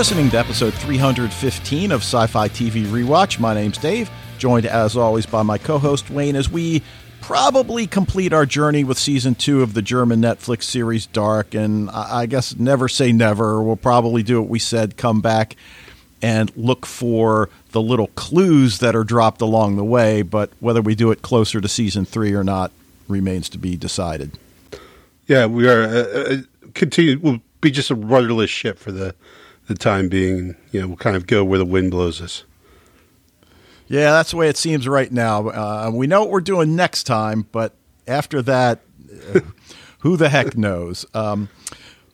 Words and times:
Listening 0.00 0.30
to 0.30 0.38
episode 0.38 0.72
315 0.72 1.92
of 1.92 2.00
Sci 2.00 2.26
Fi 2.28 2.48
TV 2.48 2.86
Rewatch. 2.86 3.38
My 3.38 3.52
name's 3.52 3.76
Dave, 3.76 4.10
joined 4.38 4.64
as 4.64 4.96
always 4.96 5.26
by 5.26 5.42
my 5.42 5.58
co 5.58 5.76
host 5.76 6.08
Wayne 6.08 6.36
as 6.36 6.48
we 6.48 6.82
probably 7.20 7.86
complete 7.86 8.32
our 8.32 8.46
journey 8.46 8.82
with 8.82 8.98
season 8.98 9.34
two 9.34 9.60
of 9.60 9.74
the 9.74 9.82
German 9.82 10.22
Netflix 10.22 10.62
series 10.62 11.04
Dark. 11.04 11.52
And 11.54 11.90
I 11.90 12.24
guess 12.24 12.56
never 12.56 12.88
say 12.88 13.12
never. 13.12 13.62
We'll 13.62 13.76
probably 13.76 14.22
do 14.22 14.40
what 14.40 14.48
we 14.48 14.58
said, 14.58 14.96
come 14.96 15.20
back 15.20 15.54
and 16.22 16.50
look 16.56 16.86
for 16.86 17.50
the 17.72 17.82
little 17.82 18.08
clues 18.14 18.78
that 18.78 18.96
are 18.96 19.04
dropped 19.04 19.42
along 19.42 19.76
the 19.76 19.84
way. 19.84 20.22
But 20.22 20.50
whether 20.60 20.80
we 20.80 20.94
do 20.94 21.10
it 21.10 21.20
closer 21.20 21.60
to 21.60 21.68
season 21.68 22.06
three 22.06 22.32
or 22.32 22.42
not 22.42 22.72
remains 23.06 23.50
to 23.50 23.58
be 23.58 23.76
decided. 23.76 24.38
Yeah, 25.26 25.44
we 25.44 25.68
are. 25.68 25.82
Uh, 25.82 25.88
uh 25.92 26.36
continue. 26.72 27.18
We'll 27.18 27.42
be 27.60 27.70
just 27.70 27.90
a 27.90 27.94
rudderless 27.94 28.48
ship 28.48 28.78
for 28.78 28.92
the 28.92 29.14
the 29.70 29.76
time 29.76 30.08
being. 30.08 30.56
You 30.72 30.82
know, 30.82 30.88
we'll 30.88 30.96
kind 30.96 31.16
of 31.16 31.26
go 31.26 31.44
where 31.44 31.58
the 31.58 31.64
wind 31.64 31.92
blows 31.92 32.20
us. 32.20 32.44
Yeah, 33.86 34.10
that's 34.10 34.32
the 34.32 34.36
way 34.36 34.48
it 34.48 34.56
seems 34.56 34.86
right 34.86 35.10
now. 35.10 35.48
Uh, 35.48 35.90
we 35.92 36.06
know 36.06 36.20
what 36.20 36.30
we're 36.30 36.40
doing 36.40 36.76
next 36.76 37.04
time, 37.04 37.46
but 37.50 37.74
after 38.06 38.42
that, 38.42 38.80
uh, 39.34 39.40
who 40.00 40.16
the 40.16 40.28
heck 40.28 40.56
knows? 40.56 41.06
Um, 41.14 41.48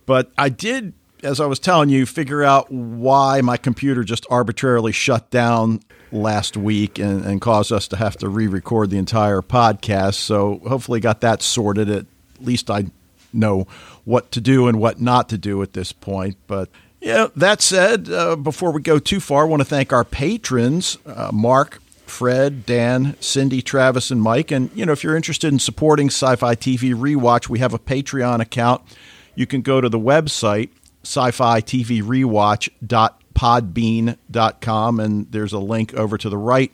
but 0.07 0.31
I 0.39 0.49
did, 0.49 0.93
as 1.23 1.41
I 1.41 1.47
was 1.47 1.59
telling 1.59 1.89
you, 1.89 2.07
figure 2.07 2.45
out 2.45 2.71
why 2.71 3.41
my 3.41 3.57
computer 3.57 4.05
just 4.05 4.27
arbitrarily 4.31 4.93
shut 4.93 5.31
down 5.31 5.81
last 6.13 6.57
week 6.57 6.99
and, 6.99 7.25
and 7.25 7.41
caused 7.41 7.73
us 7.73 7.89
to 7.89 7.97
have 7.97 8.17
to 8.19 8.29
re-record 8.29 8.91
the 8.91 8.99
entire 8.99 9.43
podcast. 9.43 10.15
So 10.15 10.61
hopefully, 10.67 11.01
got 11.01 11.21
that 11.23 11.43
sorted. 11.43 11.91
At 11.91 12.07
least 12.41 12.71
I 12.71 12.87
know 13.33 13.67
what 14.05 14.31
to 14.33 14.41
do 14.41 14.69
and 14.69 14.79
what 14.79 15.01
not 15.01 15.29
to 15.31 15.39
do 15.39 15.63
at 15.63 15.73
this 15.75 15.93
point. 15.93 16.37
But 16.47 16.71
yeah, 17.07 17.29
that 17.37 17.63
said, 17.63 18.11
uh, 18.11 18.35
before 18.35 18.73
we 18.73 18.83
go 18.83 18.99
too 18.99 19.21
far, 19.21 19.45
I 19.45 19.47
want 19.47 19.61
to 19.61 19.65
thank 19.65 19.93
our 19.93 20.03
patrons, 20.03 20.99
uh, 21.07 21.31
Mark, 21.33 21.81
Fred, 22.05 22.67
Dan, 22.67 23.15
Cindy, 23.21 23.63
Travis, 23.63 24.11
and 24.11 24.21
Mike. 24.21 24.51
And, 24.51 24.71
you 24.75 24.85
know, 24.85 24.91
if 24.91 25.05
you're 25.05 25.15
interested 25.15 25.53
in 25.53 25.61
supporting 25.61 26.09
Sci 26.09 26.35
Fi 26.35 26.57
TV 26.57 26.95
Rewatch, 26.95 27.49
we 27.49 27.61
have 27.61 27.73
a 27.73 27.79
Patreon 27.79 28.41
account. 28.41 28.83
You 29.37 29.47
can 29.47 29.63
go 29.63 29.81
to 29.81 29.89
the 29.89 30.01
website, 30.01 30.71
sci 31.05 31.31
fi 31.31 31.61
TV 31.61 32.03
Rewatch.podbean.com, 32.03 35.01
and 35.01 35.31
there's 35.31 35.53
a 35.53 35.61
link 35.61 35.95
over 35.95 36.19
to 36.19 36.29
the 36.29 36.39
right. 36.39 36.73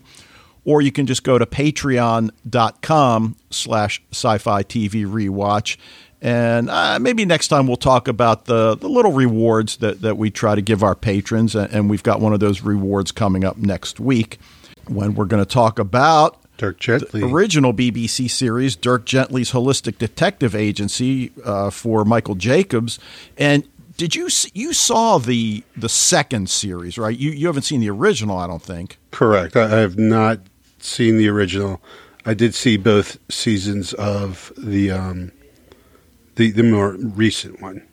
Or 0.64 0.80
you 0.80 0.92
can 0.92 1.04
just 1.04 1.24
go 1.24 1.36
to 1.36 1.44
patreon.com 1.44 3.36
slash 3.50 4.02
sci 4.12 4.38
fi 4.38 4.62
TV 4.62 5.04
rewatch 5.04 5.76
and 6.22 6.70
uh, 6.70 7.00
maybe 7.00 7.24
next 7.24 7.48
time 7.48 7.66
we'll 7.66 7.76
talk 7.76 8.06
about 8.06 8.44
the, 8.44 8.76
the 8.76 8.88
little 8.88 9.10
rewards 9.10 9.78
that, 9.78 10.02
that 10.02 10.16
we 10.16 10.30
try 10.30 10.54
to 10.54 10.62
give 10.62 10.84
our 10.84 10.94
patrons. 10.94 11.56
And 11.56 11.90
we've 11.90 12.04
got 12.04 12.20
one 12.20 12.32
of 12.32 12.38
those 12.38 12.62
rewards 12.62 13.10
coming 13.10 13.44
up 13.44 13.56
next 13.56 13.98
week 13.98 14.38
when 14.86 15.16
we're 15.16 15.24
going 15.24 15.42
to 15.42 15.50
talk 15.50 15.80
about 15.80 16.38
Dirk 16.58 16.78
Gently. 16.78 17.22
original 17.24 17.74
BBC 17.74 18.30
series, 18.30 18.76
Dirk 18.76 19.04
Gently's 19.04 19.50
Holistic 19.50 19.98
Detective 19.98 20.54
Agency 20.54 21.32
uh, 21.44 21.70
for 21.70 22.04
Michael 22.04 22.36
Jacobs. 22.36 23.00
And 23.36 23.66
did 23.96 24.14
you 24.14 24.28
you 24.54 24.72
saw 24.72 25.18
the 25.18 25.64
the 25.76 25.88
second 25.88 26.48
series, 26.48 26.98
right? 26.98 27.18
You 27.18 27.32
you 27.32 27.48
haven't 27.48 27.62
seen 27.62 27.80
the 27.80 27.90
original, 27.90 28.38
I 28.38 28.46
don't 28.46 28.62
think. 28.62 28.96
Correct. 29.10 29.56
I 29.56 29.68
have 29.80 29.98
not 29.98 30.38
seen 30.78 31.18
the 31.18 31.28
original. 31.28 31.82
I 32.24 32.34
did 32.34 32.54
see 32.54 32.76
both 32.76 33.18
seasons 33.28 33.92
of 33.94 34.52
the 34.56 34.92
um, 34.92 35.32
the 36.36 36.50
the 36.50 36.62
more 36.62 36.92
recent 36.92 37.60
one. 37.60 37.86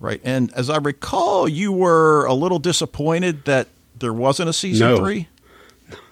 Right, 0.00 0.20
and 0.22 0.52
as 0.54 0.70
I 0.70 0.78
recall, 0.78 1.48
you 1.48 1.72
were 1.72 2.24
a 2.26 2.34
little 2.34 2.60
disappointed 2.60 3.44
that 3.46 3.66
there 3.98 4.12
wasn't 4.12 4.48
a 4.48 4.52
season 4.52 4.90
no. 4.90 4.96
three. 4.98 5.28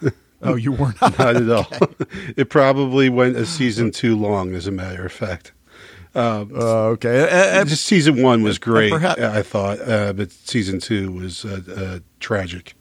oh, 0.41 0.55
you 0.55 0.73
were 0.73 0.93
not. 1.01 1.17
not 1.17 1.35
at 1.37 1.49
all. 1.49 1.67
it 2.35 2.49
probably 2.49 3.09
went 3.09 3.37
a 3.37 3.45
season 3.45 3.91
too 3.91 4.17
long, 4.17 4.55
as 4.55 4.67
a 4.67 4.71
matter 4.71 5.05
of 5.05 5.11
fact. 5.11 5.53
Um, 6.15 6.51
uh, 6.55 6.87
okay, 6.95 7.29
uh, 7.29 7.65
season 7.65 8.23
one 8.23 8.41
was 8.41 8.57
great. 8.57 8.91
Perhaps, 8.91 9.21
I 9.21 9.43
thought, 9.43 9.79
uh, 9.81 10.13
but 10.13 10.31
season 10.31 10.79
two 10.79 11.11
was 11.11 11.45
uh, 11.45 11.61
uh, 11.75 11.99
tragic. 12.19 12.73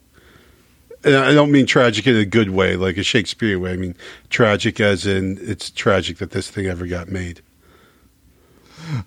And 1.04 1.14
I 1.14 1.34
don't 1.34 1.52
mean 1.52 1.66
tragic 1.66 2.06
in 2.06 2.16
a 2.16 2.24
good 2.24 2.50
way, 2.50 2.76
like 2.76 2.96
a 2.96 3.02
Shakespeare 3.02 3.58
way. 3.58 3.72
I 3.72 3.76
mean 3.76 3.94
tragic 4.30 4.80
as 4.80 5.06
in 5.06 5.38
it's 5.40 5.70
tragic 5.70 6.18
that 6.18 6.30
this 6.30 6.50
thing 6.50 6.66
ever 6.66 6.86
got 6.86 7.08
made. 7.08 7.42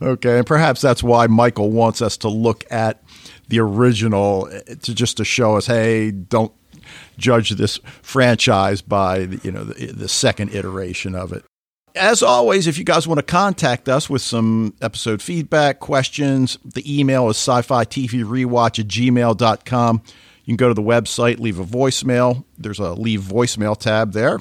Okay, 0.01 0.37
and 0.37 0.47
perhaps 0.47 0.81
that's 0.81 1.03
why 1.03 1.27
Michael 1.27 1.71
wants 1.71 2.01
us 2.01 2.17
to 2.17 2.29
look 2.29 2.65
at 2.71 3.03
the 3.47 3.59
original 3.59 4.49
eh, 4.51 4.75
to 4.81 4.93
just 4.93 5.17
to 5.17 5.25
show 5.25 5.57
us, 5.57 5.67
hey, 5.67 6.11
don't 6.11 6.53
judge 7.17 7.51
this 7.51 7.79
franchise 8.01 8.81
by 8.81 9.25
the, 9.25 9.39
you 9.43 9.51
know 9.51 9.63
the, 9.63 9.87
the 9.87 10.07
second 10.07 10.53
iteration 10.53 11.15
of 11.15 11.33
it. 11.33 11.43
As 11.95 12.21
always, 12.21 12.67
if 12.67 12.77
you 12.77 12.83
guys 12.83 13.07
want 13.07 13.17
to 13.17 13.23
contact 13.23 13.89
us 13.89 14.09
with 14.09 14.21
some 14.21 14.75
episode 14.81 15.21
feedback, 15.21 15.79
questions, 15.79 16.57
the 16.63 16.99
email 16.99 17.29
is 17.29 17.37
sci 17.37 17.61
fi 17.63 17.83
TV 17.83 18.23
rewatch 18.23 18.79
at 18.79 18.87
gmail.com. 18.87 20.01
You 20.45 20.51
can 20.51 20.57
go 20.57 20.67
to 20.67 20.73
the 20.73 20.81
website, 20.81 21.39
leave 21.39 21.59
a 21.59 21.65
voicemail. 21.65 22.43
There's 22.57 22.79
a 22.79 22.93
leave 22.93 23.21
voicemail 23.21 23.77
tab 23.77 24.13
there. 24.13 24.39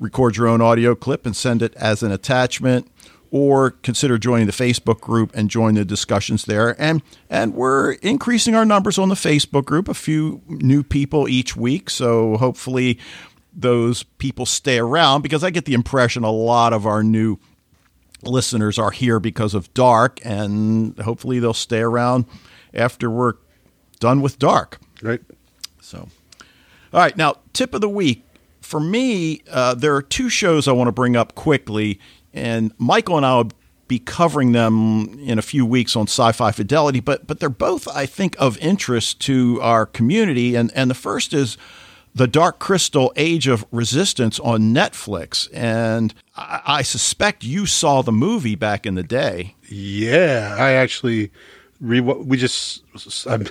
Record 0.00 0.36
your 0.36 0.46
own 0.46 0.60
audio 0.60 0.94
clip 0.94 1.26
and 1.26 1.36
send 1.36 1.62
it 1.62 1.74
as 1.74 2.02
an 2.02 2.12
attachment 2.12 2.90
or 3.30 3.70
consider 3.70 4.18
joining 4.18 4.46
the 4.46 4.52
Facebook 4.52 5.00
group 5.00 5.30
and 5.34 5.50
join 5.50 5.74
the 5.74 5.84
discussions 5.84 6.44
there. 6.44 6.80
And 6.80 7.02
and 7.28 7.54
we're 7.54 7.92
increasing 7.94 8.54
our 8.54 8.64
numbers 8.64 8.98
on 8.98 9.08
the 9.08 9.14
Facebook 9.14 9.64
group, 9.64 9.88
a 9.88 9.94
few 9.94 10.42
new 10.48 10.82
people 10.82 11.28
each 11.28 11.56
week. 11.56 11.90
So 11.90 12.36
hopefully 12.36 12.98
those 13.52 14.02
people 14.02 14.46
stay 14.46 14.78
around 14.78 15.22
because 15.22 15.42
I 15.42 15.50
get 15.50 15.64
the 15.64 15.74
impression 15.74 16.22
a 16.24 16.30
lot 16.30 16.72
of 16.72 16.86
our 16.86 17.02
new 17.02 17.38
listeners 18.22 18.78
are 18.78 18.90
here 18.90 19.20
because 19.20 19.54
of 19.54 19.72
Dark, 19.74 20.20
and 20.24 20.98
hopefully 20.98 21.38
they'll 21.38 21.54
stay 21.54 21.80
around 21.80 22.26
after 22.74 23.10
we're 23.10 23.34
done 24.00 24.20
with 24.20 24.38
Dark. 24.38 24.78
Right. 25.02 25.20
So, 25.80 26.08
all 26.92 27.00
right. 27.00 27.16
Now, 27.16 27.36
tip 27.52 27.74
of 27.74 27.80
the 27.80 27.88
week. 27.88 28.24
For 28.60 28.80
me, 28.80 29.42
uh, 29.50 29.74
there 29.74 29.94
are 29.94 30.02
two 30.02 30.28
shows 30.28 30.68
I 30.68 30.72
want 30.72 30.88
to 30.88 30.92
bring 30.92 31.16
up 31.16 31.34
quickly 31.34 31.98
and 32.32 32.72
Michael 32.78 33.16
and 33.16 33.26
I 33.26 33.36
will 33.36 33.50
be 33.88 33.98
covering 33.98 34.52
them 34.52 35.18
in 35.20 35.38
a 35.38 35.42
few 35.42 35.64
weeks 35.64 35.96
on 35.96 36.04
Sci-Fi 36.04 36.52
Fidelity, 36.52 37.00
but 37.00 37.26
but 37.26 37.40
they're 37.40 37.48
both, 37.48 37.88
I 37.88 38.06
think, 38.06 38.36
of 38.38 38.58
interest 38.58 39.20
to 39.22 39.58
our 39.62 39.86
community. 39.86 40.54
And 40.54 40.70
and 40.74 40.90
the 40.90 40.94
first 40.94 41.32
is 41.32 41.56
the 42.14 42.26
Dark 42.26 42.58
Crystal: 42.58 43.12
Age 43.16 43.48
of 43.48 43.64
Resistance 43.72 44.38
on 44.40 44.74
Netflix, 44.74 45.48
and 45.52 46.14
I, 46.36 46.60
I 46.66 46.82
suspect 46.82 47.44
you 47.44 47.66
saw 47.66 48.02
the 48.02 48.12
movie 48.12 48.54
back 48.54 48.86
in 48.86 48.94
the 48.94 49.02
day. 49.02 49.56
Yeah, 49.68 50.54
I 50.58 50.72
actually 50.72 51.30
re- 51.80 52.00
we 52.00 52.36
just 52.36 52.82
I, 53.26 53.44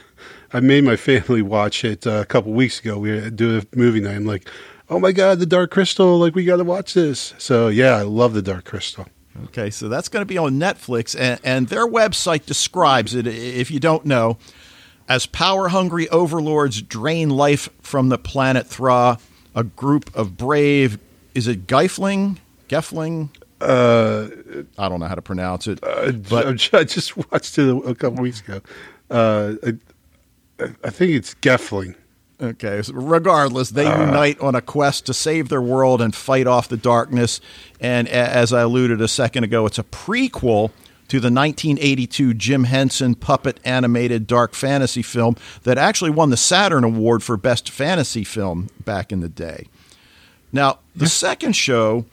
I 0.53 0.59
made 0.59 0.83
my 0.83 0.95
family 0.95 1.41
watch 1.41 1.83
it 1.83 2.05
uh, 2.05 2.21
a 2.21 2.25
couple 2.25 2.53
weeks 2.53 2.79
ago. 2.79 2.99
We 2.99 3.29
doing 3.31 3.65
a 3.73 3.77
movie 3.77 4.01
night. 4.01 4.15
I'm 4.15 4.25
like, 4.25 4.49
oh 4.89 4.99
my 4.99 5.11
god, 5.11 5.39
the 5.39 5.45
Dark 5.45 5.71
Crystal! 5.71 6.17
Like 6.17 6.35
we 6.35 6.45
got 6.45 6.57
to 6.57 6.63
watch 6.63 6.93
this. 6.93 7.33
So 7.37 7.67
yeah, 7.67 7.95
I 7.95 8.03
love 8.03 8.33
the 8.33 8.41
Dark 8.41 8.65
Crystal. 8.65 9.07
Okay, 9.45 9.69
so 9.69 9.87
that's 9.87 10.09
going 10.09 10.21
to 10.21 10.25
be 10.25 10.37
on 10.37 10.53
Netflix, 10.53 11.15
and, 11.17 11.39
and 11.43 11.67
their 11.67 11.85
website 11.85 12.45
describes 12.47 13.13
it. 13.13 13.27
If 13.27 13.69
you 13.69 13.79
don't 13.79 14.03
know, 14.05 14.37
as 15.07 15.27
power 15.27 15.67
hungry 15.67 16.09
overlords 16.09 16.81
drain 16.81 17.29
life 17.29 17.69
from 17.81 18.09
the 18.09 18.17
planet 18.17 18.65
Thra, 18.65 19.19
a 19.53 19.63
group 19.63 20.15
of 20.15 20.37
brave 20.37 20.97
is 21.37 21.47
it 21.47 21.67
Geifling? 21.67 22.37
Gefling? 22.67 23.29
Uh, 23.61 24.27
I 24.79 24.89
don't 24.89 24.99
know 24.99 25.05
how 25.05 25.13
to 25.13 25.21
pronounce 25.21 25.67
it. 25.67 25.77
Uh, 25.83 26.11
but 26.11 26.73
I 26.73 26.83
just 26.83 27.15
watched 27.31 27.59
it 27.59 27.69
a 27.85 27.93
couple 27.93 28.23
weeks 28.23 28.41
ago. 28.41 28.59
Uh, 29.11 29.53
I, 29.63 30.63
I, 30.83 30.89
think 30.89 31.11
it's 31.11 31.35
Gefling. 31.35 31.93
Okay, 32.39 32.83
so 32.83 32.93
regardless, 32.93 33.71
they 33.71 33.87
uh, 33.87 34.05
unite 34.05 34.39
on 34.39 34.53
a 34.53 34.61
quest 34.61 35.07
to 35.07 35.13
save 35.13 35.49
their 35.49 35.61
world 35.61 36.01
and 36.01 36.13
fight 36.13 36.45
off 36.45 36.67
the 36.67 36.77
darkness. 36.77 37.41
And 37.79 38.07
as 38.07 38.53
I 38.53 38.61
alluded 38.61 39.01
a 39.01 39.07
second 39.07 39.43
ago, 39.43 39.65
it's 39.65 39.79
a 39.79 39.83
prequel 39.83 40.69
to 41.07 41.19
the 41.19 41.31
1982 41.31 42.33
Jim 42.35 42.65
Henson 42.65 43.15
puppet 43.15 43.59
animated 43.63 44.27
dark 44.27 44.53
fantasy 44.53 45.01
film 45.01 45.35
that 45.63 45.77
actually 45.77 46.11
won 46.11 46.29
the 46.29 46.37
Saturn 46.37 46.83
Award 46.83 47.23
for 47.23 47.37
Best 47.37 47.69
Fantasy 47.69 48.23
Film 48.23 48.69
back 48.85 49.11
in 49.11 49.21
the 49.21 49.29
day. 49.29 49.67
Now, 50.51 50.79
the 50.95 51.05
yeah. 51.05 51.09
second 51.09 51.53
show 51.53 52.05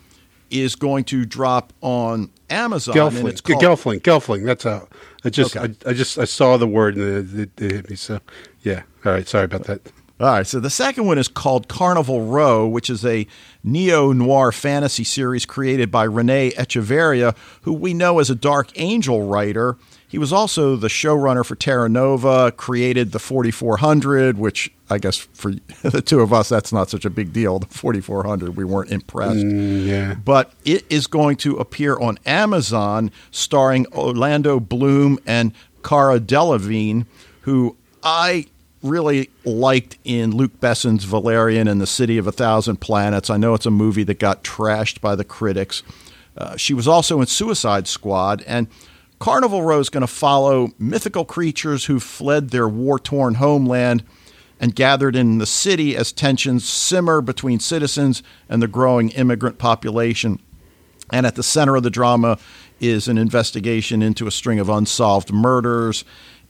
is 0.50 0.76
going 0.76 1.04
to 1.04 1.24
drop 1.24 1.72
on 1.80 2.30
Amazon. 2.48 2.94
Gelfling, 2.94 3.28
it's 3.28 3.40
called- 3.40 3.62
Gelfling, 3.62 4.00
Gelfling. 4.00 4.44
That's 4.44 4.64
how. 4.64 4.88
I 5.24 5.30
just, 5.30 5.56
okay. 5.56 5.74
I, 5.86 5.90
I, 5.90 5.92
just, 5.92 6.18
I 6.18 6.24
saw 6.24 6.56
the 6.56 6.66
word 6.66 6.96
and 6.96 7.40
it, 7.40 7.50
it 7.60 7.72
hit 7.72 7.90
me. 7.90 7.96
So, 7.96 8.20
yeah. 8.62 8.82
All 9.04 9.12
right. 9.12 9.26
Sorry 9.26 9.44
about 9.44 9.64
that. 9.64 9.80
All 10.20 10.28
right, 10.28 10.46
so 10.46 10.60
the 10.60 10.70
second 10.70 11.06
one 11.06 11.18
is 11.18 11.26
called 11.26 11.66
Carnival 11.66 12.26
Row, 12.26 12.68
which 12.68 12.88
is 12.88 13.04
a 13.04 13.26
neo 13.64 14.12
noir 14.12 14.52
fantasy 14.52 15.02
series 15.02 15.44
created 15.44 15.90
by 15.90 16.04
Rene 16.04 16.52
Echevarria, 16.52 17.36
who 17.62 17.72
we 17.72 17.94
know 17.94 18.20
as 18.20 18.30
a 18.30 18.36
Dark 18.36 18.70
Angel 18.76 19.26
writer. 19.26 19.76
He 20.06 20.18
was 20.18 20.32
also 20.32 20.76
the 20.76 20.86
showrunner 20.86 21.44
for 21.44 21.56
Terra 21.56 21.88
Nova, 21.88 22.52
created 22.52 23.10
the 23.10 23.18
4400, 23.18 24.38
which 24.38 24.72
I 24.88 24.98
guess 24.98 25.16
for 25.16 25.50
the 25.82 26.00
two 26.00 26.20
of 26.20 26.32
us, 26.32 26.48
that's 26.48 26.72
not 26.72 26.90
such 26.90 27.04
a 27.04 27.10
big 27.10 27.32
deal. 27.32 27.58
The 27.58 27.66
4400, 27.66 28.56
we 28.56 28.64
weren't 28.64 28.92
impressed. 28.92 29.44
Mm, 29.44 29.84
yeah. 29.84 30.14
But 30.14 30.52
it 30.64 30.84
is 30.88 31.08
going 31.08 31.38
to 31.38 31.56
appear 31.56 31.98
on 31.98 32.18
Amazon, 32.24 33.10
starring 33.32 33.88
Orlando 33.88 34.60
Bloom 34.60 35.18
and 35.26 35.52
Cara 35.82 36.20
Delevingne, 36.20 37.06
who 37.40 37.76
I 38.04 38.46
really 38.84 39.30
liked 39.44 39.98
in 40.04 40.30
Luc 40.30 40.60
Besson's 40.60 41.04
Valerian 41.04 41.66
and 41.66 41.80
the 41.80 41.86
City 41.86 42.18
of 42.18 42.26
a 42.26 42.32
Thousand 42.32 42.76
Planets. 42.80 43.30
I 43.30 43.36
know 43.36 43.54
it's 43.54 43.66
a 43.66 43.70
movie 43.70 44.04
that 44.04 44.18
got 44.18 44.44
trashed 44.44 45.00
by 45.00 45.16
the 45.16 45.24
critics. 45.24 45.82
Uh, 46.36 46.56
she 46.56 46.74
was 46.74 46.86
also 46.86 47.20
in 47.20 47.26
Suicide 47.26 47.88
Squad, 47.88 48.42
and 48.46 48.68
Carnival 49.18 49.62
Row 49.62 49.78
is 49.78 49.88
going 49.88 50.02
to 50.02 50.06
follow 50.06 50.72
mythical 50.78 51.24
creatures 51.24 51.86
who 51.86 51.98
fled 51.98 52.50
their 52.50 52.68
war 52.68 52.98
torn 52.98 53.34
homeland 53.34 54.04
and 54.60 54.74
gathered 54.74 55.16
in 55.16 55.38
the 55.38 55.46
city 55.46 55.96
as 55.96 56.12
tensions 56.12 56.68
simmer 56.68 57.20
between 57.20 57.60
citizens 57.60 58.22
and 58.48 58.62
the 58.62 58.68
growing 58.68 59.10
immigrant 59.10 59.58
population. 59.58 60.40
And 61.10 61.26
at 61.26 61.36
the 61.36 61.42
center 61.42 61.76
of 61.76 61.82
the 61.82 61.90
drama 61.90 62.38
is 62.80 63.08
an 63.08 63.18
investigation 63.18 64.02
into 64.02 64.26
a 64.26 64.30
string 64.30 64.58
of 64.58 64.68
unsolved 64.68 65.32
murders. 65.32 66.04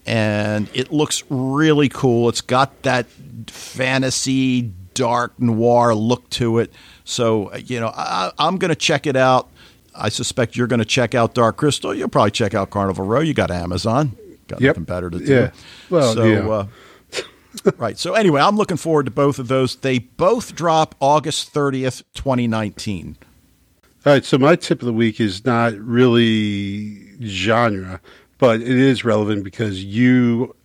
And 0.05 0.69
it 0.73 0.91
looks 0.91 1.23
really 1.29 1.89
cool. 1.89 2.29
It's 2.29 2.41
got 2.41 2.83
that 2.83 3.07
fantasy, 3.47 4.73
dark 4.93 5.39
noir 5.39 5.95
look 5.95 6.29
to 6.31 6.59
it. 6.59 6.71
So, 7.03 7.53
you 7.55 7.79
know, 7.79 7.91
I, 7.95 8.31
am 8.39 8.57
going 8.57 8.69
to 8.69 8.75
check 8.75 9.07
it 9.07 9.15
out. 9.15 9.49
I 9.95 10.09
suspect 10.09 10.55
you're 10.55 10.67
going 10.67 10.79
to 10.79 10.85
check 10.85 11.15
out 11.15 11.33
Dark 11.33 11.57
Crystal. 11.57 11.93
You'll 11.93 12.09
probably 12.09 12.31
check 12.31 12.53
out 12.53 12.69
Carnival 12.69 13.05
Row. 13.05 13.21
You 13.21 13.33
got 13.33 13.49
Amazon. 13.49 14.17
Got 14.47 14.61
yep. 14.61 14.71
nothing 14.71 14.83
better 14.83 15.09
to 15.09 15.19
do. 15.19 15.25
Yeah. 15.25 15.51
Well, 15.89 16.13
so, 16.13 16.23
yeah. 16.23 16.49
Uh, 16.49 16.67
right. 17.77 17.97
So 17.97 18.13
anyway, 18.13 18.41
I'm 18.41 18.57
looking 18.57 18.77
forward 18.77 19.05
to 19.05 19.11
both 19.11 19.39
of 19.39 19.47
those. 19.47 19.75
They 19.77 19.99
both 19.99 20.55
drop 20.55 20.95
August 20.99 21.53
30th, 21.53 22.03
2019. 22.13 23.17
All 24.05 24.13
right. 24.13 24.25
So 24.25 24.37
my 24.37 24.55
tip 24.55 24.81
of 24.81 24.85
the 24.85 24.93
week 24.93 25.19
is 25.19 25.45
not 25.45 25.73
really 25.73 27.17
genre, 27.23 28.01
but 28.37 28.61
it 28.61 28.67
is 28.67 29.03
relevant 29.05 29.43
because 29.43 29.83
you 29.83 30.55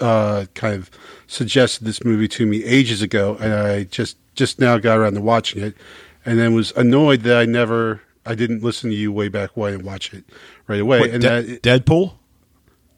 uh, 0.00 0.46
kind 0.54 0.74
of 0.74 0.90
suggested 1.26 1.84
this 1.84 2.04
movie 2.04 2.28
to 2.28 2.46
me 2.46 2.64
ages 2.64 3.02
ago, 3.02 3.36
and 3.40 3.52
I 3.52 3.84
just 3.84 4.16
just 4.34 4.58
now 4.58 4.78
got 4.78 4.98
around 4.98 5.14
to 5.14 5.20
watching 5.20 5.62
it, 5.62 5.76
and 6.24 6.38
then 6.38 6.54
was 6.54 6.72
annoyed 6.72 7.22
that 7.22 7.36
I 7.36 7.44
never 7.44 8.00
I 8.24 8.34
didn't 8.34 8.62
listen 8.62 8.90
to 8.90 8.96
you 8.96 9.12
way 9.12 9.28
back 9.28 9.56
when 9.56 9.74
and 9.74 9.82
watch 9.82 10.12
it 10.14 10.24
right 10.66 10.80
away. 10.80 11.00
What, 11.00 11.10
and 11.10 11.22
De- 11.22 11.58
that, 11.58 11.84
Deadpool. 11.84 12.14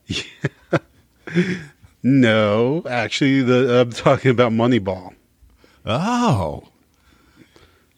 No, 2.03 2.83
actually, 2.89 3.43
the 3.43 3.81
I'm 3.81 3.93
talking 3.93 4.31
about 4.31 4.53
Moneyball. 4.53 5.15
Oh. 5.87 6.65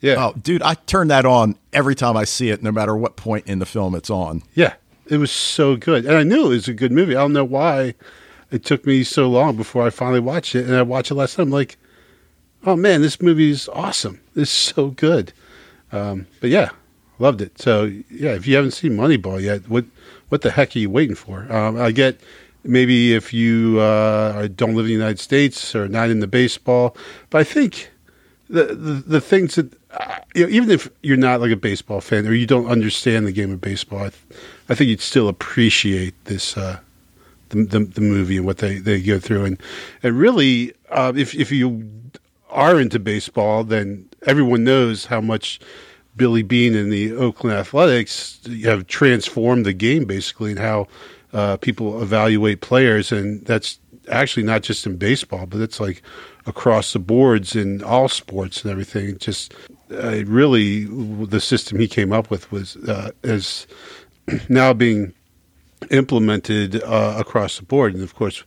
Yeah. 0.00 0.16
Oh, 0.18 0.34
dude, 0.38 0.62
I 0.62 0.74
turn 0.74 1.08
that 1.08 1.24
on 1.24 1.56
every 1.72 1.94
time 1.94 2.14
I 2.16 2.24
see 2.24 2.50
it, 2.50 2.62
no 2.62 2.70
matter 2.70 2.94
what 2.94 3.16
point 3.16 3.46
in 3.46 3.58
the 3.60 3.66
film 3.66 3.94
it's 3.94 4.10
on. 4.10 4.42
Yeah, 4.52 4.74
it 5.06 5.18
was 5.18 5.30
so 5.30 5.76
good, 5.76 6.06
and 6.06 6.16
I 6.16 6.22
knew 6.22 6.46
it 6.46 6.50
was 6.50 6.68
a 6.68 6.74
good 6.74 6.92
movie. 6.92 7.16
I 7.16 7.20
don't 7.20 7.32
know 7.32 7.44
why 7.44 7.94
it 8.50 8.64
took 8.64 8.86
me 8.86 9.04
so 9.04 9.28
long 9.28 9.56
before 9.56 9.86
I 9.86 9.90
finally 9.90 10.20
watched 10.20 10.54
it, 10.54 10.66
and 10.66 10.74
I 10.74 10.82
watched 10.82 11.10
it 11.10 11.14
last 11.14 11.36
time. 11.36 11.48
I'm 11.48 11.50
like, 11.50 11.76
oh 12.64 12.76
man, 12.76 13.02
this 13.02 13.20
movie 13.20 13.50
is 13.50 13.68
awesome. 13.68 14.20
It's 14.34 14.50
so 14.50 14.88
good. 14.88 15.32
Um, 15.92 16.26
but 16.40 16.50
yeah, 16.50 16.70
loved 17.18 17.40
it. 17.40 17.60
So 17.60 17.84
yeah, 18.10 18.34
if 18.34 18.46
you 18.46 18.56
haven't 18.56 18.72
seen 18.72 18.96
Moneyball 18.96 19.40
yet, 19.40 19.68
what 19.68 19.84
what 20.28 20.42
the 20.42 20.50
heck 20.50 20.74
are 20.74 20.78
you 20.78 20.90
waiting 20.90 21.14
for? 21.14 21.50
Um, 21.52 21.80
I 21.80 21.90
get 21.90 22.20
maybe 22.64 23.14
if 23.14 23.32
you 23.32 23.78
uh, 23.80 24.48
don't 24.54 24.74
live 24.74 24.86
in 24.86 24.90
the 24.90 24.92
United 24.92 25.20
States 25.20 25.74
or 25.74 25.88
not 25.88 26.10
into 26.10 26.26
baseball, 26.26 26.96
but 27.30 27.38
I 27.38 27.44
think 27.44 27.90
the 28.48 28.66
the, 28.66 29.02
the 29.06 29.20
things 29.20 29.54
that 29.56 29.72
you 30.34 30.44
know, 30.44 30.52
even 30.52 30.70
if 30.70 30.90
you're 31.02 31.16
not 31.16 31.40
like 31.40 31.50
a 31.50 31.56
baseball 31.56 32.00
fan 32.00 32.26
or 32.26 32.34
you 32.34 32.46
don't 32.46 32.66
understand 32.66 33.26
the 33.26 33.32
game 33.32 33.52
of 33.52 33.60
baseball, 33.60 34.00
I, 34.00 34.10
th- 34.10 34.40
I 34.68 34.74
think 34.74 34.90
you'd 34.90 35.00
still 35.00 35.28
appreciate 35.28 36.14
this. 36.24 36.56
Uh, 36.56 36.78
the, 37.50 37.62
the, 37.64 37.78
the, 37.80 38.00
movie 38.00 38.38
and 38.38 38.46
what 38.46 38.58
they, 38.58 38.78
they 38.78 39.00
go 39.00 39.20
through 39.20 39.44
and 39.44 39.62
and 40.02 40.18
really 40.18 40.72
uh, 40.90 41.12
if 41.14 41.34
if 41.34 41.52
you 41.52 41.88
are 42.48 42.80
into 42.80 42.98
baseball 42.98 43.62
then 43.62 44.08
everyone 44.26 44.64
knows 44.64 45.04
how 45.04 45.20
much 45.20 45.60
Billy 46.16 46.42
Beane 46.42 46.74
and 46.74 46.92
the 46.92 47.12
Oakland 47.12 47.56
Athletics 47.56 48.40
have 48.64 48.86
transformed 48.86 49.66
the 49.66 49.72
game 49.72 50.04
basically 50.04 50.50
and 50.52 50.58
how 50.58 50.88
uh, 51.32 51.56
people 51.56 52.00
evaluate 52.00 52.60
players, 52.60 53.10
and 53.10 53.44
that's 53.44 53.80
actually 54.08 54.44
not 54.44 54.62
just 54.62 54.86
in 54.86 54.96
baseball, 54.96 55.46
but 55.46 55.60
it's 55.60 55.80
like 55.80 56.02
across 56.46 56.92
the 56.92 56.98
boards 56.98 57.56
in 57.56 57.82
all 57.82 58.08
sports 58.08 58.62
and 58.62 58.70
everything. 58.70 59.18
Just 59.18 59.52
uh, 59.94 60.24
really, 60.26 60.84
the 60.84 61.40
system 61.40 61.78
he 61.78 61.88
came 61.88 62.12
up 62.12 62.30
with 62.30 62.50
was 62.52 62.76
uh, 62.76 63.10
is 63.22 63.66
now 64.48 64.72
being 64.72 65.14
implemented 65.90 66.82
uh, 66.82 67.16
across 67.18 67.58
the 67.58 67.64
board, 67.64 67.94
and 67.94 68.02
of 68.02 68.14
course. 68.14 68.44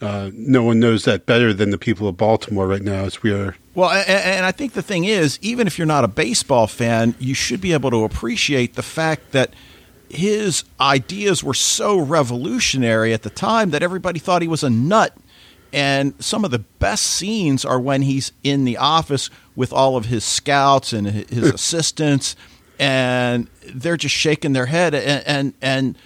Uh, 0.00 0.30
no 0.34 0.62
one 0.62 0.78
knows 0.80 1.04
that 1.04 1.24
better 1.24 1.54
than 1.54 1.70
the 1.70 1.78
people 1.78 2.06
of 2.08 2.16
Baltimore 2.16 2.66
right 2.66 2.82
now, 2.82 3.04
as 3.04 3.22
we 3.22 3.32
are. 3.32 3.56
Well, 3.74 3.90
and, 3.90 4.06
and 4.08 4.44
I 4.44 4.52
think 4.52 4.74
the 4.74 4.82
thing 4.82 5.04
is, 5.04 5.38
even 5.40 5.66
if 5.66 5.78
you're 5.78 5.86
not 5.86 6.04
a 6.04 6.08
baseball 6.08 6.66
fan, 6.66 7.14
you 7.18 7.32
should 7.32 7.60
be 7.60 7.72
able 7.72 7.90
to 7.90 8.04
appreciate 8.04 8.74
the 8.74 8.82
fact 8.82 9.32
that 9.32 9.54
his 10.10 10.64
ideas 10.80 11.42
were 11.42 11.54
so 11.54 11.98
revolutionary 11.98 13.12
at 13.12 13.22
the 13.22 13.30
time 13.30 13.70
that 13.70 13.82
everybody 13.82 14.18
thought 14.18 14.42
he 14.42 14.48
was 14.48 14.62
a 14.62 14.70
nut. 14.70 15.16
And 15.74 16.14
some 16.22 16.44
of 16.44 16.50
the 16.52 16.60
best 16.60 17.04
scenes 17.04 17.64
are 17.64 17.80
when 17.80 18.02
he's 18.02 18.32
in 18.42 18.64
the 18.64 18.76
office 18.76 19.28
with 19.56 19.72
all 19.72 19.96
of 19.96 20.06
his 20.06 20.24
scouts 20.24 20.92
and 20.92 21.06
his 21.06 21.50
assistants, 21.50 22.36
and 22.78 23.48
they're 23.74 23.96
just 23.96 24.14
shaking 24.14 24.52
their 24.52 24.66
head. 24.66 24.94
And, 24.94 25.26
and, 25.26 25.54
and 25.60 25.98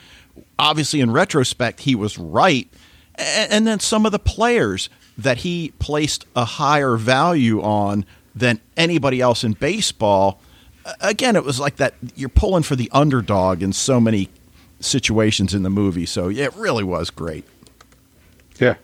obviously, 0.58 1.00
in 1.00 1.10
retrospect, 1.10 1.80
he 1.80 1.94
was 1.94 2.18
right. 2.18 2.68
And, 3.14 3.52
and 3.52 3.66
then 3.66 3.78
some 3.78 4.06
of 4.06 4.12
the 4.12 4.18
players 4.18 4.88
that 5.16 5.38
he 5.38 5.72
placed 5.78 6.24
a 6.34 6.44
higher 6.44 6.96
value 6.96 7.60
on 7.60 8.06
than 8.34 8.60
anybody 8.76 9.20
else 9.20 9.44
in 9.44 9.52
baseball 9.52 10.40
again, 11.00 11.36
it 11.36 11.44
was 11.44 11.60
like 11.60 11.76
that. 11.76 11.94
You're 12.14 12.28
pulling 12.28 12.62
for 12.62 12.76
the 12.76 12.90
underdog 12.92 13.62
in 13.62 13.72
so 13.72 14.00
many 14.00 14.28
situations 14.80 15.54
in 15.54 15.62
the 15.62 15.70
movie. 15.70 16.06
So 16.06 16.28
yeah, 16.28 16.44
it 16.44 16.54
really 16.54 16.84
was 16.84 17.10
great. 17.10 17.44
Yeah. 18.58 18.76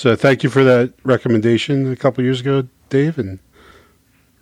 So 0.00 0.16
thank 0.16 0.42
you 0.42 0.48
for 0.48 0.64
that 0.64 0.94
recommendation 1.02 1.92
a 1.92 1.94
couple 1.94 2.24
years 2.24 2.40
ago, 2.40 2.66
Dave, 2.88 3.18
and 3.18 3.38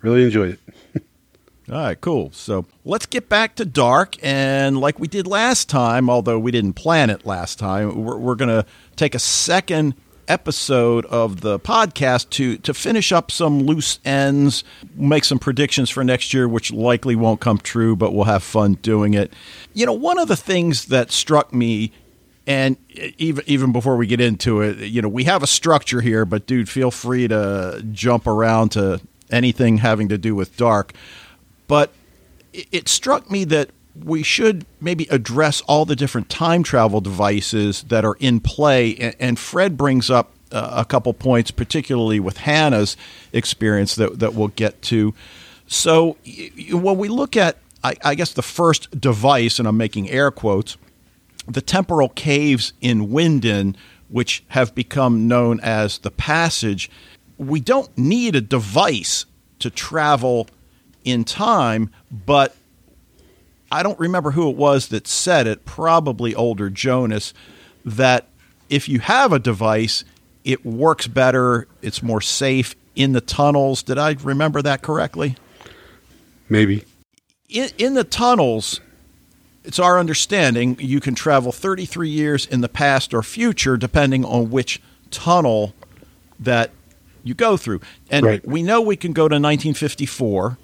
really 0.01 0.23
enjoyed 0.23 0.57
it. 0.93 1.03
All 1.69 1.75
right, 1.75 1.99
cool. 1.99 2.31
So 2.31 2.65
let's 2.85 3.05
get 3.05 3.27
back 3.27 3.55
to 3.55 3.65
Dark. 3.65 4.15
And 4.23 4.79
like 4.79 4.99
we 4.99 5.09
did 5.09 5.27
last 5.27 5.67
time, 5.67 6.09
although 6.09 6.39
we 6.39 6.51
didn't 6.51 6.75
plan 6.75 7.09
it 7.09 7.25
last 7.25 7.59
time, 7.59 8.05
we're, 8.05 8.17
we're 8.17 8.35
going 8.35 8.47
to 8.47 8.65
take 8.95 9.13
a 9.13 9.19
second 9.19 9.95
episode 10.29 11.05
of 11.07 11.41
the 11.41 11.59
podcast 11.59 12.29
to 12.29 12.55
to 12.59 12.73
finish 12.73 13.11
up 13.11 13.29
some 13.29 13.59
loose 13.63 13.99
ends, 14.05 14.63
make 14.95 15.25
some 15.25 15.39
predictions 15.39 15.89
for 15.89 16.05
next 16.05 16.33
year, 16.33 16.47
which 16.47 16.71
likely 16.71 17.17
won't 17.17 17.41
come 17.41 17.57
true, 17.57 17.97
but 17.97 18.13
we'll 18.13 18.23
have 18.23 18.43
fun 18.43 18.75
doing 18.75 19.13
it. 19.13 19.33
You 19.73 19.85
know, 19.85 19.91
one 19.91 20.19
of 20.19 20.29
the 20.29 20.37
things 20.37 20.85
that 20.85 21.11
struck 21.11 21.53
me 21.53 21.91
and 22.49 22.77
even 23.19 23.43
even 23.45 23.71
before 23.71 23.95
we 23.95 24.07
get 24.07 24.19
into 24.19 24.61
it, 24.61 24.79
you 24.79 25.03
know, 25.03 25.07
we 25.07 25.25
have 25.25 25.43
a 25.43 25.47
structure 25.47 26.01
here, 26.01 26.25
but 26.25 26.47
dude, 26.47 26.67
feel 26.67 26.89
free 26.89 27.27
to 27.27 27.85
jump 27.91 28.25
around 28.25 28.69
to 28.69 28.99
anything 29.29 29.77
having 29.77 30.09
to 30.09 30.17
do 30.17 30.33
with 30.33 30.57
dark. 30.57 30.93
But 31.67 31.93
it 32.51 32.89
struck 32.89 33.29
me 33.29 33.43
that 33.43 33.69
we 34.03 34.23
should 34.23 34.65
maybe 34.81 35.05
address 35.11 35.61
all 35.61 35.85
the 35.85 35.95
different 35.95 36.27
time 36.27 36.63
travel 36.63 37.01
devices 37.01 37.83
that 37.83 38.03
are 38.03 38.15
in 38.19 38.39
play. 38.39 39.13
And, 39.19 39.37
Fred 39.37 39.77
brings 39.77 40.09
up 40.09 40.31
a 40.51 40.85
couple 40.85 41.13
points, 41.13 41.51
particularly 41.51 42.19
with 42.19 42.37
Hannah's 42.37 42.97
experience 43.31 43.93
that, 43.93 44.17
that 44.17 44.33
we'll 44.33 44.47
get 44.47 44.81
to. 44.83 45.13
So 45.67 46.17
when 46.71 46.97
we 46.97 47.09
look 47.09 47.37
at, 47.37 47.57
I 47.83 48.15
guess, 48.15 48.33
the 48.33 48.41
first 48.41 48.99
device, 48.99 49.59
and 49.59 49.67
I'm 49.67 49.77
making 49.77 50.09
air 50.09 50.31
quotes, 50.31 50.77
the 51.49 51.61
temporal 51.61 52.09
caves 52.09 52.73
in 52.79 53.07
Winden, 53.07 53.75
which 54.07 54.43
have 54.49 54.75
become 54.75 55.27
known 55.27 55.59
as 55.61 55.97
the 55.99 56.11
Passage, 56.11 56.89
we 57.37 57.59
don't 57.59 57.95
need 57.97 58.35
a 58.35 58.41
device 58.41 59.25
to 59.59 59.69
travel 59.69 60.47
in 61.03 61.23
time, 61.23 61.89
but 62.11 62.55
I 63.71 63.83
don't 63.83 63.99
remember 63.99 64.31
who 64.31 64.49
it 64.49 64.55
was 64.55 64.87
that 64.89 65.07
said 65.07 65.47
it, 65.47 65.65
probably 65.65 66.35
older 66.35 66.69
Jonas, 66.69 67.33
that 67.85 68.27
if 68.69 68.89
you 68.89 68.99
have 68.99 69.31
a 69.33 69.39
device, 69.39 70.03
it 70.43 70.65
works 70.65 71.07
better, 71.07 71.67
it's 71.81 72.03
more 72.03 72.21
safe 72.21 72.75
in 72.95 73.13
the 73.13 73.21
tunnels. 73.21 73.83
Did 73.83 73.97
I 73.97 74.15
remember 74.21 74.61
that 74.61 74.81
correctly? 74.81 75.35
Maybe. 76.49 76.83
In, 77.47 77.69
in 77.77 77.93
the 77.93 78.03
tunnels, 78.03 78.81
it's 79.69 79.77
our 79.77 79.99
understanding 79.99 80.75
you 80.79 80.99
can 80.99 81.13
travel 81.13 81.51
33 81.51 82.09
years 82.09 82.47
in 82.47 82.61
the 82.61 82.67
past 82.67 83.13
or 83.13 83.21
future 83.21 83.77
depending 83.77 84.25
on 84.25 84.49
which 84.49 84.81
tunnel 85.11 85.75
that 86.39 86.71
you 87.23 87.35
go 87.35 87.55
through. 87.55 87.79
And 88.09 88.25
Right. 88.25 88.47
we 88.47 88.63
know 88.63 88.81
we 88.81 88.95
can 88.95 89.13
go 89.13 89.27
to 89.27 89.35
1954 89.35 90.57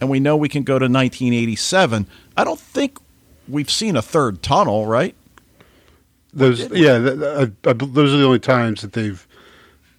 and 0.00 0.08
we 0.08 0.20
know 0.20 0.36
we 0.36 0.48
can 0.48 0.62
go 0.62 0.78
to 0.78 0.84
1987. 0.84 2.06
I 2.36 2.44
don't 2.44 2.60
think 2.60 3.00
we've 3.48 3.68
seen 3.68 3.96
a 3.96 4.02
third 4.02 4.40
tunnel, 4.40 4.86
right? 4.86 5.16
Those, 6.32 6.60
yeah, 6.70 6.98
th- 7.00 7.18
th- 7.18 7.50
I, 7.66 7.70
I, 7.70 7.72
those 7.72 8.14
are 8.14 8.18
the 8.18 8.24
only 8.24 8.38
times 8.38 8.82
that 8.82 8.92
they've 8.92 9.26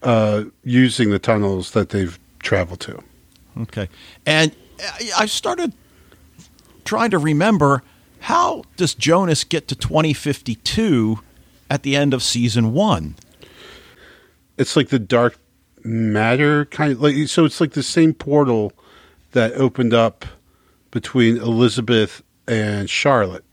uh, 0.02 0.46
using 0.64 1.10
the 1.10 1.20
tunnels 1.20 1.72
that 1.72 1.90
they've 1.90 2.18
traveled 2.40 2.80
to. 2.82 3.04
Okay. 3.64 3.90
And 4.26 4.56
I- 4.82 5.12
I 5.24 5.26
started 5.26 5.74
trying 6.86 7.10
to 7.12 7.18
remember 7.18 7.84
how 8.26 8.64
does 8.76 8.96
Jonas 8.96 9.44
get 9.44 9.68
to 9.68 9.76
2052 9.76 11.20
at 11.70 11.84
the 11.84 11.96
end 11.96 12.12
of 12.12 12.24
season 12.24 12.74
1? 12.74 13.16
It's 14.58 14.76
like 14.76 14.90
the 14.90 14.98
dark 14.98 15.38
matter 15.84 16.66
kind 16.66 16.94
of 16.94 17.02
like 17.02 17.16
so. 17.28 17.46
It's 17.46 17.62
like 17.62 17.74
the 17.74 17.84
same 17.84 18.16
portal 18.16 18.74
that 19.34 19.54
opened 19.54 19.94
up 19.94 20.26
between 20.90 21.38
Elizabeth 21.38 22.24
and 22.48 22.90
Charlotte. 22.90 23.46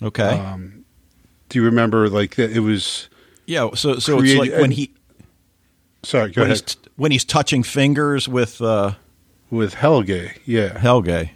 Okay. 0.00 0.22
Um, 0.38 0.84
do 1.48 1.58
you 1.58 1.64
remember 1.64 2.08
like 2.08 2.36
that? 2.36 2.52
It 2.52 2.60
was 2.60 3.08
yeah, 3.46 3.68
so 3.74 3.98
so 3.98 4.18
create- 4.18 4.30
it's 4.38 4.52
like 4.52 4.60
when 4.60 4.70
he 4.70 4.92
sorry, 6.04 6.30
go 6.30 6.42
when 6.42 6.52
ahead 6.52 6.62
he's, 6.68 6.76
when 6.94 7.10
he's 7.10 7.24
touching 7.24 7.64
fingers 7.64 8.28
with 8.28 8.62
uh, 8.62 8.92
with 9.50 9.74
Helge. 9.74 10.38
Yeah, 10.44 10.78
Helge. 10.78 11.30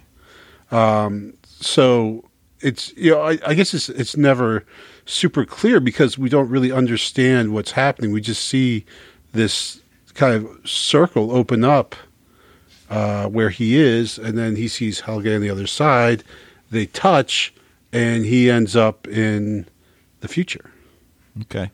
so 1.43 2.23
it's 2.61 2.93
you 2.95 3.11
know 3.11 3.21
I, 3.21 3.37
I 3.45 3.53
guess 3.53 3.73
it's 3.73 3.89
it's 3.89 4.17
never 4.17 4.65
super 5.05 5.45
clear 5.45 5.79
because 5.79 6.17
we 6.17 6.29
don't 6.29 6.49
really 6.49 6.71
understand 6.71 7.53
what's 7.53 7.71
happening. 7.71 8.11
We 8.11 8.21
just 8.21 8.45
see 8.45 8.85
this 9.33 9.81
kind 10.13 10.33
of 10.33 10.69
circle 10.69 11.31
open 11.31 11.63
up 11.63 11.95
uh, 12.89 13.27
where 13.27 13.49
he 13.49 13.77
is, 13.77 14.17
and 14.17 14.37
then 14.37 14.55
he 14.55 14.67
sees 14.67 15.01
Helge 15.01 15.27
on 15.27 15.41
the 15.41 15.49
other 15.49 15.67
side. 15.67 16.23
They 16.71 16.85
touch, 16.85 17.53
and 17.93 18.25
he 18.25 18.49
ends 18.49 18.75
up 18.75 19.07
in 19.07 19.65
the 20.21 20.27
future. 20.27 20.71
Okay. 21.43 21.71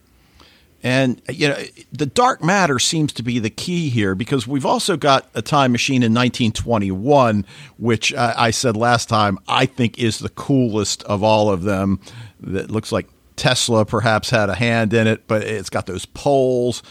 And 0.84 1.22
you 1.30 1.48
know, 1.48 1.58
the 1.94 2.06
dark 2.06 2.44
matter 2.44 2.78
seems 2.78 3.14
to 3.14 3.24
be 3.24 3.40
the 3.40 3.50
key 3.50 3.90
here 3.90 4.16
because 4.16 4.46
we've 4.46 4.66
also 4.66 4.98
got 4.98 5.30
a 5.34 5.42
time 5.42 5.72
machine 5.72 6.04
in 6.04 6.14
1921, 6.14 7.46
which 7.78 8.14
uh, 8.14 8.34
I 8.38 8.52
said 8.52 8.76
last 8.76 9.08
time 9.08 9.40
I 9.48 9.66
think 9.66 9.98
is 9.98 10.20
the 10.20 10.30
coolest 10.30 11.02
of 11.04 11.24
all 11.24 11.50
of 11.50 11.64
them. 11.64 12.02
That 12.42 12.70
looks 12.70 12.92
like 12.92 13.08
Tesla 13.38 13.86
perhaps 13.86 14.30
had 14.30 14.50
a 14.50 14.56
hand 14.56 14.94
in 14.94 15.08
it, 15.08 15.26
but 15.28 15.44
it's 15.44 15.70
got 15.70 15.86
those 15.86 16.06
poles. 16.06 16.84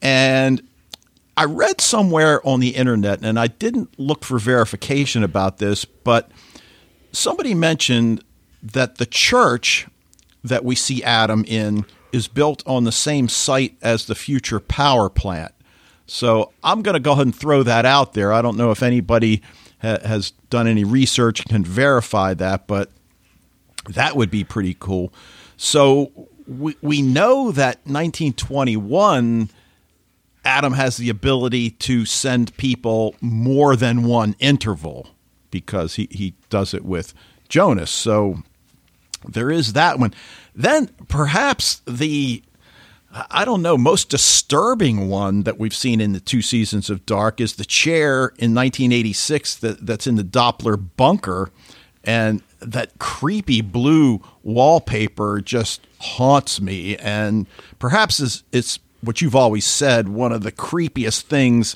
And 0.00 0.62
I 1.36 1.44
read 1.44 1.82
somewhere 1.82 2.46
on 2.46 2.60
the 2.60 2.70
internet, 2.70 3.22
and 3.22 3.38
I 3.38 3.48
didn't 3.48 3.98
look 3.98 4.24
for 4.24 4.38
verification 4.38 5.22
about 5.22 5.58
this, 5.58 5.84
but 5.84 6.30
somebody 7.12 7.54
mentioned 7.54 8.24
that 8.62 8.96
the 8.96 9.06
church 9.06 9.86
that 10.42 10.64
we 10.64 10.74
see 10.74 11.02
Adam 11.02 11.44
in 11.46 11.84
is 12.12 12.28
built 12.28 12.62
on 12.66 12.84
the 12.84 12.92
same 12.92 13.28
site 13.28 13.76
as 13.82 14.06
the 14.06 14.14
future 14.14 14.60
power 14.60 15.08
plant. 15.08 15.52
So 16.06 16.52
I'm 16.64 16.82
going 16.82 16.94
to 16.94 17.00
go 17.00 17.12
ahead 17.12 17.26
and 17.26 17.34
throw 17.34 17.62
that 17.62 17.86
out 17.86 18.14
there. 18.14 18.32
I 18.32 18.42
don't 18.42 18.56
know 18.56 18.70
if 18.70 18.82
anybody 18.82 19.42
ha- 19.80 20.00
has 20.04 20.32
done 20.50 20.66
any 20.66 20.84
research 20.84 21.40
and 21.40 21.48
can 21.48 21.64
verify 21.64 22.34
that, 22.34 22.66
but 22.66 22.90
that 23.88 24.16
would 24.16 24.30
be 24.30 24.42
pretty 24.42 24.76
cool. 24.78 25.12
So 25.56 26.28
we, 26.46 26.76
we 26.82 27.02
know 27.02 27.52
that 27.52 27.76
1921 27.84 29.50
Adam 30.44 30.72
has 30.72 30.96
the 30.96 31.10
ability 31.10 31.70
to 31.70 32.04
send 32.04 32.56
people 32.56 33.14
more 33.20 33.76
than 33.76 34.02
one 34.02 34.34
interval 34.38 35.08
because 35.50 35.96
he, 35.96 36.08
he 36.10 36.34
does 36.48 36.72
it 36.72 36.84
with 36.84 37.12
Jonas. 37.48 37.90
So 37.90 38.42
there 39.28 39.50
is 39.50 39.74
that 39.74 39.98
one. 39.98 40.14
Then 40.54 40.90
perhaps 41.08 41.82
the 41.86 42.42
I 43.12 43.44
don't 43.44 43.62
know, 43.62 43.76
most 43.76 44.08
disturbing 44.08 45.08
one 45.08 45.42
that 45.42 45.58
we've 45.58 45.74
seen 45.74 46.00
in 46.00 46.12
the 46.12 46.20
two 46.20 46.42
seasons 46.42 46.88
of 46.90 47.04
Dark 47.06 47.40
is 47.40 47.56
the 47.56 47.64
chair 47.64 48.26
in 48.38 48.54
1986 48.54 49.56
that, 49.56 49.84
that's 49.84 50.06
in 50.06 50.14
the 50.14 50.22
Doppler 50.22 50.80
bunker. 50.96 51.50
And 52.04 52.42
that 52.60 52.98
creepy 52.98 53.62
blue 53.62 54.22
wallpaper 54.44 55.40
just 55.40 55.80
haunts 55.98 56.60
me. 56.60 56.96
And 56.96 57.46
perhaps 57.80 58.20
is, 58.20 58.44
it's 58.52 58.78
what 59.00 59.20
you've 59.20 59.36
always 59.36 59.64
said 59.64 60.08
one 60.08 60.32
of 60.32 60.42
the 60.42 60.52
creepiest 60.52 61.22
things 61.22 61.74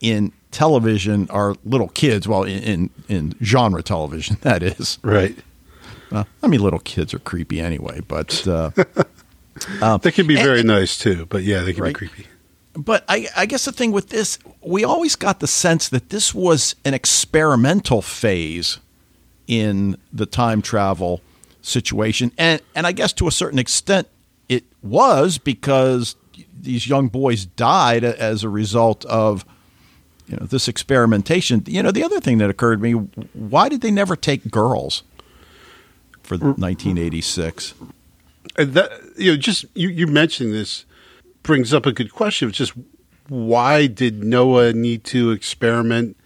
in 0.00 0.32
television 0.52 1.28
are 1.30 1.56
little 1.64 1.88
kids. 1.88 2.28
Well, 2.28 2.44
in, 2.44 2.62
in, 2.62 2.90
in 3.08 3.34
genre 3.42 3.82
television, 3.82 4.36
that 4.42 4.62
is. 4.62 4.98
Right. 5.02 5.36
Uh, 6.10 6.24
I 6.42 6.46
mean, 6.46 6.60
little 6.62 6.78
kids 6.80 7.12
are 7.14 7.18
creepy 7.18 7.60
anyway, 7.60 8.00
but. 8.06 8.46
Uh, 8.46 8.70
They 10.02 10.12
can 10.12 10.28
be 10.28 10.36
and- 10.36 10.44
very 10.44 10.62
nice 10.62 10.96
too, 10.96 11.26
but 11.26 11.42
yeah, 11.42 11.62
they 11.62 11.72
can 11.72 11.82
Right. 11.82 11.88
be 11.92 12.06
creepy. 12.06 12.26
But 12.74 13.04
I, 13.08 13.26
I 13.36 13.46
guess 13.46 13.64
the 13.64 13.72
thing 13.72 13.90
with 13.90 14.10
this, 14.10 14.38
we 14.62 14.84
always 14.84 15.16
got 15.16 15.40
the 15.40 15.48
sense 15.48 15.88
that 15.88 16.10
this 16.10 16.32
was 16.32 16.76
an 16.84 16.94
experimental 16.94 18.00
phase 18.00 18.78
in 19.48 19.96
the 20.12 20.26
time 20.26 20.62
travel 20.62 21.22
situation, 21.60 22.30
and 22.38 22.62
and 22.76 22.86
I 22.86 22.92
guess 22.92 23.12
to 23.14 23.26
a 23.26 23.32
certain 23.32 23.58
extent 23.58 24.06
it 24.48 24.62
was 24.80 25.38
because 25.38 26.14
these 26.60 26.86
young 26.86 27.08
boys 27.08 27.44
died 27.44 28.04
as 28.04 28.44
a 28.44 28.48
result 28.48 29.04
of 29.06 29.44
you 30.28 30.36
know 30.36 30.46
this 30.46 30.68
experimentation. 30.68 31.64
You 31.66 31.82
know, 31.82 31.90
the 31.90 32.04
other 32.04 32.20
thing 32.20 32.38
that 32.38 32.48
occurred 32.48 32.76
to 32.76 32.82
me: 32.82 32.92
why 33.32 33.68
did 33.68 33.80
they 33.80 33.90
never 33.90 34.14
take 34.14 34.52
girls 34.52 35.02
for 36.28 36.36
1986? 36.36 37.74
And 38.56 38.74
that 38.74 38.90
you 39.16 39.32
know, 39.32 39.36
just 39.36 39.64
you, 39.74 39.88
you 39.88 40.06
mentioning 40.06 40.52
this 40.52 40.84
brings 41.42 41.72
up 41.72 41.86
a 41.86 41.92
good 41.92 42.12
question. 42.12 42.48
It's 42.48 42.58
just 42.58 42.74
why 43.28 43.86
did 43.86 44.22
Noah 44.22 44.72
need 44.72 45.04
to 45.04 45.30
experiment 45.30 46.16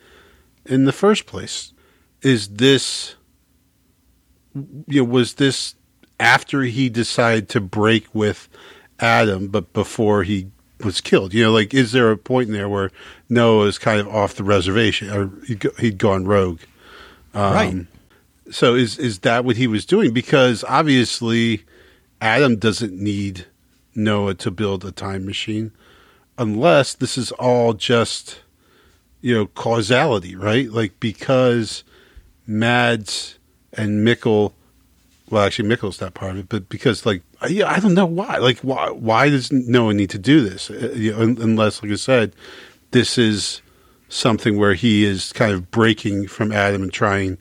in 0.66 0.85
the 0.85 0.92
first 0.92 1.26
place? 1.26 1.73
Is 2.23 2.49
this 2.49 3.14
you 4.54 5.02
know, 5.02 5.04
was 5.04 5.35
this 5.35 5.75
after 6.21 6.62
he 6.62 6.88
decided 6.88 7.49
to 7.50 7.61
break 7.61 8.06
with 8.14 8.49
Adam, 9.00 9.49
but 9.49 9.73
before 9.73 10.23
he 10.23 10.49
was 10.85 11.00
killed? 11.00 11.35
You 11.35 11.44
know, 11.44 11.52
like 11.52 11.75
is 11.75 11.92
there 11.92 12.11
a 12.11 12.16
point 12.16 12.49
in 12.49 12.54
there 12.54 12.68
where 12.68 12.90
Noah 13.28 13.66
is 13.66 13.78
kind 13.78 14.00
of 14.00 14.09
off 14.09 14.35
the 14.35 14.44
reservation 14.44 15.11
or 15.11 15.30
he'd, 15.47 15.61
go- 15.61 15.71
he'd 15.78 15.99
gone 15.99 16.25
rogue? 16.25 16.61
Um, 17.35 17.54
right. 17.54 17.87
So 18.52 18.75
is 18.75 18.99
is 18.99 19.21
that 19.21 19.44
what 19.44 19.56
he 19.56 19.66
was 19.66 19.87
doing? 19.87 20.12
Because 20.12 20.62
obviously, 20.68 21.64
Adam 22.21 22.56
doesn't 22.56 22.92
need 22.92 23.47
Noah 23.94 24.35
to 24.35 24.50
build 24.50 24.85
a 24.85 24.92
time 24.92 25.25
machine, 25.25 25.73
unless 26.37 26.92
this 26.92 27.16
is 27.16 27.32
all 27.32 27.73
just 27.73 28.40
you 29.23 29.35
know 29.35 29.47
causality, 29.47 30.37
right? 30.37 30.71
Like 30.71 31.00
because 31.00 31.82
Mads 32.47 33.38
and 33.73 34.06
Mikkel, 34.06 34.52
well, 35.30 35.44
actually 35.44 35.75
Mikkel's 35.75 36.00
not 36.02 36.12
part 36.12 36.32
of 36.32 36.38
it, 36.38 36.49
but 36.50 36.68
because 36.68 37.06
like 37.06 37.23
yeah, 37.49 37.71
I 37.71 37.80
don't 37.80 37.94
know 37.94 38.04
why. 38.06 38.37
Like 38.37 38.59
why 38.59 38.90
why 38.90 39.30
does 39.30 39.50
Noah 39.50 39.94
need 39.94 40.11
to 40.11 40.18
do 40.18 40.42
this? 40.42 40.71
Uh, 40.71 40.92
you 40.94 41.12
know, 41.12 41.23
unless, 41.23 41.82
like 41.82 41.90
I 41.90 41.94
said, 41.94 42.35
this 42.90 43.16
is 43.16 43.62
something 44.11 44.59
where 44.59 44.75
he 44.75 45.06
is 45.06 45.32
kind 45.32 45.52
of 45.52 45.71
breaking 45.71 46.28
from 46.28 46.52
Adam 46.52 46.82
and 46.82 46.92
trying 46.92 47.38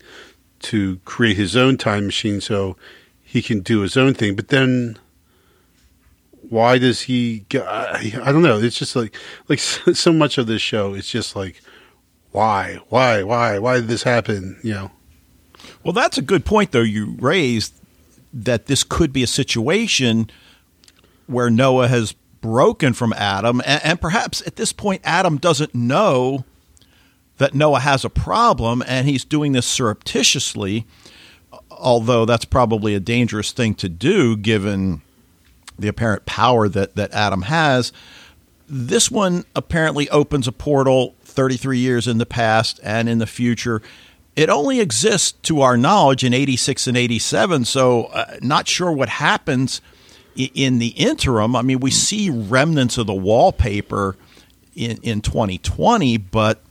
to 0.64 0.98
create 1.06 1.38
his 1.38 1.56
own 1.56 1.78
time 1.78 2.06
machine 2.06 2.42
so 2.42 2.78
he 3.24 3.42
can 3.42 3.62
do 3.62 3.82
his 3.82 3.98
own 3.98 4.14
thing. 4.14 4.36
But 4.36 4.50
then, 4.50 4.98
why 6.50 6.78
does 6.78 7.02
he? 7.02 7.46
I, 7.54 8.12
don't 8.26 8.42
know. 8.42 8.60
It's 8.60 8.78
just 8.78 8.96
like 8.96 9.16
like 9.48 9.60
so, 9.60 9.94
so 9.94 10.14
much 10.14 10.38
of 10.38 10.48
this 10.48 10.62
show. 10.62 10.94
It's 10.94 11.10
just 11.10 11.36
like 11.36 11.62
why, 12.32 12.80
why, 12.90 13.24
why, 13.24 13.60
why 13.60 13.76
did 13.76 13.88
this 13.88 14.04
happen? 14.04 14.58
You 14.64 14.74
know. 14.74 14.92
Well, 15.84 15.94
that's 15.94 16.18
a 16.18 16.22
good 16.22 16.46
point, 16.46 16.72
though, 16.72 16.82
you 16.82 17.18
raised 17.20 17.74
that 18.34 18.68
this 18.68 18.84
could 18.84 19.12
be 19.12 19.24
a 19.24 19.28
situation 19.28 20.30
where 21.28 21.50
Noah 21.50 21.88
has 21.88 22.14
broken 22.40 22.94
from 22.94 23.14
Adam, 23.14 23.62
and, 23.66 23.84
and 23.84 24.02
perhaps 24.02 24.42
at 24.48 24.56
this 24.56 24.74
point, 24.74 25.02
Adam 25.04 25.38
doesn't 25.38 25.76
know 25.76 26.46
that 27.42 27.56
Noah 27.56 27.80
has 27.80 28.06
a 28.06 28.10
problem 28.10 28.84
and 28.86 29.08
he's 29.08 29.26
doing 29.26 29.54
this 29.54 29.66
surreptitiously, 29.66 30.86
although 31.72 32.24
that's 32.24 32.46
probably 32.46 32.94
a 32.94 33.00
dangerous 33.00 33.52
thing 33.52 33.74
to 33.76 33.90
do 33.90 34.38
given 34.38 35.02
the 35.80 35.88
apparent 35.88 36.28
power 36.28 36.70
that, 36.70 36.96
that 36.96 37.12
Adam 37.14 37.42
has. 37.44 37.92
This 38.70 39.10
one 39.10 39.46
apparently 39.56 40.08
opens 40.12 40.48
a 40.48 40.52
portal 40.52 41.16
33 41.24 41.80
years 41.80 42.08
in 42.08 42.20
the 42.20 42.28
past 42.28 42.80
and 42.84 43.10
in 43.10 43.18
the 43.18 43.26
future. 43.26 43.82
it 44.36 44.50
only 44.50 44.80
exists 44.80 45.32
to 45.32 45.62
our 45.62 45.76
knowledge 45.76 46.24
in 46.24 46.36
86 46.36 46.86
and 46.86 46.96
87. 46.96 47.66
So, 47.66 48.04
uh, 48.04 48.38
not 48.42 48.68
sure 48.68 48.92
what 48.92 49.10
happens 49.10 49.82
in 50.36 50.78
the 50.78 50.90
interim. 50.90 51.56
I 51.56 51.64
mean, 51.64 51.80
we 51.80 51.90
see 51.90 52.30
remnants 52.30 53.00
of 53.00 53.08
the 53.08 53.16
wallpaper 53.16 54.16
in, 54.76 55.00
in 55.02 55.22
2020, 55.22 56.18
but 56.18 56.62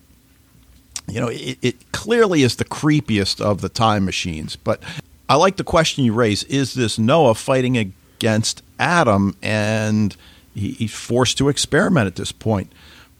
you 1.11 1.21
know, 1.21 1.29
it, 1.29 1.59
it, 1.63 1.93
clearly 1.93 2.43
is 2.43 2.57
the 2.57 2.65
creepiest 2.65 3.41
of 3.41 3.61
the 3.61 3.69
time 3.69 4.05
machines. 4.05 4.57
But 4.57 4.83
I 5.29 5.35
like 5.37 5.57
the 5.57 5.65
question 5.65 6.05
you 6.05 6.13
raise: 6.13 6.45
Is 6.45 6.75
this 6.75 6.99
Noah 6.99 7.35
fighting 7.35 7.77
against 7.77 8.63
Adam, 8.79 9.37
and 9.43 10.17
he, 10.55 10.73
he's 10.73 10.95
forced 10.95 11.39
to 11.39 11.49
experiment 11.49 12.07
at 12.07 12.17
this 12.17 12.33
point? 12.33 12.73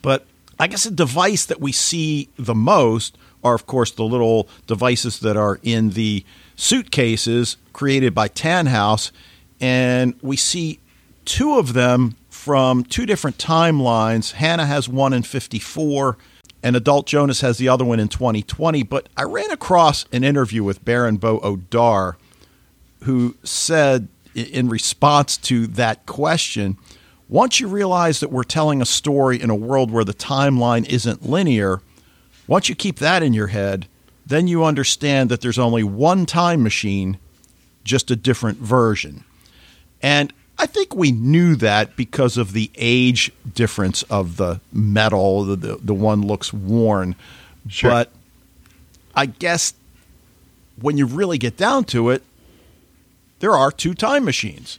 But 0.03 0.27
I 0.59 0.67
guess 0.67 0.87
a 0.87 0.91
device 0.91 1.47
that 1.47 1.61
we 1.61 1.73
see 1.73 2.29
the 2.37 2.55
most 2.55 3.17
are, 3.43 3.55
of 3.55 3.67
course, 3.67 3.91
the 3.91 4.05
little 4.05 4.49
devices 4.67 5.21
that 5.21 5.37
are 5.37 5.59
in 5.63 5.91
the 5.91 6.25
suitcases 6.57 7.57
created 7.73 8.15
by 8.15 8.29
Tannhaus, 8.29 9.11
and 9.61 10.15
we 10.21 10.37
see 10.37 10.81
two 11.25 11.59
of 11.59 11.73
them 11.73 12.17
from 12.29 12.85
two 12.85 13.07
different 13.07 13.39
timelines. 13.39 14.33
Hannah 14.33 14.67
has 14.67 14.89
one 14.89 15.13
in 15.13 15.23
54 15.23 16.17
and 16.63 16.77
Adult 16.77 17.07
Jonas 17.07 17.41
has 17.41 17.59
the 17.59 17.69
other 17.69 17.85
one 17.85 18.01
in 18.01 18.09
2020. 18.09 18.83
But 18.83 19.09
I 19.17 19.23
ran 19.23 19.51
across 19.51 20.05
an 20.13 20.25
interview 20.25 20.63
with 20.63 20.85
Baran 20.85 21.17
bo 21.17 21.41
Odar, 21.41 22.17
who 23.05 23.37
said, 23.43 24.09
in 24.35 24.69
response 24.69 25.37
to 25.39 25.67
that 25.69 26.07
question, 26.07 26.77
once 27.29 27.61
you 27.61 27.69
realize 27.69 28.21
that 28.21 28.31
we're 28.31 28.43
telling 28.43 28.83
a 28.83 28.87
story 28.87 29.41
in 29.41 29.51
a 29.51 29.55
world 29.55 29.91
where 29.91 30.05
the 30.05 30.15
timeline 30.15 30.87
isn't 30.89 31.29
linear, 31.29 31.81
once 32.47 32.69
you 32.69 32.75
keep 32.75 32.99
that 32.99 33.23
in 33.23 33.33
your 33.33 33.49
head, 33.49 33.87
then 34.27 34.49
you 34.49 34.65
understand 34.65 35.31
that 35.31 35.41
there's 35.41 35.59
only 35.59 35.83
one 35.83 36.27
time 36.27 36.63
machine, 36.63 37.19
just 37.85 38.11
a 38.11 38.17
different 38.17 38.59
version. 38.59 39.25
And 40.03 40.33
I 40.61 40.67
think 40.67 40.95
we 40.95 41.11
knew 41.11 41.57
that 41.57 41.97
because 41.97 42.37
of 42.37 42.53
the 42.53 42.71
age 42.77 43.33
difference 43.55 44.03
of 44.05 44.37
the 44.37 44.61
metal. 44.75 45.45
The, 45.45 45.57
the, 45.57 45.77
the 45.77 45.95
one 45.95 46.27
looks 46.27 46.53
worn. 46.53 47.17
Sure. 47.67 47.91
But 47.91 48.13
I 49.15 49.25
guess 49.25 49.73
when 50.79 50.99
you 50.99 51.07
really 51.07 51.39
get 51.39 51.57
down 51.57 51.85
to 51.85 52.11
it, 52.11 52.23
there 53.39 53.53
are 53.53 53.73
two 53.73 53.95
time 53.95 54.27
machines. 54.27 54.79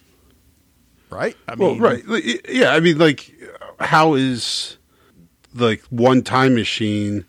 Right? 1.09 1.35
I 1.47 1.55
mean, 1.55 1.79
well, 1.79 1.91
right. 1.91 2.03
Yeah. 2.47 2.73
I 2.73 2.79
mean, 2.79 2.99
like, 2.99 3.33
how 3.79 4.13
is 4.13 4.77
like 5.55 5.81
one 5.89 6.21
time 6.21 6.53
machine 6.53 7.25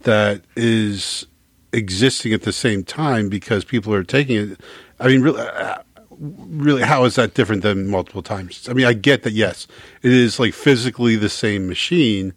that 0.00 0.42
is 0.56 1.24
existing 1.72 2.32
at 2.32 2.42
the 2.42 2.52
same 2.52 2.82
time 2.82 3.28
because 3.28 3.64
people 3.64 3.94
are 3.94 4.02
taking 4.02 4.36
it? 4.36 4.60
I 4.98 5.06
mean, 5.06 5.22
really, 5.22 5.40
uh, 5.40 5.82
really 6.22 6.82
how 6.82 7.04
is 7.04 7.16
that 7.16 7.34
different 7.34 7.62
than 7.62 7.88
multiple 7.88 8.22
times? 8.22 8.68
I 8.68 8.72
mean, 8.72 8.86
I 8.86 8.92
get 8.92 9.24
that 9.24 9.32
yes, 9.32 9.66
it 10.02 10.12
is 10.12 10.38
like 10.38 10.54
physically 10.54 11.16
the 11.16 11.28
same 11.28 11.66
machine, 11.68 12.32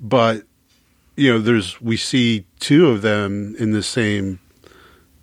but 0.00 0.44
you 1.16 1.32
know, 1.32 1.38
there's 1.38 1.80
we 1.80 1.96
see 1.96 2.46
two 2.60 2.88
of 2.88 3.02
them 3.02 3.54
in 3.58 3.72
the 3.72 3.82
same 3.82 4.38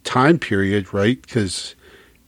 time 0.03 0.39
period, 0.39 0.93
right? 0.93 1.21
Because 1.21 1.75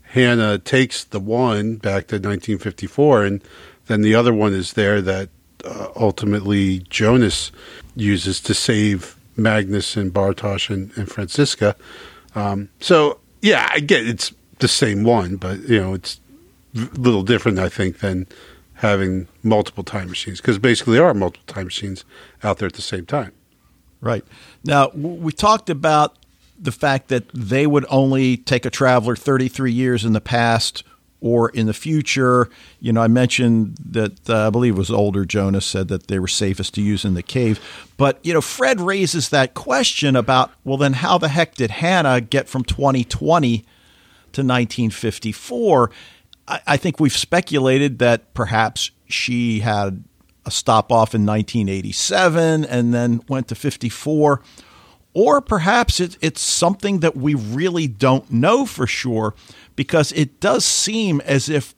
Hannah 0.04 0.58
takes 0.58 1.04
the 1.04 1.19
one 1.19 1.76
back 1.76 2.08
to 2.08 2.15
1954, 2.15 3.26
and 3.26 3.43
then 3.88 4.02
the 4.02 4.15
other 4.15 4.34
one 4.34 4.54
is 4.54 4.74
there 4.74 5.02
that 5.02 5.30
uh, 5.65 5.89
ultimately 5.96 6.80
Jonas 6.89 7.52
uses 7.96 8.39
to 8.41 8.54
save 8.54 9.17
Magnus 9.36 9.98
and 9.98 10.13
Bartosz 10.13 10.69
and, 10.69 10.96
and 10.98 11.10
Franziska. 11.10 11.76
Um, 12.36 12.69
so 12.80 13.19
yeah, 13.41 13.67
I 13.72 13.80
get 13.80 14.08
it's 14.08 14.34
the 14.63 14.67
same 14.69 15.04
one, 15.04 15.36
but 15.36 15.60
you 15.63 15.80
know 15.80 15.93
it's 15.93 16.21
a 16.76 16.80
little 16.97 17.21
different, 17.21 17.60
I 17.60 17.67
think, 17.67 17.99
than 17.99 18.26
having 18.76 19.28
multiple 19.43 19.84
time 19.84 20.08
machines 20.08 20.41
because 20.41 20.58
basically 20.58 20.93
there 20.95 21.06
are 21.06 21.13
multiple 21.13 21.54
time 21.54 21.65
machines 21.65 22.06
out 22.43 22.58
there 22.58 22.67
at 22.67 22.73
the 22.73 22.82
same 22.82 23.06
time. 23.06 23.34
Right 23.99 24.23
now, 24.63 24.89
we 24.95 25.34
talked 25.34 25.69
about 25.69 26.17
the 26.58 26.71
fact 26.71 27.10
that 27.10 27.28
they 27.34 27.67
would 27.67 27.86
only 27.89 28.38
take 28.38 28.65
a 28.65 28.69
traveler 28.69 29.17
33 29.17 29.71
years 29.71 30.06
in 30.06 30.13
the 30.13 30.21
past 30.21 30.84
or 31.19 31.49
in 31.49 31.65
the 31.65 31.73
future. 31.73 32.49
You 32.80 32.93
know, 32.93 33.02
I 33.02 33.08
mentioned 33.08 33.78
that 33.86 34.30
uh, 34.30 34.47
I 34.47 34.49
believe 34.49 34.76
it 34.76 34.78
was 34.78 34.91
older 34.91 35.26
Jonas 35.26 35.65
said 35.65 35.89
that 35.89 36.08
they 36.08 36.19
were 36.19 36.28
safest 36.28 36.73
to 36.76 36.82
use 36.82 37.04
in 37.04 37.15
the 37.15 37.23
cave. 37.23 37.60
But, 37.97 38.19
you 38.23 38.34
know, 38.34 38.41
Fred 38.41 38.80
raises 38.80 39.30
that 39.30 39.54
question 39.54 40.15
about, 40.15 40.52
well, 40.63 40.78
then 40.78 40.93
how 40.93 41.17
the 41.17 41.30
heck 41.30 41.56
did 41.56 41.71
Hannah 41.71 42.21
get 42.21 42.47
from 42.47 42.63
2020 42.63 43.65
to 44.34 44.41
1954. 44.41 45.91
I, 46.48 46.62
I 46.67 46.78
think 46.78 47.00
we've 47.00 47.15
speculated 47.15 48.00
that 48.00 48.34
perhaps 48.34 48.91
she 49.08 49.60
had 49.60 50.04
a 50.46 50.52
stop 50.52 50.91
off 50.91 51.15
in 51.15 51.26
1987 51.26 52.65
and 52.65 52.93
then 52.93 53.22
went 53.28 53.48
to 53.50 53.56
54. 53.56 54.41
Or 55.13 55.41
perhaps 55.41 56.00
it, 56.00 56.17
it's 56.22 56.41
something 56.41 57.00
that 57.00 57.15
we 57.15 57.36
really 57.36 57.88
don't 57.88 58.32
know 58.32 58.65
for 58.65 58.88
sure 58.88 59.36
because 59.76 60.12
it 60.13 60.39
does 60.39 60.65
seem 60.65 61.22
as 61.22 61.50
if 61.50 61.76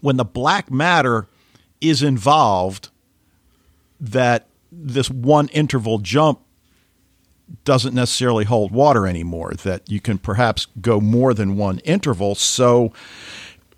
when 0.00 0.16
the 0.16 0.24
black 0.24 0.70
matter 0.70 1.26
is 1.80 2.02
involved, 2.02 2.90
that 3.98 4.46
this 4.70 5.10
one 5.10 5.48
interval 5.48 5.98
jump 5.98 6.40
doesn't 7.64 7.94
necessarily 7.94 8.44
hold 8.44 8.72
water 8.72 9.06
anymore, 9.06 9.52
that 9.62 9.88
you 9.90 10.00
can 10.00 10.18
perhaps 10.18 10.66
go 10.80 11.00
more 11.00 11.32
than 11.34 11.56
one 11.56 11.78
interval. 11.80 12.34
So 12.34 12.92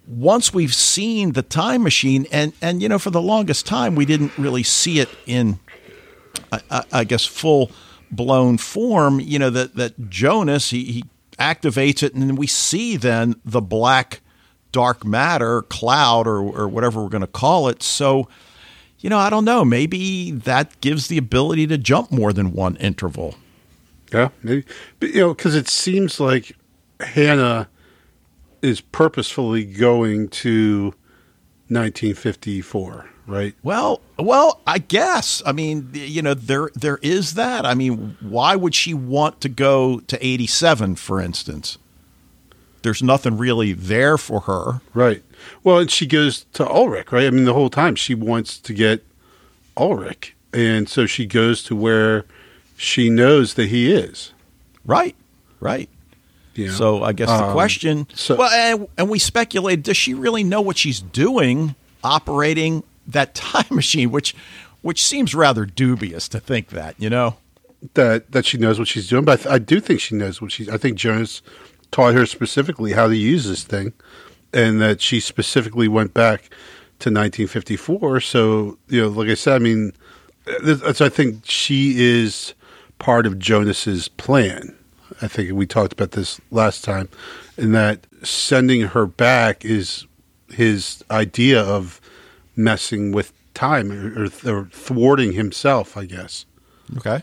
once 0.07 0.55
we've 0.55 0.75
seen 0.75 1.33
the 1.33 1.43
time 1.43 1.83
machine, 1.83 2.27
and, 2.33 2.53
and 2.63 2.81
you 2.83 2.89
know, 2.89 2.99
for 2.99 3.11
the 3.11 3.21
longest 3.21 3.67
time, 3.67 3.95
we 3.95 4.07
didn't 4.07 4.37
really 4.39 4.63
see 4.63 5.01
it 5.01 5.09
in, 5.27 5.59
I, 6.51 6.85
I 6.93 7.05
guess, 7.05 7.27
full 7.27 7.71
blown 8.11 8.57
form, 8.57 9.21
you 9.21 9.39
know, 9.39 9.51
that, 9.51 9.75
that 9.75 10.09
Jonas, 10.09 10.71
he, 10.71 10.85
he 10.85 11.05
activates 11.39 12.03
it, 12.03 12.15
and 12.15 12.39
we 12.39 12.47
see 12.47 12.97
then 12.97 13.37
the 13.45 13.61
black 13.61 14.21
dark 14.73 15.05
matter 15.05 15.63
cloud 15.63 16.27
or, 16.27 16.39
or 16.39 16.69
whatever 16.69 17.03
we're 17.03 17.09
going 17.09 17.21
to 17.21 17.27
call 17.27 17.69
it. 17.69 17.83
So, 17.83 18.29
you 19.01 19.11
know, 19.11 19.19
I 19.19 19.31
don't 19.31 19.45
know. 19.45 19.65
Maybe 19.65 20.31
that 20.31 20.81
gives 20.81 21.09
the 21.09 21.19
ability 21.19 21.67
to 21.69 21.79
jump 21.79 22.11
more 22.11 22.33
than 22.33 22.53
one 22.53 22.77
interval. 22.77 23.35
Yeah, 24.13 24.31
maybe, 24.43 24.65
but, 25.01 25.11
you 25.11 25.21
know, 25.21 25.35
because 25.35 25.55
it 25.55 25.69
seems 25.69 26.19
like 26.19 26.57
Hannah 27.01 27.69
is 28.63 28.81
purposefully 28.81 29.65
going 29.65 30.29
to 30.29 30.95
1954, 31.69 33.09
right? 33.27 33.55
Well, 33.63 34.01
well, 34.19 34.61
I 34.67 34.79
guess. 34.79 35.43
I 35.45 35.53
mean, 35.53 35.91
you 35.93 36.23
know, 36.23 36.35
there 36.35 36.71
there 36.75 36.99
is 37.03 37.35
that. 37.35 37.67
I 37.67 37.75
mean, 37.75 38.17
why 38.21 38.57
would 38.57 38.75
she 38.75 38.95
want 38.95 39.41
to 39.43 39.49
go 39.49 40.01
to 40.01 40.27
87, 40.27 40.97
for 40.97 41.21
instance? 41.21 41.77
There's 42.83 43.03
nothing 43.03 43.37
really 43.37 43.73
there 43.75 44.17
for 44.17 44.41
her, 44.43 44.81
right? 44.95 45.23
Well, 45.63 45.79
and 45.79 45.91
she 45.91 46.07
goes 46.07 46.47
to 46.55 46.67
Ulrich, 46.67 47.13
right? 47.13 47.27
I 47.27 47.31
mean, 47.31 47.45
the 47.45 47.55
whole 47.55 47.71
time 47.71 47.95
she 47.95 48.15
wants 48.15 48.59
to 48.59 48.73
get 48.73 49.05
Ulrich, 49.77 50.35
and 50.53 50.89
so 50.89 51.05
she 51.05 51.27
goes 51.27 51.63
to 51.65 51.77
where 51.77 52.25
she 52.79 53.11
knows 53.11 53.55
that 53.55 53.69
he 53.69 53.93
is. 53.93 54.33
Right, 54.87 55.17
right. 55.61 55.91
Know? 56.57 56.69
So 56.69 57.03
I 57.05 57.13
guess 57.13 57.29
the 57.29 57.45
um, 57.45 57.53
question. 57.53 58.07
So, 58.15 58.37
well, 58.37 58.51
and, 58.51 58.89
and 58.97 59.09
we 59.09 59.19
speculate: 59.19 59.83
Does 59.83 59.97
she 59.97 60.15
really 60.15 60.43
know 60.43 60.61
what 60.61 60.77
she's 60.77 61.01
doing, 61.01 61.77
operating 62.03 62.83
that 63.07 63.35
time 63.35 63.67
machine? 63.71 64.11
Which, 64.11 64.35
which 64.83 65.05
seems 65.05 65.35
rather 65.35 65.67
dubious 65.67 66.29
to 66.31 66.41
think 66.41 66.71
that. 66.71 66.97
You 66.99 67.11
know 67.11 67.37
that 67.95 68.33
that 68.33 68.45
she 68.45 68.59
knows 68.59 68.79
what 68.79 68.89
she's 68.89 69.09
doing, 69.09 69.25
but 69.25 69.41
I, 69.41 69.43
th- 69.43 69.55
I 69.55 69.59
do 69.59 69.81
think 69.81 70.01
she 70.01 70.15
knows 70.15 70.41
what 70.41 70.53
she's. 70.53 70.69
I 70.69 70.79
think 70.79 70.99
Jonas 70.99 71.43
taught 71.91 72.15
her 72.15 72.27
specifically 72.27 72.93
how 72.93 73.07
to 73.07 73.17
use 73.17 73.47
this 73.47 73.65
thing, 73.65 73.93
and 74.53 74.81
that 74.81 75.01
she 75.01 75.21
specifically 75.21 75.89
went 75.89 76.15
back 76.15 76.43
to 77.01 77.11
1954. 77.11 78.21
So 78.21 78.79
you 78.89 79.03
know, 79.03 79.09
like 79.09 79.29
I 79.29 79.35
said, 79.35 79.55
I 79.55 79.59
mean, 79.59 79.93
that's 80.63 81.01
I 81.01 81.09
think 81.09 81.43
she 81.45 81.95
is 81.99 82.55
part 82.99 83.27
of 83.27 83.39
Jonas's 83.39 84.09
plan. 84.09 84.75
I 85.23 85.29
think 85.29 85.53
we 85.53 85.67
talked 85.67 85.93
about 85.93 86.13
this 86.13 86.41
last 86.51 86.85
time, 86.85 87.09
in 87.57 87.73
that 87.73 88.07
sending 88.23 88.83
her 88.83 89.07
back 89.07 89.65
is 89.65 90.07
his 90.51 91.05
idea 91.11 91.61
of 91.61 92.01
messing 92.57 93.13
with 93.13 93.33
time 93.55 93.91
or, 93.91 94.29
or 94.47 94.65
thwarting 94.67 95.33
himself, 95.33 95.97
I 95.97 96.05
guess. 96.05 96.47
Okay. 96.97 97.23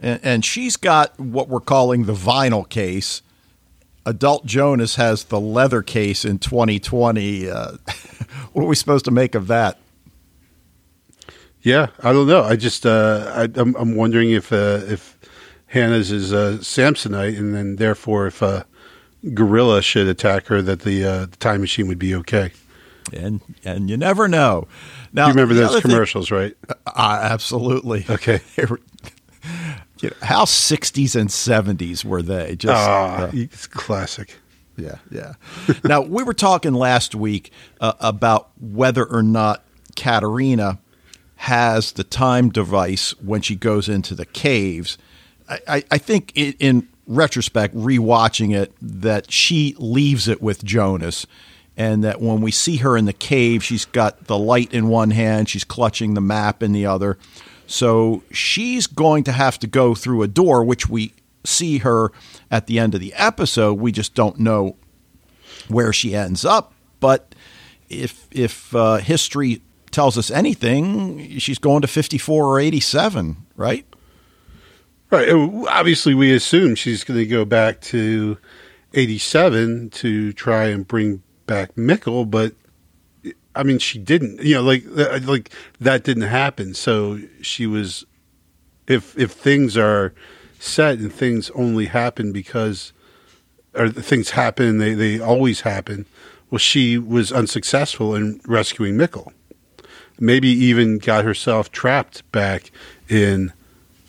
And, 0.00 0.20
and 0.22 0.44
she's 0.44 0.76
got 0.76 1.18
what 1.18 1.48
we're 1.48 1.60
calling 1.60 2.04
the 2.04 2.14
vinyl 2.14 2.68
case. 2.68 3.22
Adult 4.04 4.44
Jonas 4.44 4.96
has 4.96 5.24
the 5.24 5.40
leather 5.40 5.82
case 5.82 6.24
in 6.24 6.38
2020. 6.38 7.48
Uh, 7.48 7.72
what 8.52 8.62
are 8.62 8.66
we 8.66 8.74
supposed 8.74 9.04
to 9.04 9.12
make 9.12 9.34
of 9.34 9.46
that? 9.46 9.78
Yeah, 11.62 11.88
I 12.02 12.12
don't 12.12 12.26
know. 12.26 12.42
I 12.42 12.56
just 12.56 12.84
uh, 12.86 13.32
I, 13.34 13.42
am 13.44 13.52
I'm, 13.56 13.76
I'm 13.76 13.94
wondering 13.96 14.30
if 14.30 14.52
uh, 14.52 14.80
if 14.84 15.16
Hannah's 15.66 16.10
is 16.10 16.32
uh, 16.32 16.58
Samsonite, 16.60 17.38
and 17.38 17.54
then 17.54 17.76
therefore, 17.76 18.26
if 18.26 18.42
a 18.42 18.66
gorilla 19.34 19.80
should 19.82 20.08
attack 20.08 20.46
her, 20.48 20.60
that 20.62 20.80
the, 20.80 21.04
uh, 21.04 21.26
the 21.26 21.36
time 21.36 21.60
machine 21.60 21.86
would 21.88 21.98
be 21.98 22.14
okay. 22.16 22.50
And 23.12 23.40
and 23.64 23.88
you 23.90 23.96
never 23.96 24.26
know. 24.28 24.66
Now 25.12 25.26
you 25.26 25.32
remember 25.32 25.54
those 25.54 25.70
other 25.70 25.80
thing- 25.80 25.90
commercials, 25.90 26.30
right? 26.30 26.56
Uh, 26.86 27.20
absolutely. 27.22 28.06
Okay. 28.08 28.40
You 30.00 30.08
know, 30.10 30.16
how 30.22 30.44
60s 30.46 31.14
and 31.14 31.28
70s 31.28 32.04
were 32.04 32.22
they? 32.22 32.56
Just 32.56 32.74
Ah, 32.74 33.22
uh, 33.26 33.30
it's 33.32 33.68
classic. 33.68 34.36
yeah, 34.76 34.96
yeah. 35.12 35.34
now 35.84 36.00
we 36.00 36.24
were 36.24 36.34
talking 36.34 36.74
last 36.74 37.14
week 37.14 37.52
uh, 37.80 37.92
about 38.00 38.50
whether 38.60 39.04
or 39.04 39.22
not 39.22 39.62
Katharina 39.94 40.80
has 41.42 41.90
the 41.92 42.04
time 42.04 42.50
device 42.50 43.18
when 43.20 43.40
she 43.42 43.56
goes 43.56 43.88
into 43.88 44.14
the 44.14 44.24
caves. 44.24 44.96
I, 45.48 45.58
I, 45.66 45.84
I 45.90 45.98
think 45.98 46.32
i 46.36 46.54
in 46.60 46.86
retrospect, 47.08 47.74
rewatching 47.74 48.54
it, 48.54 48.72
that 48.80 49.32
she 49.32 49.74
leaves 49.76 50.28
it 50.28 50.40
with 50.40 50.64
Jonas. 50.64 51.26
And 51.76 52.04
that 52.04 52.20
when 52.20 52.42
we 52.42 52.52
see 52.52 52.76
her 52.76 52.96
in 52.96 53.06
the 53.06 53.12
cave, 53.12 53.64
she's 53.64 53.86
got 53.86 54.26
the 54.26 54.38
light 54.38 54.72
in 54.72 54.86
one 54.86 55.10
hand, 55.10 55.48
she's 55.48 55.64
clutching 55.64 56.14
the 56.14 56.20
map 56.20 56.62
in 56.62 56.70
the 56.70 56.86
other. 56.86 57.18
So 57.66 58.22
she's 58.30 58.86
going 58.86 59.24
to 59.24 59.32
have 59.32 59.58
to 59.60 59.66
go 59.66 59.96
through 59.96 60.22
a 60.22 60.28
door, 60.28 60.62
which 60.62 60.88
we 60.88 61.12
see 61.44 61.78
her 61.78 62.12
at 62.52 62.68
the 62.68 62.78
end 62.78 62.94
of 62.94 63.00
the 63.00 63.14
episode. 63.14 63.80
We 63.80 63.90
just 63.90 64.14
don't 64.14 64.38
know 64.38 64.76
where 65.66 65.92
she 65.92 66.14
ends 66.14 66.44
up. 66.44 66.72
But 67.00 67.34
if 67.88 68.28
if 68.30 68.76
uh, 68.76 68.98
history 68.98 69.60
tells 69.92 70.18
us 70.18 70.30
anything, 70.30 71.38
she's 71.38 71.58
going 71.58 71.82
to 71.82 71.88
fifty 71.88 72.18
four 72.18 72.46
or 72.46 72.58
eighty 72.58 72.80
seven, 72.80 73.46
right? 73.56 73.86
Right. 75.10 75.28
Obviously, 75.68 76.14
we 76.14 76.32
assume 76.32 76.74
she's 76.74 77.04
going 77.04 77.20
to 77.20 77.26
go 77.26 77.44
back 77.44 77.82
to 77.82 78.38
87 78.94 79.90
to 79.90 80.32
try 80.32 80.68
and 80.68 80.88
bring 80.88 81.22
back 81.46 81.74
Mikkel, 81.74 82.30
but 82.30 82.54
I 83.54 83.62
mean, 83.62 83.78
she 83.78 83.98
didn't. 83.98 84.42
You 84.42 84.56
know, 84.56 84.62
like 84.62 84.84
uh, 84.96 85.20
like 85.24 85.50
that 85.80 86.04
didn't 86.04 86.22
happen. 86.24 86.74
So 86.74 87.20
she 87.42 87.66
was. 87.66 88.04
If 88.86 89.16
if 89.18 89.32
things 89.32 89.76
are 89.76 90.14
set 90.58 90.98
and 90.98 91.12
things 91.12 91.50
only 91.50 91.86
happen 91.86 92.32
because, 92.32 92.92
or 93.74 93.90
things 93.90 94.30
happen, 94.30 94.78
they 94.78 94.94
they 94.94 95.20
always 95.20 95.60
happen. 95.60 96.06
Well, 96.50 96.58
she 96.58 96.98
was 96.98 97.30
unsuccessful 97.32 98.14
in 98.14 98.40
rescuing 98.46 98.94
Mikkel. 98.94 99.32
Maybe 100.22 100.48
even 100.48 100.98
got 100.98 101.24
herself 101.24 101.72
trapped 101.72 102.30
back 102.30 102.70
in 103.08 103.52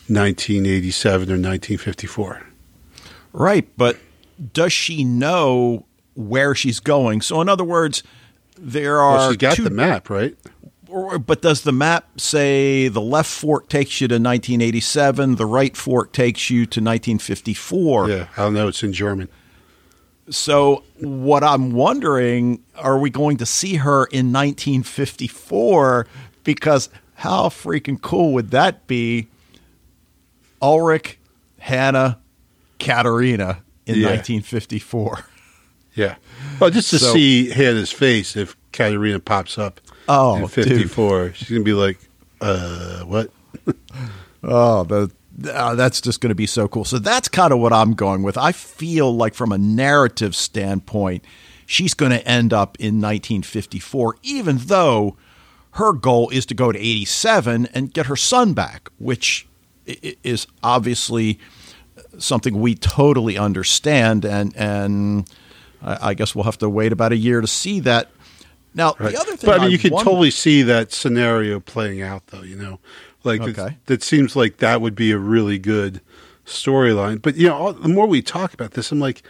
1987 0.07 1.21
or 1.29 1.33
1954. 1.33 2.43
Right, 3.31 3.67
but 3.75 3.97
does 4.53 4.71
she 4.71 5.03
know 5.03 5.85
where 6.13 6.53
she's 6.53 6.79
going? 6.79 7.21
So, 7.21 7.41
in 7.41 7.49
other 7.49 7.63
words, 7.63 8.03
there 8.59 8.99
are 8.99 9.17
Well, 9.17 9.29
she's 9.31 9.37
got 9.37 9.55
two 9.55 9.63
the 9.63 9.71
map, 9.71 10.09
right? 10.09 10.37
or, 10.93 11.17
but 11.17 11.41
does 11.41 11.61
the 11.61 11.71
map 11.71 12.21
say 12.21 12.87
the 12.87 13.01
left 13.01 13.31
fork 13.31 13.67
takes 13.67 13.99
you 13.99 14.07
to 14.07 14.15
1987, 14.15 15.35
the 15.35 15.45
right 15.45 15.75
fork 15.75 16.13
takes 16.13 16.51
you 16.51 16.65
to 16.67 16.79
1954? 16.79 18.09
Yeah, 18.09 18.27
I 18.37 18.43
don't 18.43 18.53
know. 18.53 18.67
It's 18.67 18.83
in 18.83 18.93
German. 18.93 19.27
So, 20.29 20.83
what 20.99 21.43
I'm 21.43 21.73
wondering, 21.73 22.63
are 22.75 22.97
we 22.97 23.09
going 23.09 23.37
to 23.37 23.45
see 23.45 23.75
her 23.75 24.05
in 24.05 24.31
1954? 24.31 26.07
Because 26.43 26.89
how 27.15 27.49
freaking 27.49 28.01
cool 28.01 28.33
would 28.33 28.51
that 28.51 28.87
be? 28.87 29.27
Ulrich, 30.61 31.17
Hannah, 31.59 32.19
Katharina 32.79 33.61
in 33.85 33.95
Yeah. 33.95 34.07
1954. 34.11 35.25
Yeah. 35.95 36.15
Well, 36.59 36.69
just 36.69 36.89
to 36.91 36.99
So- 36.99 37.13
see 37.13 37.49
Hannah's 37.49 37.91
face 37.91 38.35
if 38.35 38.55
Katharina 38.71 39.19
pops 39.19 39.57
up 39.57 39.79
Oh, 40.07 40.35
in 40.35 40.41
dude. 40.43 40.51
54, 40.51 41.33
she's 41.35 41.49
going 41.49 41.61
to 41.61 41.65
be 41.65 41.73
like, 41.73 41.99
uh, 42.41 43.01
what? 43.03 43.29
Oh, 44.45 44.83
the 44.83 45.09
uh, 45.49 45.75
that's 45.75 45.99
just 46.01 46.21
going 46.21 46.29
to 46.29 46.35
be 46.35 46.45
so 46.47 46.67
cool. 46.67 46.85
So 46.85 46.99
that's 46.99 47.27
kind 47.27 47.51
of 47.53 47.59
what 47.59 47.73
I'm 47.73 47.93
going 47.93 48.23
with. 48.23 48.37
I 48.37 48.51
feel 48.51 49.15
like 49.15 49.33
from 49.33 49.51
a 49.51 49.57
narrative 49.57 50.35
standpoint, 50.35 51.23
she's 51.65 51.93
going 51.93 52.11
to 52.11 52.25
end 52.27 52.53
up 52.53 52.77
in 52.79 53.01
1954, 53.01 54.17
even 54.23 54.57
though 54.57 55.17
her 55.71 55.91
goal 55.93 56.29
is 56.29 56.45
to 56.47 56.53
go 56.53 56.71
to 56.71 56.77
87 56.79 57.67
and 57.73 57.91
get 57.93 58.05
her 58.05 58.15
son 58.15 58.53
back, 58.53 58.89
which 58.99 59.47
is 59.85 60.45
obviously 60.61 61.39
something 62.19 62.59
we 62.61 62.75
totally 62.75 63.37
understand. 63.37 64.23
And 64.25 64.55
and 64.55 65.27
I, 65.81 66.13
guess 66.13 66.33
we'll 66.35 66.45
have 66.45 66.59
to 66.59 66.69
wait 66.69 66.91
about 66.93 67.11
a 67.11 67.17
year 67.17 67.41
to 67.41 67.47
see 67.47 67.79
that. 67.81 68.11
Now, 68.75 68.95
Right. 68.99 69.11
the 69.13 69.19
other 69.19 69.35
thing, 69.35 69.47
but 69.49 69.59
I 69.59 69.63
mean, 69.63 69.71
you 69.71 69.77
I 69.77 69.81
could 69.81 69.91
wonder- 69.91 70.09
totally 70.11 70.31
see 70.31 70.61
that 70.63 70.91
scenario 70.93 71.59
playing 71.59 72.01
out, 72.01 72.27
though. 72.27 72.41
You 72.43 72.55
know, 72.55 72.79
like 73.23 73.41
Okay. 73.41 73.77
that 73.85 74.03
seems 74.03 74.35
like 74.35 74.57
that 74.57 74.81
would 74.81 74.95
be 74.95 75.11
a 75.11 75.17
really 75.17 75.57
good 75.59 76.01
storyline. 76.45 77.21
But 77.21 77.35
you 77.35 77.47
know, 77.47 77.55
all, 77.55 77.73
the 77.73 77.89
more 77.89 78.07
we 78.07 78.21
talk 78.21 78.53
about 78.53 78.71
this, 78.71 78.91
I'm 78.91 78.99
like, 78.99 79.21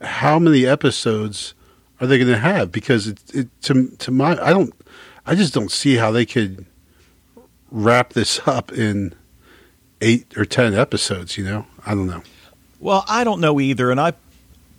how 0.00 0.38
many 0.38 0.66
episodes 0.66 1.54
are 2.00 2.06
they 2.06 2.18
going 2.18 2.30
to 2.30 2.38
have? 2.38 2.72
Because 2.72 3.06
it, 3.08 3.20
it 3.34 3.62
to 3.62 3.88
to 3.98 4.10
my, 4.10 4.32
I 4.44 4.50
don't, 4.50 4.72
I 5.26 5.34
just 5.34 5.54
don't 5.54 5.70
see 5.70 5.96
how 5.96 6.10
they 6.10 6.26
could 6.26 6.64
wrap 7.70 8.12
this 8.12 8.40
up 8.46 8.72
in 8.72 9.14
eight 10.00 10.36
or 10.36 10.44
ten 10.44 10.74
episodes. 10.74 11.36
You 11.38 11.44
know, 11.44 11.66
I 11.86 11.94
don't 11.94 12.06
know. 12.06 12.22
Well, 12.80 13.04
I 13.08 13.22
don't 13.24 13.40
know 13.40 13.60
either, 13.60 13.90
and 13.90 14.00
I 14.00 14.14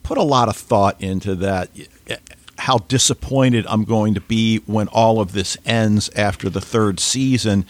put 0.04 0.18
a 0.18 0.24
lot 0.24 0.50
of 0.50 0.58
thought 0.58 1.00
into 1.02 1.36
that. 1.36 1.70
Eh, 2.08 2.18
how 2.60 2.78
disappointed 2.78 3.66
I'm 3.68 3.84
going 3.84 4.14
to 4.14 4.22
be 4.22 4.58
when 4.68 4.88
all 4.90 5.20
of 5.20 5.34
this 5.34 5.58
ends 5.66 6.10
after 6.16 6.50
the 6.50 6.62
third 6.62 7.00
season. 7.00 7.66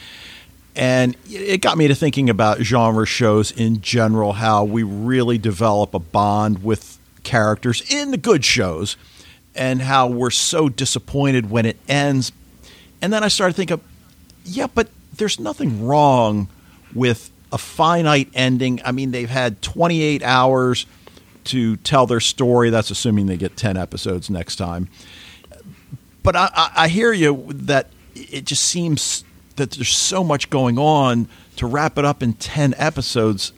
And 0.75 1.15
it 1.29 1.61
got 1.61 1.77
me 1.77 1.87
to 1.87 1.95
thinking 1.95 2.29
about 2.29 2.59
genre 2.59 3.05
shows 3.05 3.51
in 3.51 3.81
general, 3.81 4.33
how 4.33 4.63
we 4.63 4.81
really 4.81 5.37
develop 5.37 5.93
a 5.93 5.99
bond 5.99 6.63
with 6.63 6.97
characters 7.21 7.83
in 7.91 8.11
the 8.11 8.17
good 8.17 8.43
shows, 8.43 8.97
and 9.55 9.81
how 9.83 10.07
we're 10.07 10.31
so 10.31 10.69
disappointed 10.69 11.49
when 11.51 11.65
it 11.65 11.77
ends. 11.87 12.31
And 13.01 13.13
then 13.13 13.23
I 13.23 13.27
started 13.27 13.53
thinking, 13.55 13.81
yeah, 14.45 14.67
but 14.67 14.89
there's 15.15 15.39
nothing 15.39 15.85
wrong 15.85 16.47
with 16.93 17.29
a 17.51 17.57
finite 17.59 18.29
ending. 18.33 18.81
I 18.83 18.91
mean, 18.91 19.11
they've 19.11 19.29
had 19.29 19.61
28 19.61 20.23
hours 20.23 20.87
to 21.45 21.77
tell 21.77 22.07
their 22.07 22.19
story. 22.19 22.71
That's 22.71 22.89
assuming 22.89 23.27
they 23.27 23.37
get 23.37 23.55
10 23.55 23.77
episodes 23.77 24.29
next 24.29 24.55
time. 24.55 24.89
But 26.23 26.35
I, 26.35 26.49
I, 26.55 26.71
I 26.75 26.87
hear 26.87 27.13
you 27.13 27.45
that 27.49 27.89
it 28.15 28.45
just 28.45 28.63
seems 28.63 29.23
that 29.55 29.71
there's 29.71 29.89
so 29.89 30.23
much 30.23 30.49
going 30.49 30.77
on 30.77 31.27
to 31.57 31.67
wrap 31.67 31.97
it 31.97 32.05
up 32.05 32.23
in 32.23 32.33
10 32.33 32.73
episodes 32.77 33.53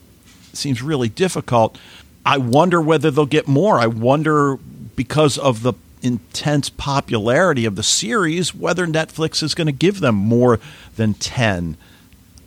seems 0.53 0.81
really 0.81 1.09
difficult. 1.09 1.77
I 2.25 2.37
wonder 2.37 2.81
whether 2.81 3.11
they'll 3.11 3.25
get 3.25 3.47
more. 3.47 3.79
I 3.79 3.87
wonder 3.87 4.57
because 4.95 5.37
of 5.37 5.61
the 5.61 5.73
intense 6.01 6.69
popularity 6.69 7.65
of 7.65 7.75
the 7.75 7.83
series 7.83 8.53
whether 8.53 8.85
Netflix 8.85 9.41
is 9.41 9.55
going 9.55 9.67
to 9.67 9.73
give 9.73 9.99
them 9.99 10.15
more 10.15 10.59
than 10.95 11.13
10. 11.13 11.77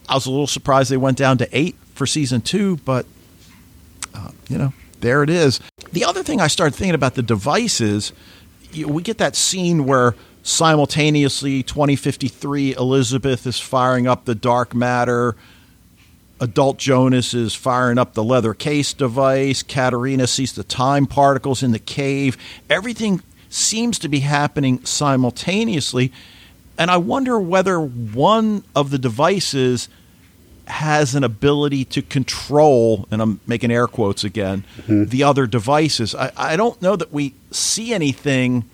I 0.09 0.15
was 0.15 0.27
a 0.27 0.31
little 0.31 0.47
surprised 0.47 0.91
they 0.91 0.97
went 0.97 1.19
down 1.19 1.39
to 1.39 1.49
8 1.57 1.77
for 1.95 2.07
season 2.07 2.41
2, 2.41 2.79
but 2.79 3.07
uh, 4.15 4.31
you 4.49 4.59
know, 4.59 4.73
there 5.01 5.23
it 5.23 5.31
is. 5.31 5.61
The 5.93 6.05
other 6.05 6.23
thing 6.23 6.41
I 6.41 6.47
started 6.47 6.77
thinking 6.77 6.95
about 6.95 7.15
the 7.15 7.23
devices, 7.23 8.13
you, 8.73 8.89
we 8.89 9.03
get 9.03 9.19
that 9.19 9.37
scene 9.37 9.85
where 9.85 10.15
simultaneously 10.49 11.63
2053 11.63 12.75
Elizabeth 12.75 13.47
is 13.47 13.61
firing 13.61 14.07
up 14.07 14.25
the 14.25 14.35
dark 14.35 14.75
matter 14.75 15.37
adult 16.41 16.79
Jonas 16.79 17.35
is 17.35 17.55
firing 17.55 17.99
up 17.99 18.15
the 18.15 18.23
leather 18.23 18.55
case 18.55 18.93
device. 18.93 19.63
Katharina 19.63 20.27
sees 20.27 20.53
the 20.53 20.65
time 20.65 21.07
particles 21.07 21.63
in 21.63 21.73
the 21.73 21.79
cave. 21.79 22.37
Everything 22.71 23.23
seems 23.49 23.99
to 24.01 24.09
be 24.09 24.21
happening 24.21 24.85
simultaneously. 24.85 26.13
And 26.77 26.91
I 26.91 26.97
wonder 26.97 27.41
whether 27.41 27.81
one 27.81 28.63
of 28.75 28.91
the 28.91 28.99
devices 28.99 29.89
has 30.67 31.15
an 31.15 31.25
ability 31.25 31.85
to 31.87 32.03
control, 32.03 33.09
and 33.11 33.23
I'm 33.23 33.41
making 33.47 33.71
air 33.71 33.87
quotes 33.87 34.23
again, 34.23 34.65
mm-hmm. 34.77 35.05
the 35.07 35.23
other 35.23 35.47
devices. 35.47 36.15
I, 36.15 36.31
I 36.37 36.57
don't 36.57 36.81
know 36.83 36.95
that 36.95 37.13
we 37.13 37.35
see 37.51 37.95
anything 37.95 38.69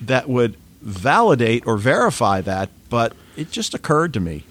that 0.00 0.28
would 0.28 0.56
validate 0.82 1.66
or 1.66 1.76
verify 1.76 2.40
that, 2.42 2.68
but 2.90 3.14
it 3.36 3.50
just 3.50 3.74
occurred 3.74 4.12
to 4.14 4.20
me. 4.20 4.44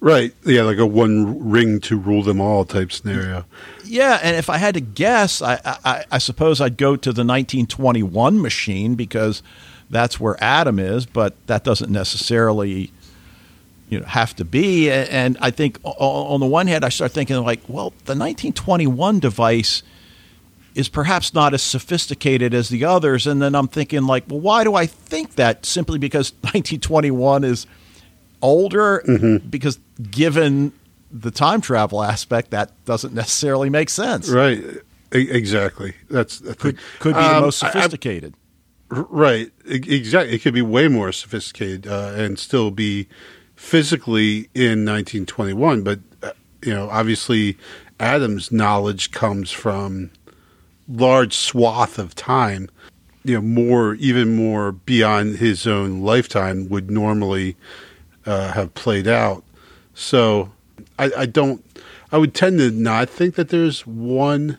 Right? 0.00 0.32
Yeah, 0.44 0.62
like 0.62 0.78
a 0.78 0.86
one 0.86 1.50
ring 1.50 1.80
to 1.80 1.96
rule 1.96 2.22
them 2.22 2.40
all 2.40 2.64
type 2.64 2.92
scenario. 2.92 3.46
Yeah, 3.84 4.20
and 4.22 4.36
if 4.36 4.50
I 4.50 4.58
had 4.58 4.74
to 4.74 4.80
guess, 4.80 5.40
I, 5.40 5.58
I, 5.84 6.04
I 6.12 6.18
suppose 6.18 6.60
I'd 6.60 6.76
go 6.76 6.96
to 6.96 7.12
the 7.12 7.24
1921 7.24 8.40
machine 8.40 8.94
because 8.94 9.42
that's 9.88 10.20
where 10.20 10.36
Adam 10.42 10.78
is, 10.78 11.06
but 11.06 11.34
that 11.46 11.64
doesn't 11.64 11.90
necessarily 11.90 12.90
you 13.88 14.00
know 14.00 14.06
have 14.06 14.34
to 14.36 14.44
be. 14.44 14.90
And 14.90 15.38
I 15.40 15.50
think 15.50 15.78
on 15.84 16.40
the 16.40 16.46
one 16.46 16.66
hand, 16.66 16.84
I 16.84 16.88
start 16.90 17.12
thinking 17.12 17.36
like, 17.42 17.60
well, 17.68 17.90
the 18.04 18.14
1921 18.14 19.20
device 19.20 19.82
is 20.76 20.88
perhaps 20.88 21.32
not 21.34 21.54
as 21.54 21.62
sophisticated 21.62 22.52
as 22.54 22.68
the 22.68 22.84
others. 22.84 23.26
And 23.26 23.40
then 23.40 23.54
I'm 23.54 23.66
thinking 23.68 24.06
like, 24.06 24.24
well, 24.28 24.40
why 24.40 24.62
do 24.62 24.74
I 24.74 24.86
think 24.86 25.36
that? 25.36 25.64
Simply 25.66 25.98
because 25.98 26.32
1921 26.42 27.44
is 27.44 27.66
older. 28.42 29.02
Mm-hmm. 29.08 29.48
Because 29.48 29.78
given 30.10 30.72
the 31.10 31.30
time 31.30 31.60
travel 31.60 32.02
aspect, 32.02 32.50
that 32.50 32.72
doesn't 32.84 33.14
necessarily 33.14 33.70
make 33.70 33.88
sense. 33.88 34.28
Right. 34.28 34.58
E- 35.14 35.30
exactly. 35.30 35.94
That's 36.10 36.38
Could 36.40 36.78
could 37.00 37.14
be 37.14 37.20
the 37.22 37.36
Um, 37.36 37.42
most 37.42 37.62
I- 37.64 37.68
I- 37.68 37.72
sophisticated. 37.72 38.34
Right. 38.88 39.50
E- 39.68 39.82
Exactly. 39.88 40.34
It 40.34 40.40
could 40.42 40.54
be 40.54 40.62
way 40.62 40.88
more 40.88 41.10
sophisticated 41.10 41.86
uh, 41.86 42.12
and 42.16 42.38
still 42.38 42.70
be 42.70 43.08
physically 43.56 44.48
in 44.54 44.84
1921. 44.84 45.82
But, 45.82 46.00
uh, 46.22 46.32
you 46.62 46.74
know, 46.74 46.88
obviously 46.90 47.56
Adam's 47.98 48.52
knowledge 48.52 49.10
comes 49.10 49.50
from 49.50 50.10
large 50.88 51.34
swath 51.34 51.98
of 51.98 52.14
time, 52.14 52.68
you 53.24 53.34
know, 53.34 53.40
more, 53.40 53.94
even 53.94 54.36
more 54.36 54.72
beyond 54.72 55.36
his 55.36 55.66
own 55.66 56.02
lifetime 56.02 56.68
would 56.68 56.90
normally 56.90 57.56
uh, 58.24 58.52
have 58.52 58.74
played 58.74 59.08
out. 59.08 59.42
So 59.94 60.52
I, 60.98 61.10
I 61.16 61.26
don't, 61.26 61.64
I 62.12 62.18
would 62.18 62.34
tend 62.34 62.58
to 62.58 62.70
not 62.70 63.08
think 63.08 63.34
that 63.34 63.48
there's 63.48 63.86
one 63.86 64.58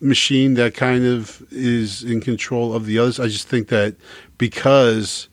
machine 0.00 0.54
that 0.54 0.74
kind 0.74 1.06
of 1.06 1.42
is 1.50 2.02
in 2.02 2.20
control 2.20 2.74
of 2.74 2.86
the 2.86 2.98
others. 2.98 3.18
I 3.18 3.28
just 3.28 3.48
think 3.48 3.68
that 3.68 3.94
because 4.38 5.28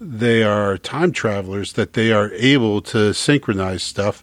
they 0.00 0.42
are 0.42 0.78
time 0.78 1.12
travelers, 1.12 1.72
that 1.74 1.94
they 1.94 2.12
are 2.12 2.30
able 2.34 2.80
to 2.82 3.12
synchronize 3.12 3.82
stuff, 3.82 4.22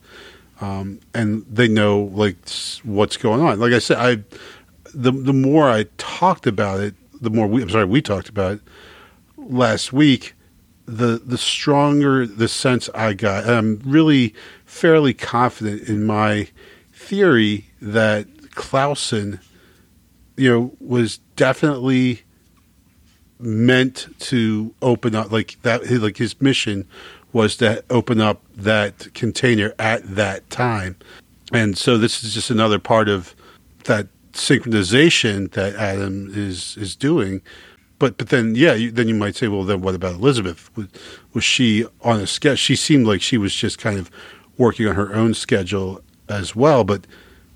um, 0.61 0.99
and 1.13 1.45
they 1.49 1.67
know 1.67 2.03
like 2.13 2.37
what's 2.83 3.17
going 3.17 3.41
on. 3.41 3.59
Like 3.59 3.73
I 3.73 3.79
said, 3.79 3.97
I 3.97 4.23
the 4.93 5.11
the 5.11 5.33
more 5.33 5.69
I 5.69 5.85
talked 5.97 6.47
about 6.47 6.79
it, 6.79 6.95
the 7.21 7.29
more 7.29 7.47
we 7.47 7.61
I'm 7.61 7.69
sorry 7.69 7.85
we 7.85 8.01
talked 8.01 8.29
about 8.29 8.53
it 8.53 8.61
last 9.37 9.93
week. 9.93 10.33
The 10.85 11.21
the 11.23 11.37
stronger 11.37 12.25
the 12.25 12.47
sense 12.47 12.89
I 12.93 13.13
got. 13.13 13.45
And 13.45 13.53
I'm 13.53 13.81
really 13.85 14.33
fairly 14.65 15.13
confident 15.13 15.87
in 15.87 16.05
my 16.05 16.49
theory 16.93 17.67
that 17.81 18.27
Clausen 18.55 19.39
you 20.41 20.49
know, 20.49 20.73
was 20.79 21.19
definitely 21.35 22.21
meant 23.39 24.07
to 24.19 24.73
open 24.81 25.15
up 25.15 25.31
like 25.31 25.57
that. 25.61 25.89
Like 25.89 26.17
his 26.17 26.39
mission 26.41 26.87
was 27.33 27.55
to 27.57 27.83
open 27.89 28.19
up 28.19 28.41
that 28.55 29.13
container 29.13 29.73
at 29.77 30.15
that 30.15 30.49
time, 30.49 30.95
and 31.53 31.77
so 31.77 31.97
this 31.97 32.23
is 32.23 32.33
just 32.33 32.49
another 32.49 32.79
part 32.79 33.07
of 33.07 33.35
that 33.85 34.07
synchronization 34.33 35.51
that 35.51 35.75
Adam 35.75 36.31
is 36.33 36.77
is 36.77 36.95
doing. 36.95 37.41
But 37.99 38.17
but 38.17 38.29
then 38.29 38.55
yeah, 38.55 38.73
you, 38.73 38.91
then 38.91 39.07
you 39.07 39.15
might 39.15 39.35
say, 39.35 39.47
well, 39.47 39.63
then 39.63 39.81
what 39.81 39.95
about 39.95 40.15
Elizabeth? 40.15 40.75
Was, 40.75 40.87
was 41.33 41.43
she 41.43 41.85
on 42.01 42.19
a 42.19 42.27
schedule? 42.27 42.55
She 42.55 42.75
seemed 42.75 43.07
like 43.07 43.21
she 43.21 43.37
was 43.37 43.53
just 43.53 43.77
kind 43.77 43.99
of 43.99 44.09
working 44.57 44.87
on 44.87 44.95
her 44.95 45.13
own 45.13 45.33
schedule 45.33 46.01
as 46.29 46.55
well, 46.55 46.83
but 46.83 47.05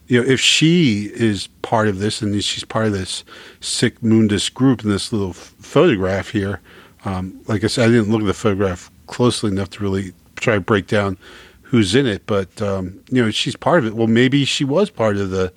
you 0.08 0.22
know, 0.22 0.28
if 0.28 0.40
she 0.40 1.12
is 1.16 1.48
part 1.62 1.88
of 1.88 2.00
this 2.00 2.22
and 2.22 2.44
she's 2.44 2.64
part 2.64 2.86
of 2.88 2.94
this 2.94 3.24
Sic 3.60 4.00
Mundus 4.04 4.54
group 4.54 4.84
in 4.84 4.90
this 4.90 5.12
little 5.12 5.32
f- 5.32 5.54
photograph 5.60 6.30
here, 6.30 6.62
um, 7.06 7.40
like 7.48 7.64
I 7.64 7.68
said, 7.68 7.90
I 7.90 7.92
didn't 7.92 8.12
look 8.12 8.22
at 8.22 8.28
the 8.28 8.34
photograph 8.34 8.92
closely 9.08 9.52
enough 9.52 9.72
to 9.72 9.84
really 9.84 10.14
try 10.36 10.56
to 10.56 10.62
break 10.62 10.88
down 10.88 11.18
who's 11.62 11.96
in 11.96 12.06
it, 12.06 12.26
but 12.28 12.62
um, 12.62 13.00
you 13.10 13.24
know, 13.24 13.32
she's 13.32 13.56
part 13.56 13.80
of 13.80 13.88
it. 13.88 13.96
Well, 13.96 14.08
maybe 14.08 14.46
she 14.46 14.64
was 14.64 14.90
part 14.90 15.18
of 15.18 15.32
the 15.32 15.52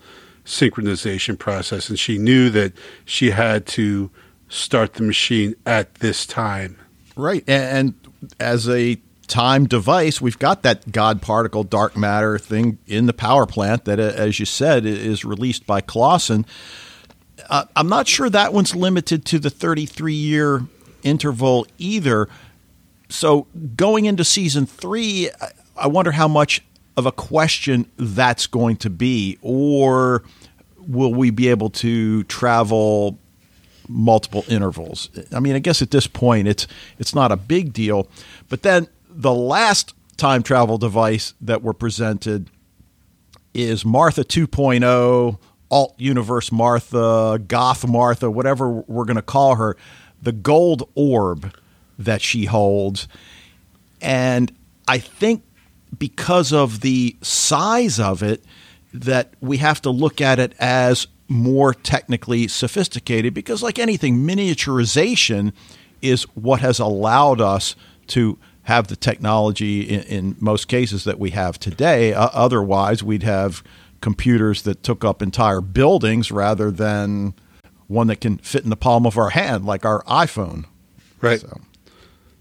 synchronization 0.49 1.39
process, 1.39 1.89
and 1.89 1.99
she 1.99 2.19
knew 2.19 2.49
that 2.51 2.73
she 3.05 3.31
had 3.31 3.67
to 3.67 4.11
start 4.49 4.95
the 4.95 5.03
machine 5.03 5.55
at 5.67 5.97
this 5.97 6.27
time. 6.27 6.77
Right. 7.15 7.45
And, 7.47 7.95
as 8.41 8.69
a 8.69 8.99
time 9.29 9.67
device, 9.67 10.21
we've 10.21 10.39
got 10.39 10.63
that 10.63 10.91
God 10.91 11.23
particle 11.23 11.63
dark 11.63 11.97
matter 11.97 12.39
thing 12.39 12.79
in 12.87 13.07
the 13.07 13.13
power 13.13 13.47
plant 13.47 13.85
that, 13.85 14.01
uh, 14.01 14.05
as 14.17 14.41
you 14.41 14.47
said, 14.47 14.85
is 14.87 15.25
released 15.25 15.67
by 15.67 15.81
Clausen. 15.81 16.47
Uh, 17.49 17.65
I'm 17.77 17.89
not 17.89 18.09
sure 18.09 18.29
that 18.31 18.53
one's 18.53 18.75
limited 18.75 19.25
to 19.27 19.39
the 19.39 19.51
33 19.51 20.15
year 20.15 20.63
interval 21.03 21.67
either. 21.79 22.29
So 23.09 23.47
going 23.77 24.07
into 24.07 24.25
season 24.25 24.67
three, 24.67 25.31
I 25.77 25.87
wonder 25.87 26.13
how 26.13 26.27
much 26.27 26.63
of 26.99 27.07
a 27.07 27.13
question 27.13 27.89
that's 27.97 28.49
going 28.49 28.77
to 28.79 28.91
be, 28.91 29.39
or 29.41 30.25
will 30.77 31.15
we 31.15 31.31
be 31.31 31.49
able 31.49 31.71
to 31.71 32.25
travel 32.25 33.19
multiple 33.89 34.45
intervals. 34.49 35.09
I 35.33 35.41
mean, 35.41 35.55
I 35.55 35.61
guess 35.61 35.81
at 35.81 35.91
this 35.91 36.07
point 36.07 36.47
it's 36.47 36.67
it's 36.99 37.15
not 37.15 37.33
a 37.33 37.37
big 37.37 37.73
deal. 37.73 38.09
But 38.49 38.63
then 38.63 38.89
the 39.09 39.33
last 39.33 39.95
time 40.17 40.43
travel 40.43 40.77
device 40.77 41.33
that 41.41 41.63
were 41.63 41.73
presented 41.73 42.51
is 43.55 43.85
Martha 43.85 44.25
2.0, 44.25 45.39
alt 45.71 45.95
universe 45.97 46.53
Martha, 46.53 47.41
goth 47.47 47.87
Martha, 47.87 48.31
whatever 48.31 48.69
we're 48.69 49.05
going 49.05 49.17
to 49.17 49.23
call 49.23 49.55
her, 49.55 49.77
the 50.21 50.33
gold 50.33 50.91
orb 50.95 51.55
that 51.99 52.21
she 52.21 52.45
holds. 52.45 53.09
And 54.01 54.53
I 54.87 54.99
think 54.99 55.45
because 55.97 56.53
of 56.53 56.81
the 56.81 57.17
size 57.23 58.01
of 58.01 58.23
it, 58.23 58.45
that 58.93 59.35
we 59.41 59.59
have 59.59 59.81
to 59.83 59.91
look 59.91 60.21
at 60.21 60.39
it 60.39 60.55
as 60.59 61.07
more 61.29 61.75
technically 61.75 62.49
sophisticated 62.49 63.35
because, 63.35 63.63
like 63.63 63.79
anything, 63.79 64.27
miniaturization 64.27 65.53
is 66.01 66.23
what 66.35 66.61
has 66.61 66.79
allowed 66.79 67.41
us 67.41 67.77
to 68.09 68.39
have 68.63 68.89
the 68.89 68.97
technology 68.97 69.83
in, 69.83 70.01
in 70.03 70.37
most 70.41 70.69
cases 70.69 71.05
that 71.05 71.19
we 71.19 71.31
have 71.31 71.59
today. 71.59 72.13
Uh, 72.15 72.29
otherwise, 72.33 73.03
we'd 73.03 73.23
have 73.23 73.63
computers 74.01 74.63
that 74.63 74.83
took 74.83 75.05
up 75.05 75.23
entire 75.23 75.61
buildings 75.61 76.31
rather 76.31 76.71
than 76.71 77.35
one 77.89 78.07
that 78.07 78.21
can 78.21 78.39
fit 78.39 78.65
in 78.65 78.71
the 78.71 78.77
palm 78.77 79.07
of 79.07 79.19
our 79.19 79.31
hand, 79.31 79.65
like 79.65 79.85
our 79.85 80.03
iPhone. 80.05 80.65
Right. 81.21 81.41
So, 81.41 81.61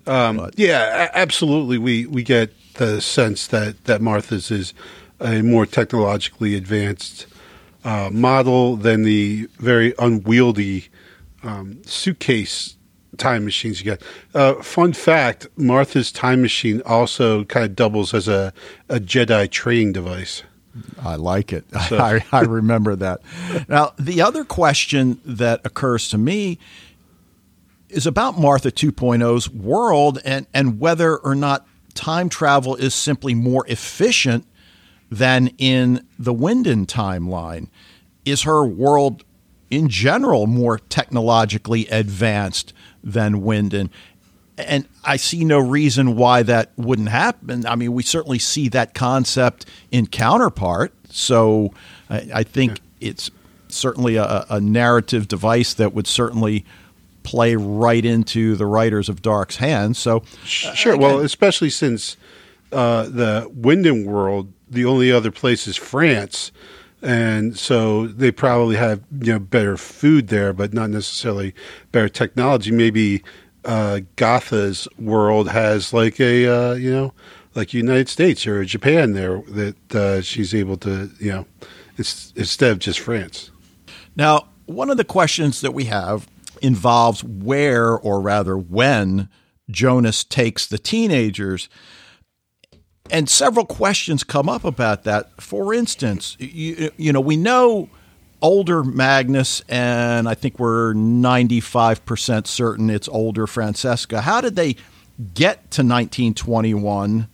Um, 0.08 0.50
yeah, 0.56 1.10
absolutely. 1.14 1.78
We 1.78 2.06
we 2.06 2.24
get 2.24 2.52
the 2.76 3.02
sense 3.02 3.48
that 3.48 3.84
that 3.86 4.02
Martha's 4.02 4.52
is 4.52 4.74
a 5.20 5.42
more 5.42 5.66
technologically 5.66 6.56
advanced 6.56 7.28
uh, 7.84 8.10
model 8.12 8.76
than 8.76 9.04
the 9.04 9.48
very 9.60 9.94
unwieldy 10.00 10.88
um, 11.44 11.82
suitcase 11.86 12.76
time 13.18 13.46
machines 13.46 13.80
you 13.80 13.86
get. 13.86 14.02
Uh, 14.34 14.56
fun 14.62 14.94
fact: 14.94 15.48
Martha's 15.58 16.12
time 16.12 16.42
machine 16.42 16.82
also 16.86 17.44
kind 17.46 17.66
of 17.66 17.76
doubles 17.76 18.14
as 18.14 18.28
a 18.28 18.54
a 18.90 19.00
Jedi 19.00 19.50
training 19.50 19.94
device. 19.94 20.44
I 21.04 21.16
like 21.16 21.52
it. 21.54 21.66
So- 21.90 21.98
I, 22.12 22.24
I 22.32 22.42
remember 22.42 22.96
that. 22.98 23.22
Now, 23.68 23.94
the 23.98 24.22
other 24.22 24.44
question 24.46 25.20
that 25.26 25.62
occurs 25.66 26.08
to 26.10 26.20
me 26.20 26.60
is 27.90 28.06
about 28.06 28.40
Martha 28.40 28.72
2.0's 28.72 29.50
world 29.50 30.20
and, 30.26 30.46
and 30.54 30.80
whether 30.80 31.18
or 31.18 31.36
not 31.36 31.68
time 31.94 32.30
travel 32.30 32.76
is 32.76 32.94
simply 32.94 33.34
more 33.34 33.66
efficient 33.68 34.46
than 35.10 35.48
in 35.58 36.06
the 36.20 36.34
Winden 36.34 36.86
timeline. 36.86 37.70
Is 38.26 38.44
her 38.44 38.66
world 38.66 39.24
in 39.70 39.90
general 39.90 40.48
more 40.48 40.80
technologically 40.80 41.88
advanced 41.88 42.74
than 43.04 43.42
Winden? 43.42 43.90
And 44.58 44.88
I 45.04 45.18
see 45.18 45.46
no 45.46 45.60
reason 45.60 46.16
why 46.16 46.44
that 46.44 46.72
wouldn't 46.78 47.10
happen. 47.10 47.66
I 47.66 47.76
mean, 47.76 47.94
we 47.94 48.04
certainly 48.04 48.40
see 48.40 48.70
that 48.70 48.94
concept 48.94 49.66
in 49.92 50.08
Counterpart. 50.08 50.94
So 51.10 51.74
I, 52.10 52.30
I 52.34 52.44
think 52.44 52.80
it's 53.00 53.32
certainly 53.70 54.16
a, 54.16 54.46
a 54.50 54.60
narrative 54.60 55.28
device 55.28 55.74
that 55.76 55.94
would 55.94 56.08
certainly 56.08 56.66
play 57.28 57.58
right 57.58 58.06
into 58.06 58.56
the 58.56 58.66
writers 58.66 59.10
of 59.10 59.22
Dark's 59.22 59.58
hands. 59.58 59.98
So 59.98 60.24
Sure. 60.46 60.98
Well, 60.98 61.20
especially 61.20 61.70
since 61.70 62.16
uh, 62.72 63.04
the 63.04 63.52
Winden 63.54 64.06
world, 64.06 64.54
the 64.70 64.86
only 64.86 65.12
other 65.12 65.30
place 65.30 65.68
is 65.68 65.76
France, 65.76 66.54
and 67.02 67.58
so 67.60 68.08
they 68.08 68.32
probably 68.32 68.78
have 68.78 69.02
you 69.20 69.34
know 69.34 69.40
better 69.40 69.76
food 69.76 70.30
there, 70.30 70.54
but 70.54 70.74
not 70.74 70.90
necessarily 70.90 71.54
better 71.92 72.08
technology. 72.08 72.72
Maybe 72.72 73.24
uh, 73.66 74.00
Gotha's 74.16 74.88
world 74.98 75.50
has 75.50 75.92
like 75.92 76.22
a 76.22 76.48
uh, 76.48 76.74
you 76.76 76.92
know 76.92 77.14
like 77.56 77.74
United 77.74 78.08
States 78.08 78.48
or 78.48 78.64
Japan 78.64 79.12
there 79.12 79.42
that 79.50 79.96
uh, 79.96 80.22
she's 80.22 80.56
able 80.56 80.78
to 80.78 81.12
you 81.20 81.32
know 81.34 81.46
it's, 81.98 82.32
instead 82.38 82.72
of 82.72 82.80
just 82.80 83.02
France. 83.02 83.52
Now, 84.16 84.48
one 84.66 84.90
of 84.90 84.96
the 84.96 85.04
questions 85.04 85.60
that 85.60 85.74
we 85.74 85.86
have 85.86 86.26
involves 86.62 87.24
where, 87.24 87.98
or 87.98 88.22
rather 88.22 88.58
when, 88.58 89.30
Jonas 89.70 90.24
takes 90.24 90.66
the 90.66 90.78
teenagers. 90.78 91.70
And 93.10 93.30
several 93.30 93.66
questions 93.66 94.24
come 94.24 94.50
up 94.50 94.64
about 94.64 95.04
that. 95.04 95.42
For 95.42 95.74
instance, 95.74 96.36
you, 96.40 96.92
you 96.98 97.14
know, 97.14 97.22
we 97.22 97.38
know 97.38 97.90
older 98.42 98.84
Magnus, 98.84 99.62
and 99.68 100.28
I 100.28 100.36
think 100.36 100.60
we're 100.60 100.94
95% 100.94 102.48
certain 102.48 102.90
it's 102.90 103.08
older 103.08 103.48
Franziska. 103.48 104.22
How 104.22 104.42
did 104.42 104.56
they 104.56 104.76
get 105.34 105.72
to 105.72 105.82
1921? 105.82 107.28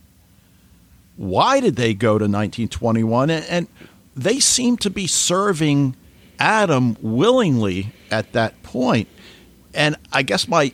Why 1.16 1.60
did 1.60 1.76
they 1.76 1.94
go 1.94 2.18
to 2.18 2.24
1921? 2.24 3.30
And, 3.30 3.44
and 3.46 3.68
they 4.16 4.40
seem 4.40 4.76
to 4.78 4.90
be 4.90 5.06
serving 5.06 5.96
Adam 6.38 6.96
willingly 7.00 7.92
at 8.10 8.32
that 8.32 8.62
point. 8.62 9.08
And 9.74 9.96
I 10.12 10.22
guess 10.22 10.48
my 10.48 10.72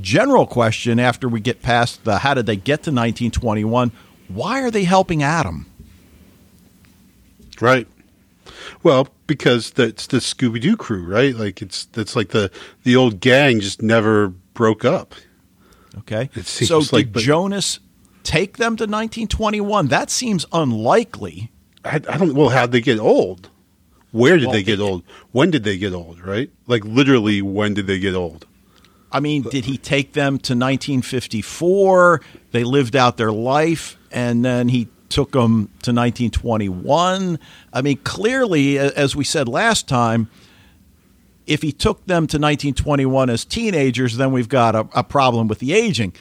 general 0.00 0.46
question 0.46 0.98
after 0.98 1.28
we 1.28 1.40
get 1.40 1.60
past 1.60 2.04
the 2.04 2.18
how 2.18 2.32
did 2.32 2.46
they 2.46 2.56
get 2.56 2.84
to 2.84 2.90
1921 2.90 3.92
why 4.28 4.62
are 4.62 4.70
they 4.70 4.84
helping 4.84 5.22
Adam? 5.22 5.66
Right. 7.60 7.86
Well, 8.82 9.08
because 9.26 9.70
that's 9.70 10.06
the 10.06 10.18
Scooby 10.18 10.60
Doo 10.60 10.76
crew, 10.76 11.04
right? 11.04 11.34
Like 11.34 11.62
it's 11.62 11.84
that's 11.86 12.16
like 12.16 12.28
the 12.30 12.50
the 12.82 12.96
old 12.96 13.20
gang 13.20 13.60
just 13.60 13.82
never 13.82 14.28
broke 14.28 14.84
up. 14.84 15.14
Okay. 15.98 16.30
so 16.42 16.78
like, 16.78 17.06
did 17.06 17.12
but, 17.12 17.22
Jonas 17.22 17.78
take 18.22 18.56
them 18.56 18.76
to 18.76 18.84
1921? 18.84 19.88
That 19.88 20.10
seems 20.10 20.46
unlikely. 20.52 21.52
I, 21.84 21.96
I 21.96 21.98
don't. 21.98 22.34
Well, 22.34 22.48
how'd 22.48 22.72
they 22.72 22.80
get 22.80 22.98
old? 22.98 23.50
Where 24.12 24.36
did 24.36 24.46
well, 24.46 24.52
they 24.52 24.62
get 24.62 24.78
old? 24.78 25.02
When 25.32 25.50
did 25.50 25.64
they 25.64 25.78
get 25.78 25.92
old? 25.92 26.20
Right? 26.20 26.50
Like 26.66 26.84
literally, 26.84 27.42
when 27.42 27.74
did 27.74 27.86
they 27.86 27.98
get 27.98 28.14
old? 28.14 28.46
I 29.10 29.20
mean, 29.20 29.42
did 29.42 29.66
he 29.66 29.76
take 29.76 30.14
them 30.14 30.38
to 30.38 30.54
1954? 30.54 32.22
They 32.52 32.64
lived 32.64 32.96
out 32.96 33.18
their 33.18 33.32
life, 33.32 33.98
and 34.10 34.42
then 34.42 34.68
he 34.68 34.88
took 35.10 35.32
them 35.32 35.66
to 35.82 35.92
1921. 35.92 37.38
I 37.72 37.82
mean, 37.82 37.98
clearly, 37.98 38.78
as 38.78 39.14
we 39.14 39.24
said 39.24 39.48
last 39.48 39.86
time, 39.86 40.30
if 41.46 41.60
he 41.60 41.72
took 41.72 42.06
them 42.06 42.26
to 42.28 42.38
1921 42.38 43.28
as 43.28 43.44
teenagers, 43.44 44.16
then 44.16 44.32
we've 44.32 44.48
got 44.48 44.74
a, 44.74 44.88
a 44.94 45.04
problem 45.04 45.48
with 45.48 45.58
the 45.58 45.74
aging. 45.74 46.14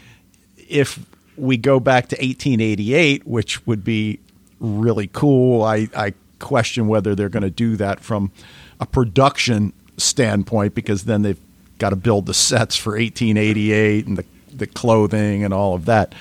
If 0.58 1.00
we 1.38 1.56
go 1.56 1.80
back 1.80 2.10
to 2.10 2.16
1888, 2.18 3.26
which 3.26 3.66
would 3.66 3.86
be 3.86 4.20
really 4.60 5.08
cool, 5.08 5.64
I, 5.64 5.88
I 5.96 6.14
question 6.42 6.88
whether 6.88 7.16
they're 7.16 7.30
going 7.30 7.44
to 7.44 7.50
do 7.50 7.76
that 7.78 8.02
from 8.02 8.32
a 8.80 8.86
production 8.86 9.74
standpoint 9.98 10.76
because 10.76 11.06
then 11.06 11.22
they've 11.22 11.40
got 11.78 11.92
to 11.92 11.96
build 11.96 12.26
the 12.26 12.34
sets 12.34 12.76
for 12.76 12.92
1888 12.92 14.08
and 14.08 14.18
the, 14.18 14.26
the 14.54 14.68
clothing 14.68 15.44
and 15.44 15.54
all 15.54 15.74
of 15.76 15.86
that. 15.86 16.14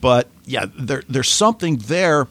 But 0.00 0.28
yeah, 0.44 0.66
there, 0.78 1.02
there's 1.08 1.30
something 1.30 1.76
there. 1.78 2.28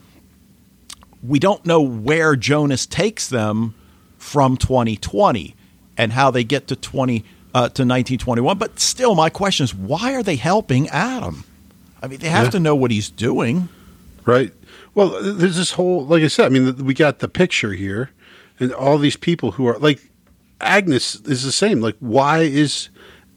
We 1.21 1.39
don't 1.39 1.65
know 1.65 1.81
where 1.81 2.35
Jonas 2.35 2.85
takes 2.85 3.29
them 3.29 3.73
from 4.17 4.57
2020 4.57 5.55
and 5.97 6.11
how 6.11 6.31
they 6.31 6.43
get 6.43 6.67
to 6.67 6.75
20 6.75 7.19
uh, 7.53 7.59
to 7.59 7.83
1921. 7.83 8.57
But 8.57 8.79
still, 8.79 9.15
my 9.15 9.29
question 9.29 9.63
is, 9.65 9.75
why 9.75 10.13
are 10.13 10.23
they 10.23 10.35
helping 10.35 10.89
Adam? 10.89 11.43
I 12.01 12.07
mean, 12.07 12.19
they 12.19 12.29
have 12.29 12.45
yeah. 12.45 12.51
to 12.51 12.59
know 12.59 12.75
what 12.75 12.91
he's 12.91 13.09
doing, 13.09 13.69
right? 14.25 14.53
Well, 14.95 15.21
there's 15.21 15.57
this 15.57 15.71
whole, 15.71 16.05
like 16.05 16.23
I 16.23 16.27
said, 16.27 16.45
I 16.45 16.49
mean, 16.49 16.85
we 16.85 16.93
got 16.93 17.19
the 17.19 17.27
picture 17.27 17.73
here, 17.73 18.11
and 18.59 18.71
all 18.71 18.97
these 18.97 19.17
people 19.17 19.51
who 19.51 19.65
are 19.67 19.77
like 19.79 19.99
Agnes 20.61 21.15
is 21.21 21.43
the 21.43 21.51
same. 21.51 21.81
Like, 21.81 21.95
why 21.99 22.39
is 22.39 22.89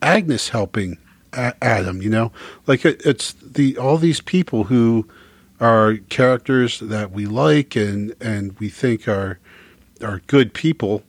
Agnes 0.02 0.50
helping 0.50 0.98
Adam? 1.32 2.02
You 2.02 2.10
know, 2.10 2.32
like 2.66 2.84
it's 2.84 3.32
the 3.34 3.76
all 3.78 3.96
these 3.96 4.20
people 4.20 4.64
who 4.64 5.08
are 5.58 5.96
characters 6.10 6.80
that 6.80 7.10
we 7.12 7.26
like 7.26 7.76
and 7.76 8.14
and 8.20 8.58
we 8.58 8.68
think 8.68 9.08
are 9.08 9.38
are 10.02 10.20
good 10.26 10.52
people, 10.52 11.02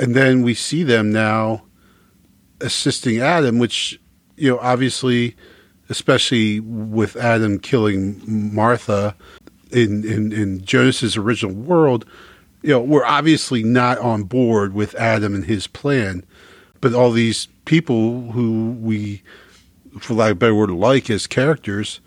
and 0.00 0.14
then 0.14 0.42
we 0.42 0.54
see 0.54 0.82
them 0.82 1.12
now 1.12 1.64
assisting 2.60 3.18
Adam, 3.18 3.58
which 3.58 4.00
you 4.36 4.50
know, 4.50 4.58
obviously, 4.58 5.36
especially 5.88 6.60
with 6.60 7.16
Adam 7.16 7.58
killing 7.58 8.22
Martha 8.26 9.14
in 9.72 10.04
in, 10.04 10.32
in 10.32 10.64
Jonas's 10.64 11.16
original 11.16 11.54
world 11.54 12.04
you 12.62 12.70
know, 12.70 12.80
we're 12.80 13.04
obviously 13.04 13.62
not 13.62 13.98
on 13.98 14.22
board 14.22 14.72
with 14.72 14.94
Adam 14.94 15.34
and 15.34 15.44
his 15.44 15.66
plan, 15.66 16.24
but 16.80 16.94
all 16.94 17.10
these 17.10 17.48
people 17.64 18.30
who 18.30 18.76
we, 18.80 19.22
for 20.00 20.14
lack 20.14 20.30
of 20.30 20.36
a 20.36 20.40
better 20.40 20.54
word, 20.54 20.70
like 20.70 21.10
as 21.10 21.26
characters, 21.26 22.00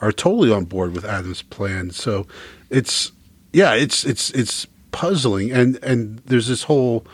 are 0.00 0.12
totally 0.12 0.52
on 0.52 0.66
board 0.66 0.94
with 0.94 1.04
Adam's 1.04 1.42
plan. 1.42 1.90
So 1.90 2.26
it's 2.68 3.12
yeah, 3.52 3.74
it's 3.74 4.04
it's 4.04 4.30
it's 4.30 4.66
puzzling, 4.92 5.50
and 5.50 5.82
and 5.82 6.18
there's 6.26 6.48
this 6.48 6.64
whole 6.64 7.06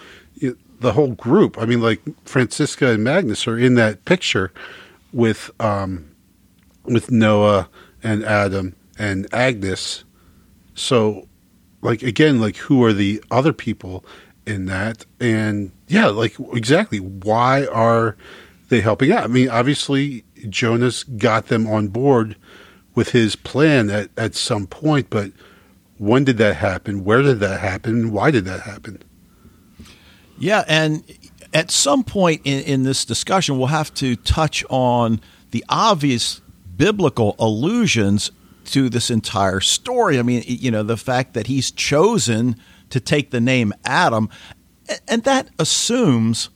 the 0.80 0.92
whole 0.92 1.12
group. 1.12 1.58
I 1.58 1.66
mean, 1.66 1.80
like 1.80 2.00
Franziska 2.24 2.88
and 2.88 3.04
Magnus 3.04 3.46
are 3.46 3.58
in 3.58 3.74
that 3.74 4.04
picture 4.04 4.52
with 5.12 5.50
um 5.60 6.10
with 6.84 7.10
Noah 7.10 7.68
and 8.02 8.24
Adam 8.24 8.74
and 9.00 9.26
Agnes. 9.32 10.04
So 10.74 11.26
like 11.80 12.02
again, 12.02 12.40
like 12.40 12.56
who 12.56 12.84
are 12.84 12.92
the 12.92 13.24
other 13.30 13.52
people 13.52 14.04
in 14.46 14.66
that? 14.66 15.06
And 15.18 15.72
yeah, 15.88 16.08
like 16.08 16.36
exactly 16.52 16.98
why 16.98 17.66
are 17.66 18.16
they 18.68 18.82
helping 18.82 19.10
out? 19.10 19.24
I 19.24 19.26
mean, 19.28 19.48
obviously 19.48 20.24
Jonas 20.48 21.02
got 21.02 21.46
them 21.46 21.66
on 21.66 21.88
board 21.88 22.36
with 22.94 23.10
his 23.10 23.36
plan 23.36 23.88
at, 23.88 24.10
at 24.16 24.34
some 24.34 24.66
point, 24.66 25.08
but 25.08 25.32
when 25.96 26.24
did 26.24 26.36
that 26.38 26.56
happen? 26.56 27.02
Where 27.02 27.22
did 27.22 27.40
that 27.40 27.60
happen? 27.60 28.12
Why 28.12 28.30
did 28.30 28.44
that 28.44 28.60
happen? 28.60 29.02
Yeah, 30.38 30.64
and 30.68 31.04
at 31.52 31.70
some 31.70 32.04
point 32.04 32.42
in, 32.44 32.62
in 32.64 32.82
this 32.82 33.04
discussion, 33.04 33.58
we'll 33.58 33.68
have 33.68 33.92
to 33.94 34.16
touch 34.16 34.64
on 34.70 35.20
the 35.50 35.64
obvious 35.68 36.40
biblical 36.76 37.36
allusions 37.38 38.30
to 38.72 38.88
this 38.88 39.10
entire 39.10 39.60
story. 39.60 40.18
I 40.18 40.22
mean, 40.22 40.42
you 40.46 40.70
know, 40.70 40.82
the 40.82 40.96
fact 40.96 41.34
that 41.34 41.46
he's 41.46 41.70
chosen 41.70 42.56
to 42.90 43.00
take 43.00 43.30
the 43.30 43.40
name 43.40 43.72
Adam, 43.84 44.28
and 45.08 45.22
that 45.24 45.48
assumes 45.58 46.50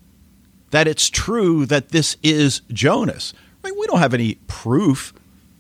that 0.71 0.89
it's 0.89 1.09
true 1.09 1.67
that 1.67 1.91
this 1.91 2.17
is 2.23 2.63
Jonas. 2.73 3.33
I 3.63 3.69
mean, 3.69 3.79
we 3.79 3.87
don't 3.87 4.01
have 4.01 4.15
any 4.15 4.35
proof 4.47 5.15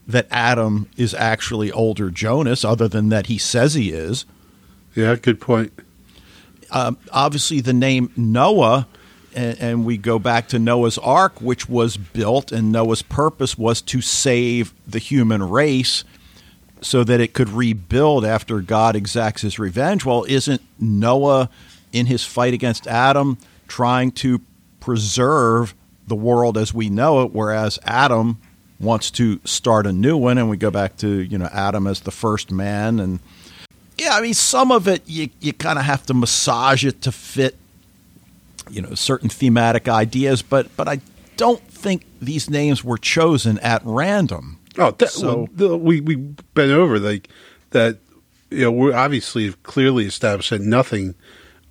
that 0.06 0.26
Adam 0.30 0.88
is 0.96 1.14
actually 1.14 1.72
older 1.72 2.10
Jonas, 2.10 2.64
other 2.64 2.88
than 2.88 3.08
that 3.08 3.26
he 3.26 3.38
says 3.38 3.74
he 3.74 3.90
is. 3.90 4.26
Yeah, 4.94 5.14
good 5.16 5.40
point. 5.40 5.72
Um, 6.70 6.98
obviously, 7.12 7.60
the 7.60 7.72
name 7.72 8.10
Noah, 8.16 8.86
and, 9.34 9.58
and, 9.60 9.84
we 9.84 9.96
go 9.96 10.18
back 10.18 10.48
to 10.48 10.58
Noah's 10.58 10.98
Ark, 10.98 11.40
which 11.40 11.68
was 11.68 11.96
built, 11.96 12.52
and 12.52 12.72
Noah's 12.72 13.02
purpose 13.02 13.56
was 13.56 13.80
to 13.82 14.00
save 14.00 14.74
the 14.86 14.98
human 14.98 15.42
race 15.48 16.04
so 16.84 17.02
that 17.02 17.18
it 17.18 17.32
could 17.32 17.48
rebuild 17.48 18.26
after 18.26 18.60
God 18.60 18.94
exacts 18.94 19.40
his 19.40 19.58
revenge. 19.58 20.04
Well, 20.04 20.26
isn't 20.28 20.60
Noah 20.78 21.48
in 21.92 22.04
his 22.06 22.26
fight 22.26 22.52
against 22.52 22.86
Adam 22.86 23.38
trying 23.68 24.12
to 24.12 24.42
preserve 24.80 25.74
the 26.06 26.14
world 26.14 26.58
as 26.58 26.74
we 26.74 26.90
know 26.90 27.22
it, 27.22 27.32
whereas 27.32 27.78
Adam 27.84 28.37
wants 28.78 29.10
to 29.12 29.40
start 29.44 29.87
a 29.87 29.92
new 29.94 30.14
one? 30.18 30.37
And 30.37 30.50
we 30.50 30.58
go 30.58 30.70
back 30.70 30.98
to, 30.98 31.08
you 31.08 31.38
know, 31.38 31.48
Adam 31.52 31.87
as 31.87 32.00
the 32.00 32.10
first 32.10 32.52
man. 32.52 33.00
And 33.00 33.20
yeah, 33.96 34.10
I 34.12 34.20
mean, 34.20 34.35
some 34.35 34.70
of 34.70 34.87
it 34.87 35.02
you, 35.06 35.30
you 35.40 35.54
kind 35.54 35.78
of 35.78 35.87
have 35.87 36.04
to 36.06 36.14
massage 36.14 36.85
it 36.85 37.00
to 37.02 37.12
fit, 37.12 37.56
you 38.68 38.82
know, 38.82 38.94
certain 38.94 39.30
thematic 39.30 39.88
ideas, 39.88 40.42
but, 40.42 40.76
but 40.76 40.87
I 40.87 41.00
don't 41.38 41.62
think 41.62 42.04
these 42.20 42.50
names 42.50 42.85
were 42.85 42.98
chosen 42.98 43.58
at 43.60 43.80
random. 43.87 44.54
Oh, 44.79 44.90
that, 44.92 45.10
so 45.10 45.48
well, 45.56 45.79
we 45.79 46.00
we 46.00 46.16
been 46.16 46.70
over 46.70 46.98
like 46.98 47.29
that. 47.70 47.98
You 48.50 48.62
know, 48.62 48.72
we're 48.72 48.94
obviously 48.94 49.52
clearly 49.62 50.06
established 50.06 50.50
that 50.50 50.60
nothing 50.60 51.14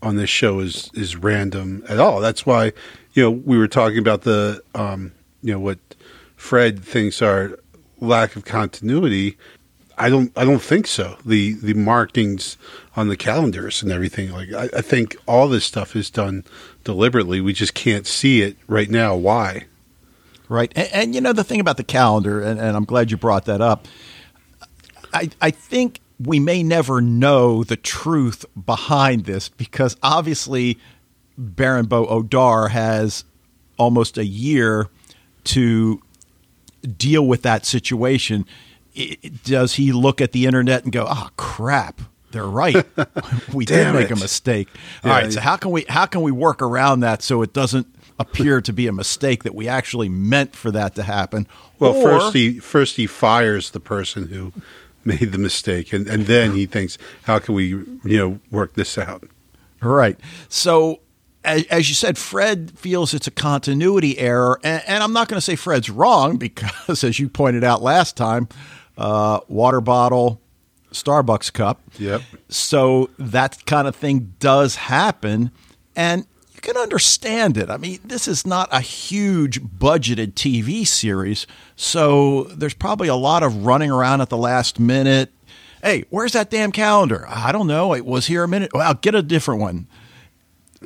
on 0.02 0.16
this 0.18 0.30
show 0.30 0.60
is 0.60 0.92
is 0.94 1.16
random 1.16 1.84
at 1.88 2.00
all. 2.00 2.20
That's 2.20 2.46
why 2.46 2.74
you 3.14 3.24
know 3.24 3.32
we 3.32 3.58
were 3.58 3.68
talking 3.68 4.00
about 4.00 4.22
the 4.22 4.62
um, 4.76 5.14
you 5.42 5.54
know 5.54 5.60
what 5.60 5.80
Fred 6.36 6.84
thinks 6.84 7.22
are 7.22 7.58
lack 8.00 8.36
of 8.36 8.46
continuity. 8.46 9.38
I 9.98 10.10
don't 10.10 10.32
I 10.36 10.44
don't 10.44 10.62
think 10.62 10.88
so. 10.88 11.18
The 11.26 11.54
the 11.54 11.74
markings 11.74 12.58
on 12.96 13.08
the 13.08 13.18
calendars 13.18 13.82
and 13.82 13.92
everything 13.92 14.32
like 14.32 14.52
I, 14.54 14.70
I 14.78 14.82
think 14.82 15.16
all 15.26 15.48
this 15.48 15.66
stuff 15.66 15.96
is 15.96 16.10
done 16.10 16.44
deliberately. 16.84 17.42
We 17.42 17.54
just 17.54 17.74
can't 17.74 18.06
see 18.06 18.42
it 18.42 18.58
right 18.68 18.90
now. 18.90 19.16
Why? 19.16 19.66
Right? 20.50 20.72
And, 20.76 20.90
and, 20.94 21.16
you 21.16 21.22
know 21.22 21.34
the 21.34 21.44
thing 21.44 21.60
about 21.60 21.78
the 21.78 21.84
calendar, 21.84 22.42
and, 22.42 22.60
and 22.60 22.76
I'm 22.76 22.86
glad 22.86 23.10
you 23.12 23.18
brought 23.18 23.46
that 23.46 23.62
up. 23.62 23.88
I 25.14 25.30
I 25.42 25.52
think 25.52 26.00
we 26.20 26.40
may 26.40 26.64
never 26.64 27.02
know 27.02 27.64
the 27.64 27.76
truth 27.76 28.46
behind 28.66 29.26
this 29.26 29.50
because 29.50 29.96
obviously 30.04 30.78
Baran 31.38 31.86
bo 31.86 32.06
Odar 32.08 32.70
has 32.70 33.24
almost 33.78 34.18
a 34.18 34.26
year 34.26 34.90
to 35.46 36.02
deal 36.98 37.26
with 37.26 37.42
that 37.44 37.66
situation. 37.66 38.46
i- 38.98 39.18
does 39.44 39.74
he 39.76 39.92
look 39.92 40.22
at 40.22 40.32
the 40.34 40.46
internet 40.46 40.84
and 40.84 40.92
go, 40.92 41.06
"Oh 41.10 41.30
crap, 41.38 42.02
they're 42.32 42.46
right. 42.46 42.86
we 43.54 43.66
did 43.66 43.94
make 43.94 44.10
a 44.10 44.14
it." 44.14 44.20
mistake." 44.20 44.68
All 45.04 45.10
Yeah, 45.12 45.18
right, 45.18 45.34
so 45.34 45.40
how 45.42 45.58
can 45.58 45.72
we 45.72 45.86
how 45.90 46.06
can 46.06 46.22
we 46.22 46.32
work 46.32 46.62
around 46.62 47.00
that 47.02 47.22
so 47.24 47.42
it 47.42 47.54
doesn't 47.54 47.88
appear 48.24 48.62
to 48.62 48.74
be 48.74 48.88
a 48.88 48.92
mistake 48.94 49.44
that 49.44 49.54
we 49.56 49.68
actually 49.68 50.10
meant 50.10 50.56
for 50.56 50.72
that 50.72 50.96
to 50.96 51.04
happen? 51.04 51.48
Well, 51.80 51.96
Or- 51.96 52.20
first 52.20 52.34
he 52.34 52.60
first 52.60 52.96
he 52.96 53.08
fires 53.08 53.72
the 53.72 53.80
person 53.80 54.28
who 54.30 54.54
made 55.06 55.32
the 55.32 55.38
mistake, 55.38 55.94
and, 55.94 56.08
and 56.08 56.26
then 56.26 56.54
he 56.54 56.66
thinks, 56.66 56.98
how 57.24 57.40
can 57.40 57.56
we 57.56 57.66
you 57.68 58.00
know 58.04 58.40
work 58.52 58.74
this 58.74 58.98
out? 58.98 59.28
Right. 59.82 60.18
So, 60.48 61.02
as, 61.44 61.66
as 61.66 61.90
you 61.90 61.96
said, 61.96 62.18
Fred 62.18 62.72
feels 62.78 63.14
it's 63.14 63.28
a 63.28 63.32
continuity 63.32 64.18
error. 64.18 64.58
And, 64.64 64.82
and 64.88 65.04
I'm 65.04 65.12
not 65.12 65.28
going 65.28 65.38
to 65.38 65.42
say 65.42 65.58
Fred's 65.58 65.90
wrong 65.90 66.38
because, 66.38 67.04
as 67.04 67.20
you 67.20 67.28
pointed 67.28 67.66
out 67.66 67.82
last 67.82 68.16
time, 68.16 68.48
uh, 68.98 69.42
water 69.50 69.82
bottle, 69.82 70.40
Starbucks 70.94 71.52
cup. 71.52 71.82
Yep. 72.00 72.22
So, 72.48 73.10
that 73.20 73.66
kind 73.66 73.88
of 73.88 73.96
thing 73.96 74.36
does 74.40 74.78
happen. 74.78 75.52
And 75.98 76.26
can 76.64 76.78
understand 76.78 77.58
it. 77.58 77.70
I 77.70 77.78
mean, 77.78 78.00
this 78.04 78.28
is 78.28 78.48
not 78.48 78.68
a 78.72 78.80
huge 78.82 79.62
budgeted 79.62 80.34
TV 80.34 80.88
series. 80.88 81.46
So, 81.76 82.46
there's 82.46 82.74
probably 82.74 83.08
a 83.08 83.16
lot 83.16 83.44
of 83.44 83.66
running 83.66 83.92
around 83.92 84.22
at 84.22 84.30
the 84.30 84.38
last 84.38 84.80
minute. 84.80 85.32
Hey, 85.84 86.06
where's 86.10 86.32
that 86.32 86.50
damn 86.50 86.72
calendar? 86.72 87.26
I 87.28 87.52
don't 87.52 87.68
know. 87.68 87.94
It 87.94 88.06
was 88.06 88.26
here 88.28 88.44
a 88.44 88.48
minute. 88.48 88.72
Well, 88.74 88.88
I'll 88.88 88.94
get 88.96 89.14
a 89.16 89.22
different 89.22 89.60
one. 89.62 89.86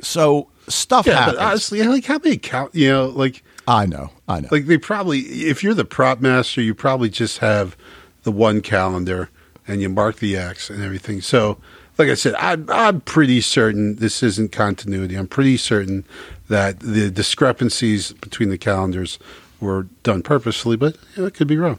So 0.02 0.48
stuff 0.68 1.06
Yeah, 1.06 1.14
happens. 1.14 1.36
but 1.38 1.44
honestly, 1.44 1.82
like 1.84 2.04
how 2.04 2.18
many 2.18 2.36
count? 2.36 2.74
You 2.74 2.88
know, 2.90 3.06
like 3.06 3.42
I 3.66 3.86
know. 3.86 4.10
I 4.28 4.40
know. 4.40 4.48
like 4.50 4.66
they 4.66 4.78
probably 4.78 5.20
if 5.20 5.62
you're 5.62 5.74
the 5.74 5.84
prop 5.84 6.20
master, 6.20 6.60
you 6.60 6.74
probably 6.74 7.10
just 7.10 7.38
have 7.38 7.76
the 8.24 8.32
one 8.32 8.60
calendar 8.60 9.30
and 9.66 9.80
you 9.80 9.88
mark 9.88 10.16
the 10.16 10.36
X 10.36 10.70
and 10.70 10.82
everything. 10.82 11.20
So, 11.20 11.58
like 11.98 12.08
I 12.08 12.14
said, 12.14 12.34
I'm 12.36 12.68
I'm 12.70 13.00
pretty 13.00 13.40
certain 13.40 13.96
this 13.96 14.22
isn't 14.22 14.52
continuity. 14.52 15.16
I'm 15.16 15.26
pretty 15.26 15.56
certain 15.56 16.04
that 16.48 16.80
the 16.80 17.10
discrepancies 17.10 18.12
between 18.12 18.48
the 18.50 18.58
calendars 18.58 19.18
were 19.60 19.84
done 20.04 20.22
purposefully, 20.22 20.76
but 20.76 20.96
you 21.16 21.22
know, 21.22 21.26
it 21.26 21.34
could 21.34 21.48
be 21.48 21.56
wrong. 21.56 21.78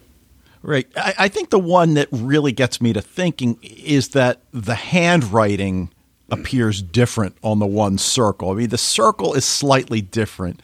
Right. 0.62 0.88
I, 0.98 1.14
I 1.18 1.28
think 1.30 1.52
the 1.52 1.60
one 1.60 1.94
that 1.94 2.10
really 2.12 2.52
gets 2.52 2.82
me 2.82 2.92
to 2.92 3.02
thinking 3.02 3.58
is 3.64 4.10
that 4.10 4.42
the 4.52 4.76
handwriting 4.76 5.90
appears 6.30 6.82
different 6.82 7.38
on 7.42 7.60
the 7.60 7.66
one 7.66 7.98
circle. 7.98 8.52
I 8.52 8.56
mean, 8.56 8.70
the 8.70 8.78
circle 8.78 9.34
is 9.34 9.46
slightly 9.46 10.02
different. 10.02 10.62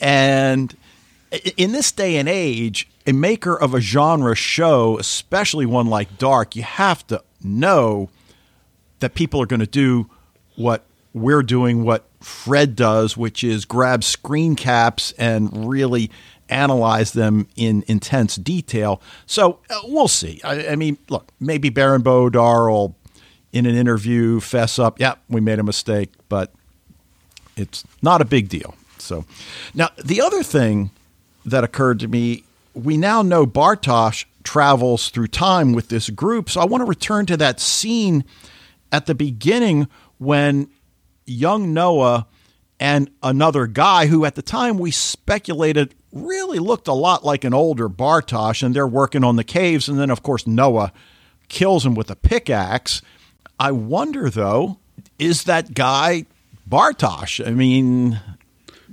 And 0.00 0.76
in 1.56 1.70
this 1.70 1.92
day 1.92 2.16
and 2.16 2.28
age, 2.28 2.88
a 3.06 3.12
maker 3.12 3.58
of 3.58 3.74
a 3.74 3.80
genre 3.80 4.34
show, 4.34 4.98
especially 4.98 5.66
one 5.66 5.86
like 5.86 6.18
Dark, 6.18 6.56
you 6.56 6.62
have 6.64 7.06
to 7.06 7.22
know 7.42 8.10
that 9.02 9.14
people 9.14 9.40
are 9.40 9.46
going 9.46 9.60
to 9.60 9.66
do 9.66 10.08
what 10.56 10.84
we're 11.12 11.42
doing, 11.42 11.84
what 11.84 12.06
Fred 12.20 12.74
does, 12.74 13.16
which 13.16 13.44
is 13.44 13.64
grab 13.64 14.02
screen 14.02 14.56
caps 14.56 15.12
and 15.18 15.68
really 15.68 16.10
analyze 16.48 17.12
them 17.12 17.46
in 17.56 17.84
intense 17.86 18.36
detail. 18.36 19.00
So 19.26 19.58
uh, 19.70 19.80
we'll 19.84 20.08
see. 20.08 20.40
I, 20.42 20.68
I 20.68 20.76
mean, 20.76 20.98
look, 21.08 21.28
maybe 21.40 21.68
Baran 21.68 22.02
bo 22.02 22.30
Odar 22.30 22.70
will, 22.70 22.96
in 23.52 23.66
an 23.66 23.74
interview, 23.74 24.40
fess 24.40 24.78
up, 24.78 24.98
yeah, 24.98 25.14
we 25.28 25.40
made 25.40 25.58
a 25.58 25.62
mistake, 25.62 26.10
but 26.28 26.52
it's 27.56 27.84
not 28.00 28.22
a 28.22 28.24
big 28.24 28.48
deal. 28.48 28.74
So 28.98 29.24
now 29.74 29.90
the 30.02 30.20
other 30.20 30.42
thing 30.42 30.90
that 31.44 31.64
occurred 31.64 32.00
to 32.00 32.08
me, 32.08 32.44
we 32.74 32.96
now 32.96 33.20
know 33.22 33.46
Bartosz 33.46 34.24
travels 34.44 35.10
through 35.10 35.28
time 35.28 35.72
with 35.72 35.88
this 35.88 36.08
group. 36.10 36.48
So 36.48 36.60
I 36.60 36.64
want 36.64 36.80
to 36.80 36.86
return 36.86 37.26
to 37.26 37.36
that 37.36 37.60
scene 37.60 38.24
at 38.92 39.06
the 39.06 39.14
beginning 39.14 39.88
when 40.18 40.68
young 41.26 41.72
Noah 41.72 42.26
and 42.78 43.10
another 43.22 43.66
guy 43.66 44.06
who 44.06 44.24
at 44.24 44.34
the 44.34 44.42
time 44.42 44.78
we 44.78 44.90
speculated 44.90 45.94
really 46.12 46.58
looked 46.58 46.88
a 46.88 46.92
lot 46.92 47.24
like 47.24 47.42
an 47.44 47.54
older 47.54 47.88
Bartosz 47.88 48.62
and 48.62 48.76
they're 48.76 48.86
working 48.86 49.24
on 49.24 49.36
the 49.36 49.44
caves 49.44 49.88
and 49.88 49.98
then 49.98 50.10
of 50.10 50.22
course 50.22 50.46
Noah 50.46 50.92
kills 51.48 51.86
him 51.86 51.94
with 51.94 52.10
a 52.10 52.16
pickaxe. 52.16 53.00
I 53.58 53.70
wonder 53.72 54.28
though, 54.30 54.78
is 55.18 55.44
that 55.44 55.74
guy 55.74 56.26
Bartosz? 56.68 57.46
I 57.46 57.50
mean, 57.52 58.20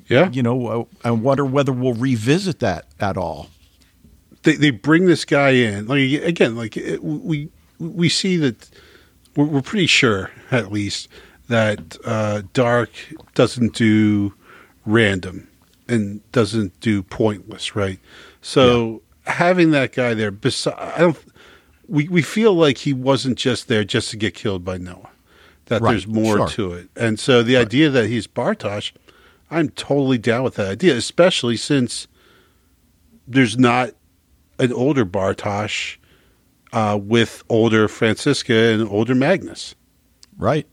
Yeah, 0.08 0.30
you 0.32 0.44
know, 0.44 0.88
I 1.04 1.12
wonder 1.12 1.44
whether 1.46 1.72
we'll 1.74 1.94
revisit 1.94 2.60
that 2.60 2.86
at 3.00 3.18
all. 3.18 3.50
they 4.44 4.56
they 4.56 4.72
bring 4.72 5.06
this 5.06 5.26
guy 5.26 5.50
in. 5.52 5.88
Like 5.88 6.00
again, 6.24 6.56
like 6.56 6.78
we 7.02 7.50
we 7.80 8.10
see 8.10 8.38
that 8.38 8.70
we're, 9.36 9.46
we're 9.46 9.62
pretty 9.62 9.88
sure 9.88 10.32
at 10.52 10.72
least 10.72 11.08
that 11.48 11.98
uh, 12.06 12.44
Dark 12.54 12.90
doesn't 13.34 13.74
do 13.76 14.34
random 14.86 15.48
and 15.88 16.22
doesn't 16.32 16.80
do 16.80 17.02
pointless, 17.04 17.76
right? 17.76 18.00
So 18.42 19.02
having 19.26 19.72
that 19.72 19.94
guy 19.94 20.14
there, 20.14 20.32
besi- 20.32 20.78
I 20.78 21.00
don't. 21.00 21.18
We 21.88 22.08
we 22.08 22.22
feel 22.22 22.54
like 22.54 22.78
he 22.80 22.94
wasn't 22.94 23.38
just 23.38 23.68
there 23.68 23.84
just 23.84 24.12
to 24.12 24.18
get 24.18 24.36
killed 24.36 24.64
by 24.64 24.78
Noah. 24.78 25.10
That 25.66 25.82
Right, 25.82 25.92
there's 25.92 26.08
more 26.08 26.38
sure. 26.38 26.48
to 26.50 26.74
it, 26.74 26.90
and 26.96 27.20
so 27.20 27.44
the 27.44 27.58
idea 27.58 27.90
that 27.90 28.08
he's 28.08 28.26
Bartosz, 28.28 28.92
I'm 29.52 29.70
totally 29.70 30.18
down 30.18 30.44
with 30.44 30.56
that 30.56 30.68
idea, 30.68 30.96
especially 30.96 31.58
since 31.58 32.08
there's 33.28 33.58
not 33.58 33.92
an 34.58 34.74
older 34.74 35.06
Bartosz 35.06 35.98
uh, 36.74 37.00
with 37.02 37.44
older 37.50 37.88
Franziska 37.88 38.54
and 38.54 38.88
older 38.88 39.16
Magnus, 39.16 39.76
Right. 40.38 40.68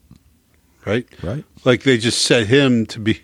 right? 0.85 1.07
Right. 1.23 1.45
Like 1.65 1.83
they 1.83 1.99
just 1.99 2.23
set 2.23 2.47
him 2.47 2.87
to 2.87 3.01
be. 3.01 3.23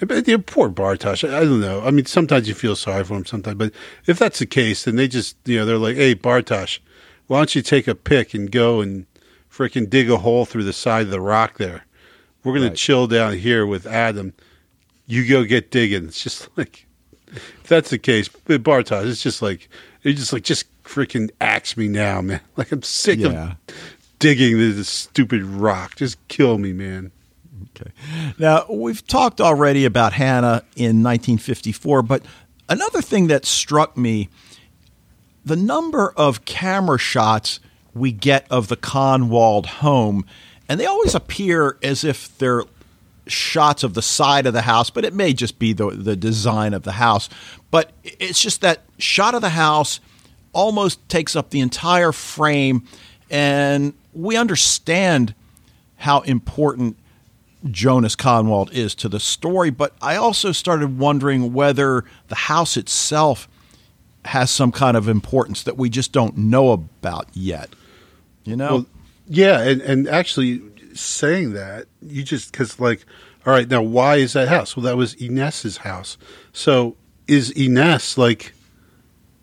But 0.00 0.24
the 0.24 0.38
poor 0.38 0.68
Bartosz. 0.70 1.28
I 1.28 1.38
I 1.38 1.40
don't 1.44 1.60
know. 1.60 1.82
I 1.82 1.90
mean, 1.90 2.06
sometimes 2.06 2.48
you 2.48 2.54
feel 2.54 2.76
sorry 2.76 3.04
for 3.04 3.14
him. 3.14 3.24
Sometimes, 3.24 3.56
but 3.56 3.72
if 4.06 4.18
that's 4.18 4.38
the 4.40 4.46
case, 4.46 4.84
then 4.84 4.96
they 4.96 5.06
just 5.08 5.36
you 5.44 5.58
know 5.58 5.64
they're 5.64 5.78
like, 5.78 5.96
"Hey, 5.96 6.14
Bartosz, 6.14 6.80
why 7.28 7.38
don't 7.38 7.54
you 7.54 7.62
take 7.62 7.86
a 7.88 7.94
pick 7.94 8.34
and 8.34 8.50
go 8.50 8.80
and 8.80 9.06
freaking 9.50 9.88
dig 9.88 10.10
a 10.10 10.16
hole 10.18 10.44
through 10.44 10.64
the 10.64 10.72
side 10.72 11.02
of 11.02 11.10
the 11.10 11.20
rock 11.20 11.58
there? 11.58 11.84
We're 12.42 12.54
gonna 12.54 12.68
Right. 12.68 12.76
chill 12.76 13.06
down 13.06 13.38
here 13.38 13.64
with 13.66 13.86
Adam. 13.86 14.32
You 15.06 15.26
go 15.26 15.44
get 15.44 15.70
digging." 15.70 16.06
It's 16.06 16.22
just 16.22 16.48
like 16.56 16.86
if 17.32 17.64
that's 17.68 17.90
the 17.90 17.98
case, 17.98 18.28
but 18.28 18.62
Bartosz, 18.64 19.06
it's 19.08 19.22
just 19.22 19.40
like 19.42 19.68
it's 20.02 20.18
just 20.18 20.32
like 20.32 20.42
just 20.42 20.66
freaking 20.84 21.30
axe 21.40 21.76
me 21.76 21.88
now, 21.88 22.20
man. 22.20 22.40
Like 22.56 22.70
I'm 22.72 22.82
sick 22.82 23.18
Yeah. 23.18 23.52
of 23.52 23.56
digging 24.18 24.58
this 24.58 24.88
stupid 24.88 25.42
rock. 25.44 25.96
Just 25.96 26.16
kill 26.28 26.58
me, 26.58 26.72
man. 26.72 27.10
Okay. 27.76 27.90
Now, 28.38 28.66
we've 28.70 29.04
talked 29.06 29.40
already 29.40 29.84
about 29.84 30.12
Hannah 30.12 30.62
in 30.76 31.02
1954, 31.02 32.02
but 32.02 32.22
another 32.68 33.02
thing 33.02 33.26
that 33.28 33.44
struck 33.44 33.96
me 33.96 34.28
the 35.44 35.56
number 35.56 36.12
of 36.16 36.44
camera 36.44 36.98
shots 36.98 37.60
we 37.92 38.12
get 38.12 38.46
of 38.50 38.68
the 38.68 38.76
Kahnwald 38.76 39.66
home, 39.66 40.24
and 40.68 40.78
they 40.80 40.86
always 40.86 41.14
appear 41.14 41.76
as 41.82 42.02
if 42.04 42.36
they're 42.38 42.62
shots 43.26 43.82
of 43.82 43.94
the 43.94 44.02
side 44.02 44.46
of 44.46 44.52
the 44.52 44.62
house, 44.62 44.90
but 44.90 45.04
it 45.04 45.14
may 45.14 45.32
just 45.32 45.58
be 45.58 45.72
the, 45.72 45.90
the 45.90 46.16
design 46.16 46.74
of 46.74 46.82
the 46.82 46.92
house. 46.92 47.28
But 47.70 47.92
it's 48.02 48.40
just 48.40 48.60
that 48.62 48.80
shot 48.98 49.34
of 49.34 49.40
the 49.42 49.50
house 49.50 50.00
almost 50.54 51.06
takes 51.08 51.36
up 51.36 51.50
the 51.50 51.60
entire 51.60 52.12
frame, 52.12 52.86
and 53.30 53.92
we 54.12 54.36
understand 54.36 55.34
how 55.96 56.20
important 56.22 56.96
Jonas 57.70 58.14
Kahnwald 58.14 58.72
is 58.72 58.94
to 58.96 59.08
the 59.08 59.20
story, 59.20 59.70
but 59.70 59.94
I 60.00 60.16
also 60.16 60.52
started 60.52 60.98
wondering 60.98 61.52
whether 61.52 62.04
the 62.28 62.34
house 62.34 62.76
itself 62.76 63.48
has 64.26 64.50
some 64.50 64.72
kind 64.72 64.96
of 64.96 65.08
importance 65.08 65.62
that 65.62 65.76
we 65.76 65.88
just 65.88 66.12
don't 66.12 66.36
know 66.36 66.72
about 66.72 67.28
yet. 67.32 67.70
You 68.44 68.56
know? 68.56 68.74
Well, 68.74 68.86
yeah, 69.26 69.60
and, 69.60 69.80
and 69.82 70.08
actually 70.08 70.62
saying 70.94 71.54
that, 71.54 71.86
you 72.02 72.22
just 72.22 72.52
because 72.52 72.78
like, 72.78 73.04
all 73.46 73.52
right, 73.52 73.68
now 73.68 73.82
why 73.82 74.16
is 74.16 74.34
that 74.34 74.48
house? 74.48 74.76
Well, 74.76 74.84
that 74.84 74.96
was 74.96 75.14
Ines's 75.14 75.78
house. 75.78 76.16
So 76.52 76.96
is 77.26 77.50
Ines 77.52 78.16
like, 78.18 78.53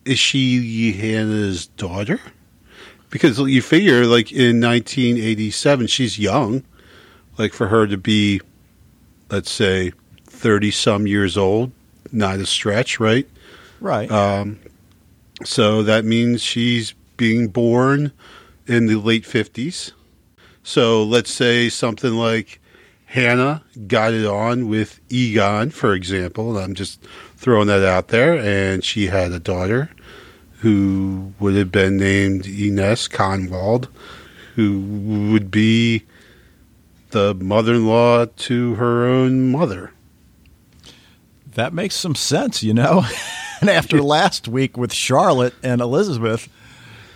is 0.05 0.19
she 0.19 0.93
Hannah's 0.93 1.67
daughter? 1.67 2.19
Because 3.09 3.39
you 3.39 3.61
figure 3.61 4.05
like 4.05 4.31
in 4.31 4.61
1987, 4.61 5.87
she's 5.87 6.17
young, 6.17 6.63
like 7.37 7.53
for 7.53 7.67
her 7.67 7.85
to 7.87 7.97
be, 7.97 8.41
let's 9.29 9.51
say, 9.51 9.91
30 10.25 10.71
some 10.71 11.07
years 11.07 11.37
old, 11.37 11.71
not 12.11 12.39
a 12.39 12.45
stretch, 12.45 12.99
right? 12.99 13.27
right. 13.79 14.09
Um, 14.09 14.59
so 15.43 15.83
that 15.83 16.05
means 16.05 16.41
she's 16.41 16.93
being 17.17 17.47
born 17.49 18.11
in 18.67 18.87
the 18.87 18.95
late 18.95 19.23
50s. 19.23 19.91
So 20.63 21.03
let's 21.03 21.31
say 21.31 21.69
something 21.69 22.13
like 22.13 22.59
Hannah 23.05 23.63
got 23.87 24.13
it 24.13 24.25
on 24.25 24.69
with 24.69 24.99
Egon, 25.09 25.71
for 25.71 25.93
example. 25.93 26.55
and 26.55 26.65
I'm 26.65 26.73
just 26.75 27.03
throwing 27.41 27.67
that 27.67 27.83
out 27.83 28.09
there. 28.09 28.37
And 28.37 28.83
she 28.83 29.07
had 29.07 29.31
a 29.31 29.39
daughter 29.39 29.89
who 30.59 31.33
would 31.39 31.55
have 31.55 31.71
been 31.71 31.97
named 31.97 32.45
Ines 32.45 33.07
Kahnwald, 33.07 33.87
who 34.55 34.79
would 35.31 35.49
be 35.49 36.03
the 37.09 37.33
mother-in-law 37.33 38.25
to 38.25 38.75
her 38.75 39.05
own 39.07 39.51
mother. 39.51 39.91
That 41.55 41.73
makes 41.73 41.95
some 41.95 42.15
sense, 42.15 42.61
you 42.61 42.75
know. 42.75 43.03
and 43.61 43.69
after 43.69 44.01
last 44.01 44.47
week 44.47 44.77
with 44.77 44.93
Charlotte 44.93 45.55
and 45.63 45.81
Elizabeth, 45.81 46.47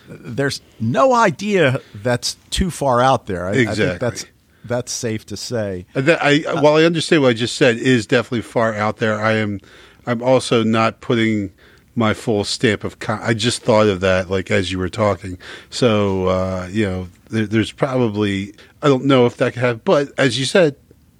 there's 0.10 0.60
no 0.80 1.14
idea 1.14 1.82
that's 1.94 2.36
too 2.50 2.72
far 2.72 3.00
out 3.00 3.28
there. 3.28 3.48
I, 3.48 3.54
exactly. 3.54 3.86
I 3.86 3.88
think 3.90 4.00
that's 4.00 4.26
that's 4.66 4.92
safe 4.92 5.26
to 5.28 5.38
say. 5.38 5.86
That, 5.94 6.20
I, 6.24 6.40
while 6.60 6.76
I 6.76 6.84
understand 6.84 7.22
what 7.22 7.30
I 7.30 7.34
just 7.34 7.56
said 7.56 7.78
is 7.78 8.08
definitely 8.08 8.42
far 8.42 8.74
out 8.74 8.98
there, 8.98 9.22
I 9.22 9.34
am 9.34 9.60
I'm 10.06 10.22
also 10.22 10.64
not 10.64 11.02
putting 11.02 11.52
my 11.96 12.14
full 12.14 12.44
stamp 12.44 12.84
of. 12.84 13.00
Con- 13.00 13.22
I 13.22 13.34
just 13.34 13.62
thought 13.62 13.88
of 13.88 14.02
that 14.02 14.30
like 14.30 14.52
as 14.52 14.72
you 14.72 14.80
were 14.80 14.90
talking. 14.90 15.38
So 15.70 16.28
uh, 16.28 16.70
you 16.72 16.86
know, 16.86 17.10
there, 17.30 17.46
there's 17.46 17.72
probably 17.72 18.54
I 18.82 18.88
don't 18.88 19.06
know 19.06 19.26
if 19.26 19.38
that 19.38 19.54
could 19.54 19.64
have, 19.64 19.84
but 19.84 20.10
as 20.18 20.40
you 20.40 20.46
said, 20.46 20.76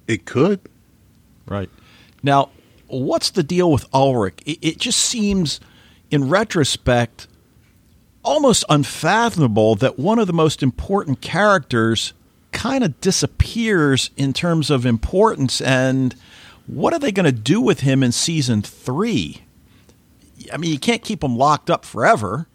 it 0.06 0.24
could. 0.24 0.60
Right 1.46 1.70
now, 2.22 2.50
what's 2.88 3.30
the 3.30 3.42
deal 3.42 3.70
with 3.70 3.86
Ulrich? 3.92 4.40
It, 4.44 4.58
it 4.62 4.78
just 4.78 4.98
seems, 4.98 5.60
in 6.10 6.28
retrospect, 6.28 7.28
almost 8.22 8.64
unfathomable 8.68 9.76
that 9.76 9.98
one 9.98 10.18
of 10.18 10.26
the 10.26 10.32
most 10.32 10.62
important 10.62 11.20
characters 11.20 12.12
kind 12.52 12.82
of 12.82 13.00
disappears 13.00 14.10
in 14.16 14.32
terms 14.32 14.70
of 14.70 14.84
importance 14.84 15.60
and 15.60 16.16
what 16.66 16.92
are 16.92 16.98
they 16.98 17.12
going 17.12 17.26
to 17.26 17.32
do 17.32 17.60
with 17.60 17.80
him 17.80 18.02
in 18.02 18.12
season 18.12 18.62
three? 18.62 19.42
I 20.52 20.56
mean, 20.56 20.70
you 20.70 20.78
can't 20.78 21.02
keep 21.02 21.22
him 21.22 21.36
locked 21.36 21.70
up 21.70 21.84
forever. 21.84 22.46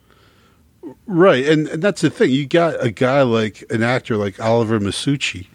Right. 1.05 1.45
And, 1.45 1.67
and 1.67 1.81
that's 1.81 2.01
the 2.01 2.09
thing. 2.09 2.31
You 2.31 2.45
got 2.45 2.83
a 2.83 2.91
guy 2.91 3.21
like 3.21 3.63
an 3.69 3.83
actor 3.83 4.17
like 4.17 4.39
Oliver 4.39 4.79
Masucci, 4.79 5.47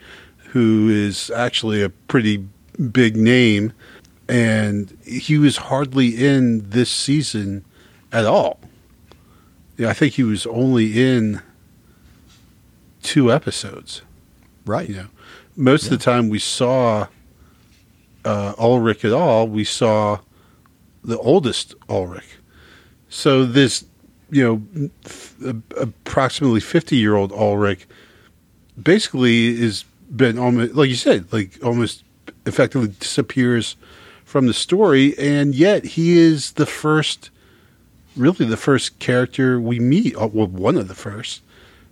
who 0.50 0.88
is 0.88 1.30
actually 1.30 1.82
a 1.82 1.88
pretty 1.90 2.46
big 2.92 3.16
name, 3.16 3.72
and 4.28 4.96
he 5.04 5.38
was 5.38 5.56
hardly 5.56 6.24
in 6.24 6.70
this 6.70 6.90
season 6.90 7.64
at 8.12 8.24
all. 8.24 8.60
Yeah, 9.76 9.90
I 9.90 9.92
think 9.92 10.14
he 10.14 10.22
was 10.22 10.46
only 10.46 11.00
in 11.00 11.42
two 13.02 13.32
episodes. 13.32 14.02
Right. 14.64 14.88
You 14.88 14.96
know, 14.96 15.06
most 15.56 15.84
yeah. 15.84 15.92
of 15.92 15.98
the 15.98 16.04
time 16.04 16.28
we 16.28 16.38
saw 16.38 17.08
uh, 18.26 18.54
Ulrich 18.58 19.04
at 19.04 19.12
all, 19.12 19.48
we 19.48 19.64
saw 19.64 20.18
the 21.04 21.18
oldest 21.18 21.74
Ulrich. 21.88 22.38
So 23.08 23.46
this, 23.46 23.84
you 24.30 24.42
know, 24.44 24.90
f- 25.04 25.36
approximately 25.76 26.60
fifty-year-old 26.60 27.32
Ulrich 27.32 27.86
basically 28.82 29.48
is 29.62 29.84
been 30.10 30.38
almost 30.38 30.74
like 30.74 30.88
you 30.88 30.96
said, 30.96 31.32
like 31.32 31.58
almost 31.62 32.04
effectively 32.44 32.88
disappears 33.00 33.76
from 34.24 34.46
the 34.46 34.54
story, 34.54 35.14
and 35.18 35.54
yet 35.54 35.84
he 35.84 36.18
is 36.18 36.52
the 36.52 36.66
first, 36.66 37.30
really 38.16 38.44
the 38.44 38.56
first 38.56 38.98
character 38.98 39.60
we 39.60 39.78
meet. 39.78 40.16
Uh, 40.16 40.28
well, 40.32 40.48
one 40.48 40.76
of 40.76 40.88
the 40.88 40.94
first. 40.94 41.42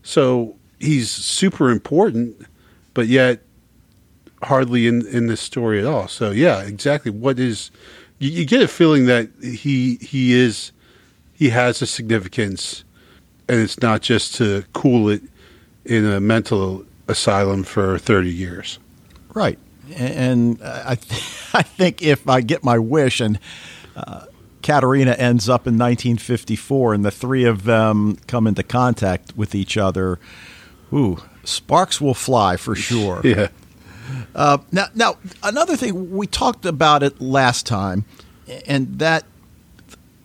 So 0.02 0.56
he's 0.78 1.10
super 1.10 1.70
important, 1.70 2.46
but 2.92 3.06
yet 3.06 3.40
hardly 4.46 4.86
in 4.86 5.06
in 5.06 5.26
this 5.26 5.40
story 5.40 5.78
at 5.78 5.86
all. 5.86 6.08
So 6.08 6.30
yeah, 6.30 6.62
exactly. 6.62 7.10
What 7.10 7.38
is 7.38 7.70
you, 8.18 8.30
you 8.30 8.44
get 8.44 8.62
a 8.62 8.68
feeling 8.68 9.06
that 9.06 9.28
he 9.42 9.96
he 9.96 10.32
is 10.32 10.72
he 11.32 11.50
has 11.50 11.82
a 11.82 11.86
significance, 11.86 12.84
and 13.48 13.60
it's 13.60 13.80
not 13.80 14.02
just 14.02 14.34
to 14.36 14.64
cool 14.72 15.08
it 15.08 15.22
in 15.84 16.04
a 16.04 16.20
mental 16.20 16.84
asylum 17.08 17.64
for 17.64 17.98
thirty 17.98 18.32
years. 18.32 18.78
Right, 19.34 19.58
and 19.96 20.60
I 20.62 20.94
th- 20.94 21.22
I 21.54 21.62
think 21.62 22.02
if 22.02 22.28
I 22.28 22.40
get 22.40 22.64
my 22.64 22.78
wish 22.78 23.20
and. 23.20 23.38
Uh, 23.96 24.26
Katharina 24.64 25.12
ends 25.12 25.46
up 25.46 25.66
in 25.66 25.74
1954, 25.74 26.94
and 26.94 27.04
the 27.04 27.10
three 27.10 27.44
of 27.44 27.64
them 27.64 28.16
come 28.26 28.46
into 28.46 28.62
contact 28.62 29.36
with 29.36 29.54
each 29.54 29.76
other. 29.76 30.18
Ooh, 30.90 31.18
sparks 31.44 32.00
will 32.00 32.14
fly 32.14 32.56
for 32.56 32.74
sure. 32.74 33.20
yeah. 33.24 33.48
Uh, 34.34 34.58
now, 34.72 34.86
now 34.94 35.16
another 35.42 35.76
thing 35.76 36.10
we 36.10 36.26
talked 36.26 36.66
about 36.66 37.02
it 37.02 37.20
last 37.20 37.66
time, 37.66 38.04
and 38.66 38.98
that 38.98 39.24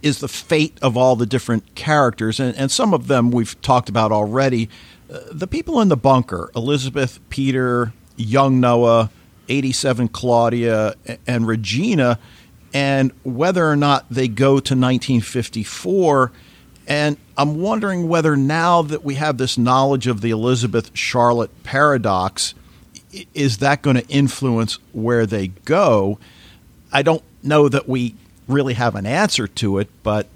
is 0.02 0.20
the 0.20 0.28
fate 0.28 0.78
of 0.82 0.96
all 0.96 1.16
the 1.16 1.26
different 1.26 1.76
characters, 1.76 2.40
and, 2.40 2.56
and 2.56 2.72
some 2.72 2.94
of 2.94 3.08
them 3.08 3.32
we've 3.32 3.60
talked 3.62 3.90
about 3.90 4.12
already. 4.12 4.70
Uh, 5.12 5.20
the 5.32 5.48
people 5.48 5.82
in 5.82 5.90
the 5.90 5.98
bunker: 5.98 6.52
Elizabeth, 6.56 7.20
Peter, 7.30 7.94
young 8.16 8.60
Noah, 8.60 9.10
eighty-seven 9.48 10.10
Claudia, 10.10 10.96
and 11.28 11.48
Regina, 11.48 12.20
and 12.74 13.12
whether 13.24 13.70
or 13.70 13.76
not 13.76 14.06
they 14.10 14.28
go 14.28 14.54
to 14.60 14.76
1954. 14.76 16.32
And 16.88 17.18
I'm 17.38 17.62
wondering 17.62 18.08
whether 18.08 18.36
now 18.36 18.82
that 18.82 19.04
we 19.04 19.16
have 19.16 19.38
this 19.38 19.58
knowledge 19.58 20.08
of 20.08 20.22
the 20.22 20.32
Elizabeth 20.32 20.90
Charlotte 20.96 21.52
paradox, 21.64 22.56
is 23.34 23.57
that 23.60 23.82
going 23.82 23.95
to 23.95 24.07
influence 24.07 24.78
where 24.93 25.26
they 25.26 25.47
go? 25.47 26.20
I 26.91 27.01
don't 27.01 27.24
know 27.43 27.70
that 27.70 27.88
we 27.88 28.16
really 28.47 28.74
have 28.74 28.95
an 28.95 29.05
answer 29.05 29.47
to 29.47 29.78
it, 29.80 29.89
but 30.03 30.28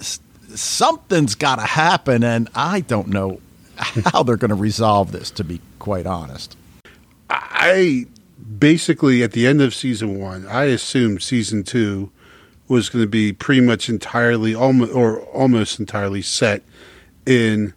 something's 0.00 1.34
got 1.34 1.56
to 1.56 1.62
happen, 1.66 2.24
and 2.24 2.48
I 2.54 2.80
don't 2.80 3.08
know 3.08 3.40
how 3.76 4.22
they're 4.22 4.36
going 4.36 4.50
to 4.50 4.54
resolve 4.54 5.12
this, 5.12 5.30
to 5.32 5.44
be 5.44 5.60
quite 5.78 6.06
honest. 6.06 6.56
I 7.28 8.06
basically, 8.58 9.22
at 9.22 9.32
the 9.32 9.46
end 9.46 9.60
of 9.60 9.74
season 9.74 10.18
one, 10.18 10.46
I 10.46 10.64
assumed 10.64 11.22
season 11.22 11.62
two 11.62 12.10
was 12.68 12.88
going 12.88 13.04
to 13.04 13.08
be 13.08 13.32
pretty 13.32 13.60
much 13.60 13.88
entirely, 13.88 14.54
almost, 14.54 14.92
or 14.92 15.20
almost 15.26 15.78
entirely 15.78 16.22
set 16.22 16.62
in 17.24 17.74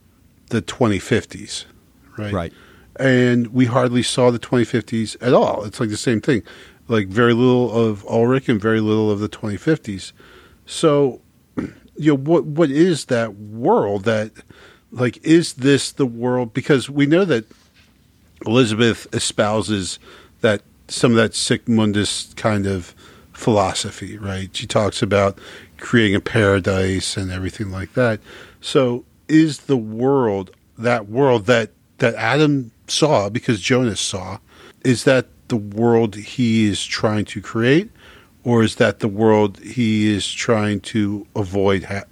the 0.48 0.62
2050s, 0.62 1.66
right? 2.18 2.34
Right 2.34 2.54
and 3.00 3.48
we 3.48 3.66
hardly 3.66 4.04
saw 4.04 4.30
the 4.30 4.40
2050s 4.40 5.16
at 5.22 5.34
all. 5.34 5.64
It's 5.64 5.80
like 5.80 5.90
the 5.90 5.98
same 5.98 6.20
thing, 6.20 6.44
like 6.90 7.08
very 7.08 7.34
little 7.34 7.72
of 7.72 8.06
Ulrich 8.06 8.50
and 8.50 8.62
very 8.62 8.82
little 8.82 9.10
of 9.10 9.20
the 9.20 9.30
2050s. 9.30 10.12
So, 10.66 11.22
you 11.56 12.12
know, 12.12 12.16
what 12.16 12.46
what 12.46 12.70
is 12.70 13.06
that 13.06 13.36
world 13.36 14.04
that, 14.04 14.32
like, 14.92 15.26
is 15.26 15.54
this 15.54 15.92
the 15.92 16.06
world? 16.06 16.54
Because 16.54 16.90
we 16.90 17.06
know 17.06 17.24
that 17.26 17.46
Elizabeth 18.46 19.08
espouses 19.14 19.98
that 20.42 20.62
some 20.90 21.12
of 21.12 21.18
that 21.18 21.34
sic 21.36 21.68
mundus 21.68 22.34
kind 22.36 22.66
of 22.66 22.94
philosophy, 23.32 24.18
right? 24.18 24.54
She 24.56 24.68
talks 24.68 25.02
about 25.02 25.40
creating 25.78 26.16
a 26.16 26.20
paradise 26.20 27.16
and 27.16 27.32
everything 27.32 27.72
like 27.72 27.94
that. 27.94 28.20
So, 28.60 29.06
is 29.30 29.62
the 29.62 29.78
world 29.78 30.52
that 30.78 31.08
world 31.08 31.46
that 31.46 31.72
that 32.00 32.16
Adam 32.16 32.72
saw, 32.92 33.30
because 33.30 33.62
Jonas 33.62 34.02
saw, 34.02 34.40
is 34.84 35.04
that 35.04 35.28
the 35.50 35.58
world 35.58 36.16
he 36.16 36.68
is 36.68 36.86
trying 36.86 37.26
to 37.26 37.42
create, 37.42 37.92
or 38.44 38.64
is 38.64 38.76
that 38.76 39.00
the 39.00 39.08
world 39.08 39.60
he 39.60 40.14
is 40.14 40.32
trying 40.32 40.80
to 40.82 41.28
avoid? 41.36 41.84
Ha- 41.84 42.04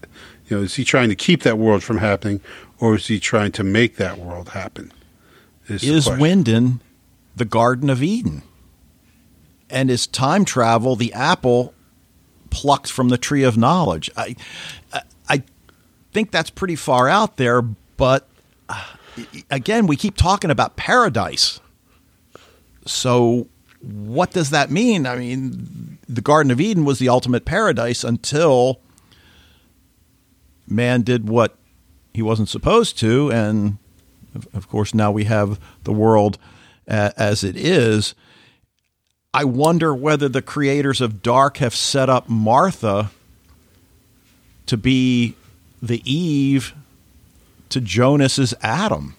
you 0.47 0.57
know, 0.57 0.63
is 0.63 0.75
he 0.75 0.83
trying 0.83 1.09
to 1.09 1.15
keep 1.15 1.43
that 1.43 1.57
world 1.57 1.83
from 1.83 1.97
happening, 1.97 2.41
or 2.79 2.95
is 2.95 3.07
he 3.07 3.19
trying 3.19 3.51
to 3.53 3.63
make 3.63 3.97
that 3.97 4.17
world 4.17 4.49
happen? 4.49 4.91
Is, 5.67 5.83
is 5.83 6.07
Winden 6.07 6.79
the 7.35 7.45
Garden 7.45 7.89
of 7.89 8.01
Eden? 8.01 8.43
And 9.69 9.91
is 9.91 10.07
time 10.07 10.45
travel 10.45 10.95
the 10.95 11.11
apple 11.13 11.73
plucked 12.49 12.89
from 12.89 13.09
the 13.09 13.17
tree 13.17 13.43
of 13.43 13.57
knowledge? 13.57 14.09
I, 14.15 14.35
I 15.27 15.43
think 16.13 16.31
that's 16.31 16.49
pretty 16.49 16.77
far 16.77 17.09
out 17.09 17.35
there, 17.35 17.61
but 17.61 18.27
uh, 18.69 18.83
again, 19.49 19.87
we 19.87 19.95
keep 19.95 20.15
talking 20.15 20.51
about 20.51 20.75
paradise. 20.75 21.59
So, 22.85 23.47
what 23.81 24.31
does 24.31 24.49
that 24.51 24.71
mean? 24.71 25.05
I 25.05 25.15
mean, 25.15 25.97
the 26.07 26.21
Garden 26.21 26.51
of 26.51 26.59
Eden 26.59 26.85
was 26.85 26.99
the 26.99 27.09
ultimate 27.09 27.45
paradise 27.45 28.03
until 28.03 28.79
man 30.67 31.01
did 31.01 31.29
what 31.29 31.57
he 32.13 32.21
wasn't 32.21 32.49
supposed 32.49 32.97
to. 32.99 33.31
And 33.31 33.77
of 34.53 34.67
course, 34.69 34.93
now 34.93 35.11
we 35.11 35.25
have 35.25 35.59
the 35.83 35.93
world 35.93 36.37
as 36.87 37.43
it 37.43 37.55
is. 37.55 38.15
I 39.33 39.43
wonder 39.43 39.93
whether 39.93 40.27
the 40.27 40.41
creators 40.41 41.01
of 41.01 41.21
Dark 41.21 41.57
have 41.57 41.75
set 41.75 42.09
up 42.09 42.27
Martha 42.29 43.11
to 44.65 44.77
be 44.77 45.35
the 45.81 46.01
Eve 46.11 46.73
to 47.69 47.81
Jonas's 47.81 48.53
Adam. 48.61 49.15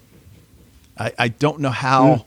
I, 0.96 1.12
I 1.18 1.28
don't 1.28 1.61
know 1.61 1.70
how 1.70 2.07
mm. 2.07 2.24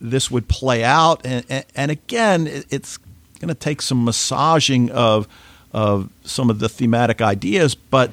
this 0.00 0.30
would 0.30 0.48
play 0.48 0.84
out, 0.84 1.24
and, 1.24 1.44
and, 1.48 1.64
and 1.74 1.90
again, 1.90 2.46
it, 2.46 2.66
it's 2.70 2.98
going 3.40 3.48
to 3.48 3.54
take 3.54 3.82
some 3.82 4.04
massaging 4.04 4.90
of 4.90 5.28
of 5.72 6.08
some 6.22 6.50
of 6.50 6.60
the 6.60 6.68
thematic 6.68 7.20
ideas, 7.20 7.74
but 7.74 8.12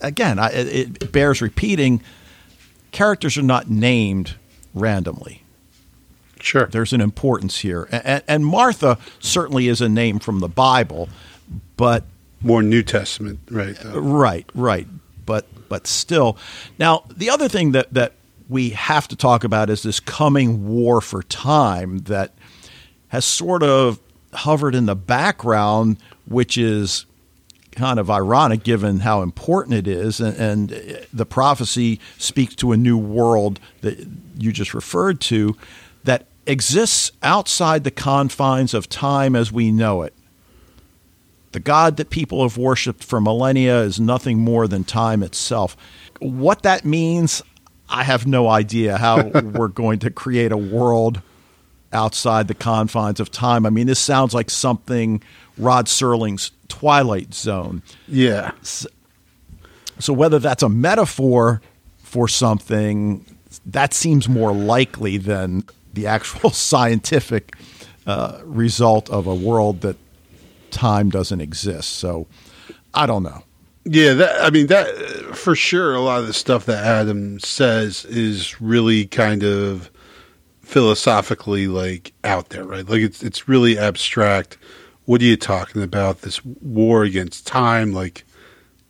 again, 0.00 0.38
I, 0.38 0.50
it 0.50 1.12
bears 1.12 1.40
repeating. 1.40 2.02
Characters 2.90 3.38
are 3.38 3.42
not 3.42 3.70
named 3.70 4.34
randomly. 4.74 5.42
Sure. 6.40 6.66
There's 6.66 6.92
an 6.92 7.00
importance 7.00 7.60
here, 7.60 7.88
and, 7.90 8.22
and 8.28 8.44
Martha 8.44 8.98
certainly 9.20 9.68
is 9.68 9.80
a 9.80 9.88
name 9.88 10.18
from 10.18 10.40
the 10.40 10.48
Bible, 10.48 11.08
but 11.76 12.04
more 12.42 12.62
New 12.62 12.82
Testament, 12.82 13.38
right? 13.50 13.76
Though. 13.76 13.98
Right, 13.98 14.44
right. 14.54 14.86
But 15.24 15.46
but 15.68 15.86
still, 15.86 16.36
now 16.78 17.04
the 17.14 17.30
other 17.30 17.48
thing 17.48 17.72
that 17.72 17.92
that 17.94 18.12
we 18.48 18.70
have 18.70 19.08
to 19.08 19.16
talk 19.16 19.44
about 19.44 19.70
is 19.70 19.82
this 19.82 20.00
coming 20.00 20.68
war 20.68 21.00
for 21.00 21.22
time 21.22 21.98
that 22.00 22.32
has 23.08 23.24
sort 23.24 23.62
of 23.62 23.98
hovered 24.32 24.74
in 24.74 24.86
the 24.86 24.96
background, 24.96 25.96
which 26.26 26.58
is 26.58 27.06
kind 27.72 27.98
of 27.98 28.10
ironic 28.10 28.62
given 28.62 29.00
how 29.00 29.22
important 29.22 29.74
it 29.74 29.88
is. 29.88 30.20
And, 30.20 30.36
and, 30.36 31.06
the 31.12 31.26
prophecy 31.26 32.00
speaks 32.18 32.54
to 32.56 32.72
a 32.72 32.76
new 32.76 32.96
world 32.96 33.60
that 33.80 34.06
you 34.38 34.52
just 34.52 34.74
referred 34.74 35.20
to 35.22 35.56
that 36.04 36.26
exists 36.46 37.12
outside 37.22 37.84
the 37.84 37.90
confines 37.90 38.74
of 38.74 38.88
time 38.88 39.34
as 39.34 39.50
we 39.50 39.70
know 39.72 40.02
it. 40.02 40.14
The 41.54 41.60
God 41.60 41.98
that 41.98 42.10
people 42.10 42.42
have 42.42 42.58
worshiped 42.58 43.04
for 43.04 43.20
millennia 43.20 43.82
is 43.82 44.00
nothing 44.00 44.38
more 44.38 44.66
than 44.66 44.82
time 44.82 45.22
itself. 45.22 45.76
What 46.18 46.64
that 46.64 46.84
means, 46.84 47.44
I 47.88 48.02
have 48.02 48.26
no 48.26 48.48
idea 48.48 48.98
how 48.98 49.28
we're 49.28 49.68
going 49.68 50.00
to 50.00 50.10
create 50.10 50.50
a 50.50 50.56
world 50.56 51.22
outside 51.92 52.48
the 52.48 52.54
confines 52.54 53.20
of 53.20 53.30
time. 53.30 53.66
I 53.66 53.70
mean, 53.70 53.86
this 53.86 54.00
sounds 54.00 54.34
like 54.34 54.50
something 54.50 55.22
Rod 55.56 55.86
Serling's 55.86 56.50
Twilight 56.66 57.32
Zone. 57.32 57.84
Yeah. 58.08 58.50
So, 58.62 58.88
so 60.00 60.12
whether 60.12 60.40
that's 60.40 60.64
a 60.64 60.68
metaphor 60.68 61.62
for 61.98 62.26
something, 62.26 63.24
that 63.64 63.94
seems 63.94 64.28
more 64.28 64.52
likely 64.52 65.18
than 65.18 65.62
the 65.92 66.08
actual 66.08 66.50
scientific 66.50 67.54
uh, 68.08 68.40
result 68.42 69.08
of 69.08 69.28
a 69.28 69.34
world 69.36 69.82
that 69.82 69.96
time 70.74 71.08
doesn't 71.08 71.40
exist. 71.40 71.92
So 71.92 72.26
I 72.92 73.06
don't 73.06 73.22
know. 73.22 73.42
Yeah, 73.84 74.14
that 74.14 74.42
I 74.42 74.50
mean 74.50 74.68
that 74.68 74.86
for 75.34 75.54
sure. 75.54 75.94
A 75.94 76.00
lot 76.00 76.20
of 76.20 76.26
the 76.26 76.32
stuff 76.32 76.66
that 76.66 76.84
Adam 76.84 77.38
says 77.40 78.04
is 78.06 78.60
really 78.60 79.06
kind 79.06 79.42
of 79.42 79.90
philosophically 80.62 81.68
like 81.68 82.12
out 82.24 82.48
there, 82.48 82.64
right? 82.64 82.88
Like 82.88 83.02
it's 83.02 83.22
it's 83.22 83.48
really 83.48 83.78
abstract. 83.78 84.56
What 85.04 85.20
are 85.20 85.24
you 85.24 85.36
talking 85.36 85.82
about? 85.82 86.22
This 86.22 86.42
war 86.44 87.04
against 87.04 87.46
time, 87.46 87.92
like 87.92 88.24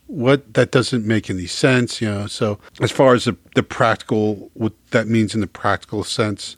what 0.06 0.54
that 0.54 0.70
doesn't 0.70 1.04
make 1.04 1.28
any 1.28 1.46
sense, 1.46 2.00
you 2.00 2.08
know. 2.08 2.28
So 2.28 2.60
as 2.80 2.92
far 2.92 3.14
as 3.14 3.24
the, 3.24 3.36
the 3.56 3.64
practical, 3.64 4.50
what 4.54 4.74
that 4.92 5.08
means 5.08 5.34
in 5.34 5.40
the 5.40 5.48
practical 5.48 6.04
sense, 6.04 6.56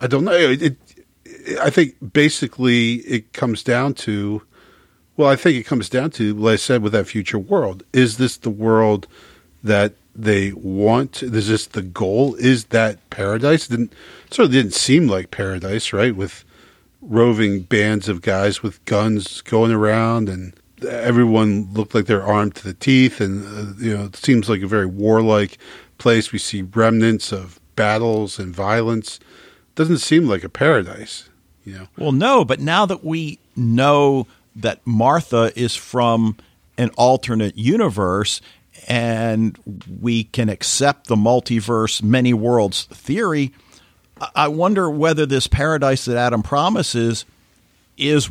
I 0.00 0.06
don't 0.06 0.24
know. 0.24 0.32
It, 0.32 0.62
it 0.62 0.76
I 1.60 1.68
think 1.68 1.94
basically 2.12 2.94
it 3.00 3.34
comes 3.34 3.62
down 3.62 3.92
to 3.94 4.42
well, 5.16 5.28
I 5.28 5.36
think 5.36 5.56
it 5.56 5.64
comes 5.64 5.88
down 5.88 6.10
to, 6.12 6.34
like 6.34 6.54
I 6.54 6.56
said, 6.56 6.82
with 6.82 6.92
that 6.92 7.06
future 7.06 7.38
world. 7.38 7.82
Is 7.92 8.18
this 8.18 8.36
the 8.36 8.50
world 8.50 9.06
that 9.62 9.94
they 10.14 10.52
want? 10.52 11.22
Is 11.22 11.48
this 11.48 11.66
the 11.66 11.82
goal? 11.82 12.34
Is 12.36 12.66
that 12.66 13.08
paradise? 13.10 13.66
Didn't 13.66 13.92
sort 14.30 14.46
of 14.46 14.52
didn't 14.52 14.74
seem 14.74 15.06
like 15.08 15.30
paradise, 15.30 15.92
right? 15.92 16.14
With 16.14 16.44
roving 17.00 17.62
bands 17.62 18.08
of 18.08 18.22
guys 18.22 18.62
with 18.62 18.84
guns 18.84 19.40
going 19.42 19.72
around, 19.72 20.28
and 20.28 20.54
everyone 20.86 21.72
looked 21.72 21.94
like 21.94 22.06
they're 22.06 22.22
armed 22.22 22.54
to 22.56 22.64
the 22.64 22.74
teeth, 22.74 23.20
and 23.20 23.44
uh, 23.44 23.72
you 23.78 23.96
know, 23.96 24.04
it 24.04 24.16
seems 24.16 24.48
like 24.48 24.62
a 24.62 24.66
very 24.66 24.86
warlike 24.86 25.58
place. 25.98 26.32
We 26.32 26.38
see 26.38 26.62
remnants 26.62 27.32
of 27.32 27.60
battles 27.74 28.38
and 28.38 28.54
violence. 28.54 29.20
Doesn't 29.74 29.98
seem 29.98 30.26
like 30.26 30.42
a 30.42 30.48
paradise, 30.48 31.28
you 31.64 31.74
know. 31.74 31.88
Well, 31.98 32.12
no, 32.12 32.44
but 32.44 32.60
now 32.60 32.86
that 32.86 33.04
we 33.04 33.38
know 33.54 34.26
that 34.56 34.86
Martha 34.86 35.52
is 35.54 35.76
from 35.76 36.36
an 36.78 36.90
alternate 36.96 37.56
universe 37.56 38.40
and 38.88 39.58
we 40.00 40.24
can 40.24 40.48
accept 40.48 41.06
the 41.06 41.16
multiverse, 41.16 42.02
many 42.02 42.34
worlds 42.34 42.84
theory. 42.84 43.52
I 44.34 44.48
wonder 44.48 44.90
whether 44.90 45.26
this 45.26 45.46
paradise 45.46 46.04
that 46.06 46.16
Adam 46.16 46.42
promises 46.42 47.24
is 47.96 48.30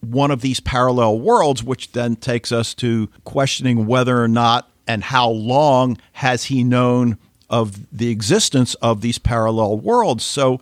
one 0.00 0.30
of 0.30 0.40
these 0.40 0.60
parallel 0.60 1.18
worlds, 1.18 1.62
which 1.62 1.92
then 1.92 2.16
takes 2.16 2.52
us 2.52 2.74
to 2.74 3.08
questioning 3.24 3.86
whether 3.86 4.22
or 4.22 4.28
not 4.28 4.70
and 4.86 5.02
how 5.02 5.28
long 5.28 5.98
has 6.12 6.44
he 6.44 6.62
known 6.62 7.18
of 7.50 7.96
the 7.96 8.10
existence 8.10 8.74
of 8.76 9.00
these 9.00 9.18
parallel 9.18 9.78
worlds. 9.78 10.24
So, 10.24 10.60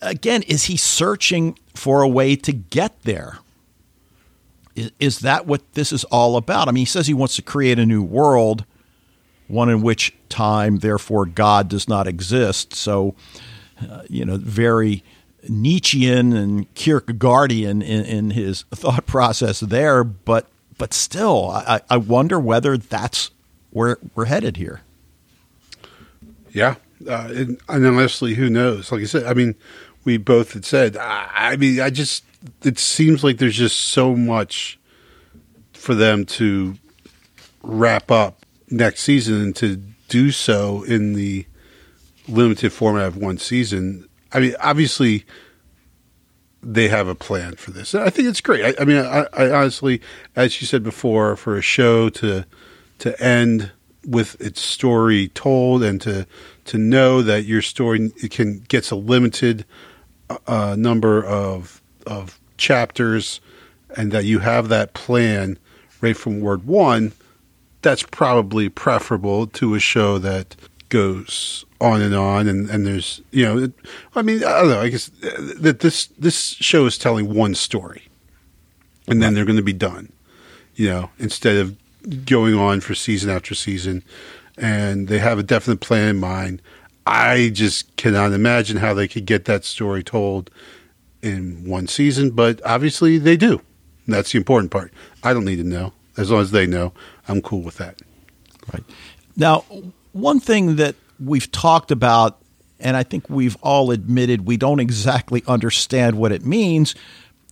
again, 0.00 0.42
is 0.42 0.64
he 0.64 0.76
searching 0.76 1.58
for 1.74 2.02
a 2.02 2.08
way 2.08 2.36
to 2.36 2.52
get 2.52 3.02
there? 3.02 3.38
Is, 4.98 5.20
that 5.20 5.46
what 5.46 5.62
this 5.72 5.92
is 5.92 6.04
all 6.04 6.36
about? 6.36 6.68
I 6.68 6.70
mean, 6.70 6.82
he 6.82 6.86
says 6.86 7.06
he 7.06 7.14
wants 7.14 7.36
to 7.36 7.42
create 7.42 7.78
a 7.78 7.86
new 7.86 8.02
world, 8.02 8.64
one 9.48 9.70
in 9.70 9.80
which 9.80 10.14
time, 10.28 10.78
therefore, 10.78 11.24
God 11.24 11.68
does 11.68 11.88
not 11.88 12.06
exist. 12.06 12.74
So, 12.74 13.14
uh, 13.80 14.02
you 14.08 14.24
know, 14.24 14.36
very 14.36 15.02
Nietzschean 15.48 16.34
and 16.34 16.72
Kierkegaardian 16.74 17.82
in, 17.82 18.04
in 18.04 18.30
his 18.30 18.62
thought 18.74 19.06
process 19.06 19.60
there. 19.60 20.04
But 20.04 20.46
but 20.78 20.92
still, 20.92 21.50
I, 21.50 21.80
I 21.88 21.96
wonder 21.96 22.38
whether 22.38 22.76
that's 22.76 23.30
where 23.70 23.98
we're 24.14 24.26
headed 24.26 24.58
here. 24.58 24.82
Yeah, 26.52 26.76
uh, 27.08 27.28
and, 27.30 27.60
and 27.68 27.86
honestly, 27.86 28.34
who 28.34 28.50
knows? 28.50 28.92
Like 28.92 29.02
I 29.02 29.04
said, 29.04 29.24
I 29.24 29.34
mean, 29.34 29.54
we 30.04 30.16
both 30.16 30.52
had 30.52 30.64
said. 30.64 30.96
I, 30.96 31.28
I 31.34 31.56
mean, 31.56 31.80
I 31.80 31.90
just 31.90 32.24
it 32.62 32.78
seems 32.78 33.22
like 33.22 33.38
there's 33.38 33.56
just 33.56 33.80
so 33.80 34.14
much 34.16 34.78
for 35.72 35.94
them 35.94 36.24
to 36.24 36.76
wrap 37.62 38.10
up 38.10 38.44
next 38.70 39.02
season 39.02 39.40
and 39.40 39.56
to 39.56 39.76
do 40.08 40.30
so 40.30 40.82
in 40.84 41.14
the 41.14 41.46
limited 42.28 42.72
format 42.72 43.06
of 43.06 43.16
one 43.16 43.38
season. 43.38 44.08
I 44.32 44.40
mean, 44.40 44.54
obviously, 44.60 45.24
they 46.62 46.88
have 46.88 47.08
a 47.08 47.14
plan 47.14 47.54
for 47.54 47.70
this. 47.70 47.94
I 47.94 48.10
think 48.10 48.28
it's 48.28 48.40
great. 48.40 48.64
I, 48.64 48.82
I 48.82 48.84
mean, 48.84 48.98
I, 48.98 49.26
I, 49.32 49.50
honestly, 49.50 50.00
as 50.34 50.60
you 50.60 50.66
said 50.66 50.82
before, 50.82 51.36
for 51.36 51.56
a 51.56 51.62
show 51.62 52.08
to 52.10 52.44
to 52.98 53.22
end 53.22 53.72
with 54.06 54.40
its 54.40 54.60
story 54.60 55.28
told 55.28 55.82
and 55.82 56.00
to 56.00 56.26
to 56.64 56.78
know 56.78 57.22
that 57.22 57.44
your 57.44 57.62
story 57.62 58.10
it 58.22 58.30
can 58.30 58.60
gets 58.60 58.90
a 58.90 58.96
limited 58.96 59.64
uh, 60.46 60.74
number 60.78 61.24
of 61.24 61.82
of 62.06 62.35
chapters 62.56 63.40
and 63.96 64.12
that 64.12 64.24
you 64.24 64.40
have 64.40 64.68
that 64.68 64.94
plan 64.94 65.58
right 66.00 66.16
from 66.16 66.40
word 66.40 66.66
one, 66.66 67.12
that's 67.82 68.02
probably 68.02 68.68
preferable 68.68 69.46
to 69.46 69.74
a 69.74 69.80
show 69.80 70.18
that 70.18 70.56
goes 70.88 71.64
on 71.80 72.00
and 72.00 72.14
on 72.14 72.46
and, 72.48 72.70
and 72.70 72.86
there's 72.86 73.20
you 73.32 73.44
know 73.44 73.58
it, 73.58 73.72
I 74.14 74.22
mean 74.22 74.44
I 74.44 74.60
don't 74.60 74.70
know 74.70 74.80
I 74.80 74.88
guess 74.88 75.10
that 75.58 75.80
this 75.80 76.06
this 76.18 76.36
show 76.36 76.86
is 76.86 76.96
telling 76.96 77.34
one 77.34 77.56
story 77.56 78.04
and 79.08 79.20
then 79.20 79.34
they're 79.34 79.44
going 79.44 79.56
to 79.56 79.62
be 79.62 79.72
done 79.72 80.12
you 80.76 80.88
know 80.88 81.10
instead 81.18 81.56
of 81.56 81.76
going 82.24 82.54
on 82.54 82.80
for 82.80 82.94
season 82.94 83.30
after 83.30 83.54
season. 83.54 84.02
And 84.56 85.08
they 85.08 85.18
have 85.18 85.38
a 85.38 85.42
definite 85.42 85.80
plan 85.80 86.08
in 86.08 86.16
mind. 86.16 86.62
I 87.06 87.50
just 87.52 87.94
cannot 87.96 88.32
imagine 88.32 88.78
how 88.78 88.94
they 88.94 89.06
could 89.06 89.26
get 89.26 89.44
that 89.44 89.64
story 89.64 90.02
told 90.02 90.50
in 91.22 91.64
one 91.64 91.86
season, 91.86 92.30
but 92.30 92.60
obviously 92.64 93.18
they 93.18 93.36
do. 93.36 93.60
That's 94.06 94.32
the 94.32 94.38
important 94.38 94.70
part. 94.70 94.92
I 95.22 95.32
don't 95.32 95.44
need 95.44 95.56
to 95.56 95.64
know. 95.64 95.92
As 96.16 96.30
long 96.30 96.40
as 96.40 96.50
they 96.50 96.66
know, 96.66 96.92
I'm 97.28 97.42
cool 97.42 97.62
with 97.62 97.76
that. 97.76 98.00
Right. 98.72 98.84
Now, 99.36 99.64
one 100.12 100.40
thing 100.40 100.76
that 100.76 100.94
we've 101.22 101.50
talked 101.50 101.90
about, 101.90 102.38
and 102.80 102.96
I 102.96 103.02
think 103.02 103.28
we've 103.28 103.56
all 103.62 103.90
admitted 103.90 104.46
we 104.46 104.56
don't 104.56 104.80
exactly 104.80 105.42
understand 105.46 106.16
what 106.16 106.32
it 106.32 106.44
means. 106.44 106.94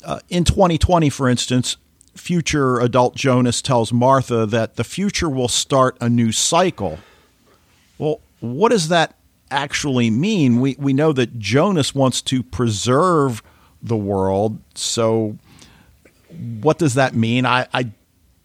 Uh, 0.04 0.20
in 0.28 0.44
2020, 0.44 1.10
for 1.10 1.28
instance, 1.28 1.76
future 2.14 2.80
adult 2.80 3.16
Jonas 3.16 3.60
tells 3.60 3.92
Martha 3.92 4.46
that 4.46 4.76
the 4.76 4.84
future 4.84 5.28
will 5.28 5.48
start 5.48 5.96
a 6.00 6.08
new 6.08 6.32
cycle. 6.32 6.98
Well, 7.98 8.20
what 8.40 8.70
does 8.70 8.88
that 8.88 9.16
actually 9.50 10.10
mean? 10.10 10.60
We, 10.60 10.76
we 10.78 10.92
know 10.92 11.12
that 11.12 11.38
Jonas 11.38 11.94
wants 11.94 12.22
to 12.22 12.42
preserve 12.42 13.42
the 13.84 13.96
world. 13.96 14.58
So, 14.74 15.38
what 16.60 16.78
does 16.78 16.94
that 16.94 17.14
mean? 17.14 17.46
I, 17.46 17.68
I 17.72 17.92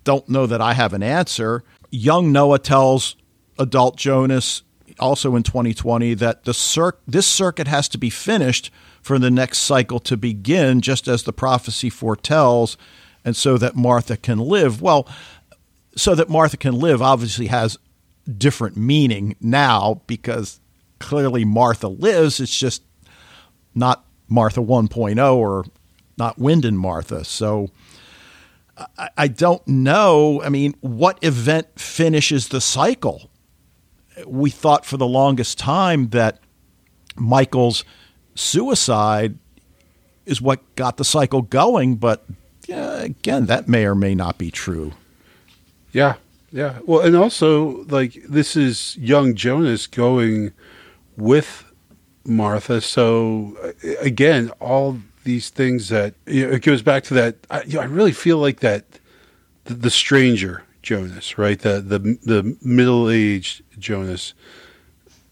don't 0.03 0.27
know 0.29 0.45
that 0.45 0.61
I 0.61 0.73
have 0.73 0.93
an 0.93 1.01
answer. 1.01 1.63
Young 1.89 2.31
Noah 2.31 2.59
tells 2.59 3.15
adult 3.57 3.97
Jonas 3.97 4.61
also 4.99 5.35
in 5.35 5.43
2020 5.43 6.13
that 6.15 6.43
the 6.43 6.53
cir- 6.53 6.97
this 7.07 7.25
circuit 7.25 7.67
has 7.67 7.87
to 7.89 7.97
be 7.97 8.09
finished 8.09 8.71
for 9.01 9.17
the 9.17 9.31
next 9.31 9.59
cycle 9.59 9.99
to 10.01 10.17
begin, 10.17 10.81
just 10.81 11.07
as 11.07 11.23
the 11.23 11.33
prophecy 11.33 11.89
foretells, 11.89 12.77
and 13.23 13.35
so 13.35 13.57
that 13.57 13.75
Martha 13.75 14.17
can 14.17 14.39
live. 14.39 14.81
Well, 14.81 15.07
so 15.95 16.15
that 16.15 16.29
Martha 16.29 16.57
can 16.57 16.75
live 16.75 17.01
obviously 17.01 17.47
has 17.47 17.77
different 18.37 18.77
meaning 18.77 19.35
now 19.41 20.01
because 20.05 20.59
clearly 20.99 21.45
Martha 21.45 21.87
lives. 21.87 22.39
It's 22.39 22.57
just 22.57 22.83
not 23.73 24.05
Martha 24.29 24.61
1.0 24.61 25.35
or 25.35 25.65
not 26.17 26.37
Winden 26.37 26.75
Martha. 26.75 27.23
So 27.25 27.69
I, 28.97 29.09
I 29.17 29.27
don't 29.27 29.65
know. 29.67 30.41
I 30.43 30.49
mean, 30.49 30.75
what 30.81 31.17
event 31.23 31.79
finishes 31.79 32.49
the 32.49 32.61
cycle? 32.61 33.29
We 34.25 34.49
thought 34.49 34.85
for 34.85 34.97
the 34.97 35.07
longest 35.07 35.57
time 35.57 36.09
that 36.09 36.39
Michael's 37.15 37.83
suicide 38.35 39.37
is 40.25 40.41
what 40.41 40.59
got 40.75 40.97
the 40.97 41.05
cycle 41.05 41.41
going, 41.41 41.95
but 41.95 42.25
yeah, 42.67 43.01
again, 43.01 43.47
that 43.47 43.67
may 43.67 43.85
or 43.85 43.95
may 43.95 44.13
not 44.13 44.37
be 44.37 44.51
true. 44.51 44.93
Yeah, 45.91 46.15
yeah. 46.51 46.79
Well, 46.85 47.01
and 47.01 47.15
also 47.15 47.83
like 47.85 48.21
this 48.27 48.55
is 48.55 48.95
young 48.97 49.33
Jonas 49.35 49.87
going 49.87 50.51
with 51.17 51.68
Martha. 52.29 52.81
So 52.81 53.57
uh, 53.63 53.89
again, 53.99 54.51
all 54.59 54.99
these 55.23 55.49
things 55.49 55.89
that 55.89 56.13
you 56.25 56.47
know, 56.47 56.53
it 56.53 56.61
goes 56.61 56.81
back 56.81 57.03
to 57.05 57.13
that. 57.15 57.35
I, 57.49 57.63
you 57.63 57.75
know, 57.75 57.81
I 57.81 57.85
really 57.85 58.11
feel 58.11 58.37
like 58.37 58.59
that 58.61 58.85
the, 59.65 59.73
the 59.73 59.89
stranger 59.89 60.63
Jonas, 60.81 61.37
right? 61.37 61.59
The 61.59 61.81
the 61.81 61.99
the 62.23 62.57
middle 62.61 63.09
aged 63.09 63.63
Jonas. 63.77 64.33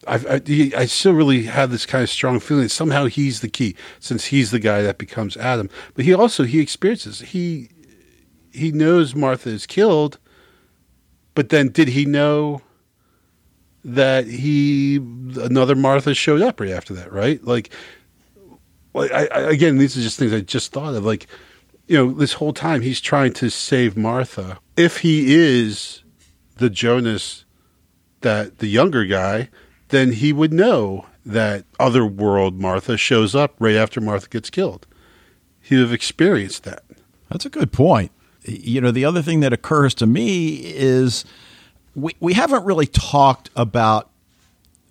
I, 0.07 0.41
I, 0.77 0.85
still 0.85 1.11
really 1.11 1.43
have 1.43 1.69
this 1.69 1.85
kind 1.85 2.01
of 2.01 2.09
strong 2.09 2.39
feeling 2.39 2.63
that 2.63 2.69
somehow 2.69 3.07
he's 3.07 3.41
the 3.41 3.49
key, 3.49 3.75
since 3.99 4.27
he's 4.27 4.51
the 4.51 4.59
guy 4.59 4.81
that 4.81 4.97
becomes 4.97 5.35
Adam. 5.35 5.69
But 5.95 6.05
he 6.05 6.13
also 6.13 6.45
he 6.45 6.61
experiences 6.61 7.19
he 7.19 7.69
he 8.53 8.71
knows 8.71 9.15
Martha 9.15 9.49
is 9.49 9.65
killed, 9.65 10.17
but 11.35 11.49
then 11.49 11.69
did 11.69 11.89
he 11.89 12.05
know 12.05 12.61
that 13.87 14.27
he 14.27 14.97
another 14.97 15.75
Martha 15.75 16.13
showed 16.13 16.41
up 16.41 16.59
right 16.59 16.69
after 16.69 16.93
that? 16.93 17.11
Right, 17.11 17.43
like, 17.43 17.69
like 18.93 19.11
I, 19.11 19.27
I, 19.27 19.39
again, 19.51 19.77
these 19.77 19.97
are 19.97 20.01
just 20.01 20.19
things 20.19 20.33
I 20.33 20.41
just 20.41 20.71
thought 20.71 20.93
of. 20.93 21.05
Like, 21.05 21.27
you 21.87 21.97
know, 21.97 22.13
this 22.13 22.33
whole 22.33 22.53
time 22.53 22.81
he's 22.81 23.01
trying 23.01 23.33
to 23.33 23.49
save 23.49 23.97
Martha. 23.97 24.59
If 24.75 24.99
he 24.99 25.33
is 25.33 26.03
the 26.57 26.69
Jonas 26.69 27.45
that 28.21 28.59
the 28.59 28.67
younger 28.67 29.05
guy 29.05 29.49
then 29.89 30.11
he 30.13 30.33
would 30.33 30.53
know 30.53 31.05
that 31.25 31.65
other 31.79 32.05
world 32.05 32.59
Martha 32.59 32.97
shows 32.97 33.35
up 33.35 33.55
right 33.59 33.75
after 33.75 34.01
Martha 34.01 34.27
gets 34.27 34.49
killed. 34.49 34.85
He 35.61 35.75
would 35.75 35.83
have 35.83 35.93
experienced 35.93 36.63
that. 36.63 36.83
That's 37.29 37.45
a 37.45 37.49
good 37.49 37.71
point. 37.71 38.11
You 38.43 38.79
know, 38.79 38.91
the 38.91 39.05
other 39.05 39.21
thing 39.21 39.41
that 39.41 39.53
occurs 39.53 39.93
to 39.95 40.07
me 40.07 40.61
is 40.63 41.25
we, 41.97 42.15
we 42.19 42.33
haven't 42.33 42.63
really 42.63 42.85
talked 42.85 43.49
about 43.55 44.11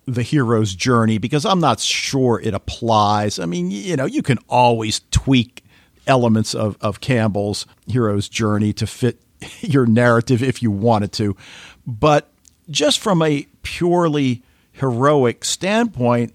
the 0.05 0.23
hero's 0.23 0.75
journey 0.75 1.17
because 1.17 1.45
I'm 1.45 1.61
not 1.61 1.79
sure 1.79 2.39
it 2.39 2.53
applies. 2.53 3.39
I 3.39 3.45
mean, 3.45 3.71
you 3.71 3.95
know, 3.95 4.05
you 4.05 4.21
can 4.21 4.37
always 4.49 5.01
tweak 5.09 5.63
elements 6.05 6.53
of, 6.53 6.77
of 6.81 6.99
Campbell's 6.99 7.65
hero's 7.87 8.27
journey 8.27 8.73
to 8.73 8.85
fit 8.85 9.21
your 9.61 9.85
narrative 9.85 10.43
if 10.43 10.61
you 10.61 10.69
wanted 10.69 11.13
to. 11.13 11.35
But 11.85 12.29
just 12.69 12.99
from 12.99 13.21
a 13.21 13.47
purely 13.63 14.43
heroic 14.73 15.45
standpoint, 15.45 16.33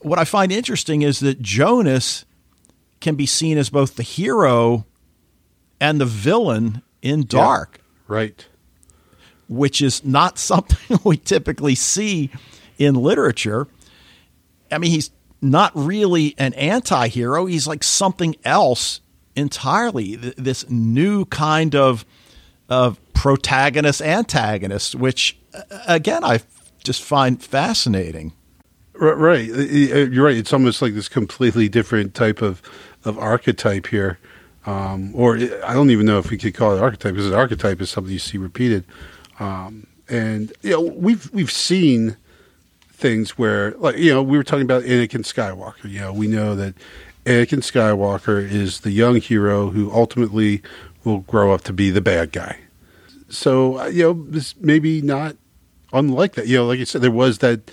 what 0.00 0.18
I 0.18 0.24
find 0.24 0.50
interesting 0.50 1.02
is 1.02 1.20
that 1.20 1.42
Jonas 1.42 2.24
can 3.00 3.14
be 3.14 3.26
seen 3.26 3.58
as 3.58 3.68
both 3.68 3.96
the 3.96 4.02
hero 4.02 4.86
and 5.80 6.00
the 6.00 6.06
villain 6.06 6.80
in 7.02 7.26
Dark. 7.26 7.78
Yeah, 7.78 8.14
right. 8.14 8.46
Which 9.52 9.82
is 9.82 10.04
not 10.04 10.38
something 10.50 10.98
we 11.04 11.16
typically 11.16 11.74
see 11.74 12.30
in 12.78 12.94
literature. 12.94 13.68
I 14.70 14.78
mean, 14.78 14.90
he's 14.90 15.10
not 15.40 15.72
really 15.74 16.34
an 16.38 16.54
anti 16.54 17.08
hero, 17.08 17.46
he's 17.46 17.66
like 17.66 17.82
something 17.82 18.36
else 18.44 19.00
entirely. 19.34 20.16
This 20.16 20.68
new 20.70 21.24
kind 21.26 21.74
of 21.74 22.04
of 22.68 22.98
protagonist 23.12 24.00
antagonist, 24.00 24.94
which 24.94 25.36
again 25.86 26.24
I 26.24 26.40
just 26.82 27.02
find 27.02 27.42
fascinating. 27.42 28.32
Right, 28.94 29.44
you're 29.44 30.24
right. 30.24 30.36
It's 30.36 30.52
almost 30.52 30.80
like 30.80 30.94
this 30.94 31.08
completely 31.08 31.68
different 31.68 32.14
type 32.14 32.40
of 32.40 32.62
of 33.04 33.18
archetype 33.18 33.88
here, 33.88 34.18
um, 34.64 35.10
or 35.14 35.36
I 35.36 35.74
don't 35.74 35.90
even 35.90 36.06
know 36.06 36.18
if 36.18 36.30
we 36.30 36.38
could 36.38 36.54
call 36.54 36.76
it 36.76 36.80
archetype 36.80 37.14
because 37.14 37.26
an 37.26 37.34
archetype 37.34 37.80
is 37.80 37.90
something 37.90 38.12
you 38.12 38.18
see 38.18 38.38
repeated. 38.38 38.84
Um, 39.38 39.86
and 40.08 40.52
you 40.62 40.70
know, 40.70 40.80
we've 40.80 41.32
we've 41.32 41.50
seen 41.50 42.16
things 42.92 43.38
where, 43.38 43.72
like 43.72 43.96
you 43.96 44.12
know, 44.12 44.22
we 44.22 44.36
were 44.36 44.44
talking 44.44 44.64
about 44.64 44.82
Anakin 44.84 45.22
Skywalker. 45.24 45.90
You 45.90 46.00
know, 46.00 46.12
we 46.12 46.26
know 46.26 46.54
that 46.54 46.74
Anakin 47.24 47.60
Skywalker 47.60 48.38
is 48.40 48.80
the 48.80 48.90
young 48.90 49.16
hero 49.16 49.70
who 49.70 49.90
ultimately 49.92 50.62
will 51.04 51.20
grow 51.20 51.52
up 51.52 51.62
to 51.62 51.72
be 51.72 51.90
the 51.90 52.00
bad 52.00 52.32
guy. 52.32 52.58
So 53.28 53.80
uh, 53.80 53.86
you 53.86 54.02
know, 54.02 54.26
this 54.28 54.54
maybe 54.56 55.00
not 55.02 55.36
unlike 55.92 56.34
that. 56.34 56.46
You 56.46 56.58
know, 56.58 56.66
like 56.66 56.78
you 56.78 56.84
said, 56.84 57.02
there 57.02 57.10
was 57.10 57.38
that 57.38 57.70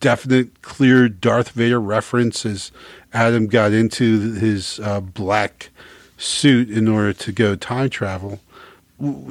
definite, 0.00 0.60
clear 0.62 1.08
Darth 1.08 1.50
Vader 1.50 1.80
reference 1.80 2.44
as 2.44 2.72
Adam 3.12 3.46
got 3.46 3.72
into 3.72 4.32
his 4.34 4.80
uh, 4.80 5.00
black 5.00 5.70
suit 6.18 6.70
in 6.70 6.88
order 6.88 7.12
to 7.12 7.32
go 7.32 7.56
time 7.56 7.88
travel. 7.88 8.40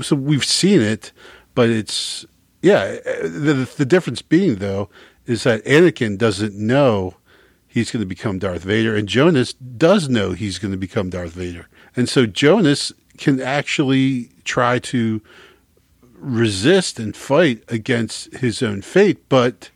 So 0.01 0.15
we've 0.15 0.43
seen 0.43 0.81
it, 0.81 1.11
but 1.55 1.69
it's 1.69 2.25
yeah. 2.61 2.97
Uh, 3.05 3.21
the, 3.23 3.73
the 3.77 3.85
difference 3.85 4.21
being 4.21 4.55
though 4.55 4.89
is 5.25 5.43
that 5.43 5.63
Anakin 5.65 6.17
doesn't 6.17 6.55
know 6.55 7.15
he's 7.67 7.91
going 7.91 8.01
to 8.01 8.07
become 8.07 8.39
Darth 8.39 8.63
Vader, 8.63 8.95
and 8.95 9.07
Jonas 9.07 9.53
does 9.53 10.09
know 10.09 10.33
he's 10.33 10.59
going 10.59 10.71
to 10.71 10.77
become 10.77 11.09
Darth 11.09 11.33
Vader, 11.33 11.67
and 11.95 12.07
so 12.09 12.25
Jonas 12.25 12.91
can 13.17 13.41
actually 13.41 14.29
try 14.43 14.79
to 14.79 15.21
resist 16.13 16.99
and 16.99 17.15
fight 17.15 17.63
against 17.67 18.33
his 18.35 18.61
own 18.61 18.81
fate. 18.81 19.27
But 19.29 19.71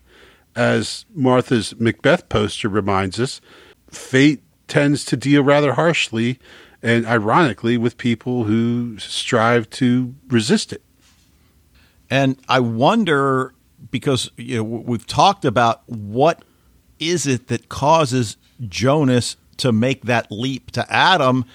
as 0.56 1.06
Martha's 1.14 1.78
Macbeth 1.80 2.30
poster 2.30 2.70
reminds 2.70 3.20
us, 3.20 3.42
fate 3.90 4.42
tends 4.68 5.06
to 5.06 5.18
deal 5.18 5.44
rather 5.44 5.74
harshly 5.74 6.40
and 6.82 7.06
ironically 7.06 7.78
with 7.78 7.98
people 7.98 8.46
who 8.46 8.98
strive 9.00 9.70
to 9.72 10.16
resist 10.28 10.72
it. 10.72 10.82
And 12.10 12.38
I 12.48 12.60
wonder 12.60 13.54
because 13.92 14.32
you 14.38 14.58
know 14.58 14.64
we've 14.64 15.08
talked 15.08 15.46
about 15.46 15.88
what 15.88 16.44
is 17.00 17.28
it 17.28 17.48
that 17.48 17.70
causes 17.70 18.38
Jonas 18.68 19.38
to 19.58 19.72
make 19.72 20.04
that 20.04 20.32
leap 20.32 20.72
to 20.72 20.92
Adam. 20.92 21.46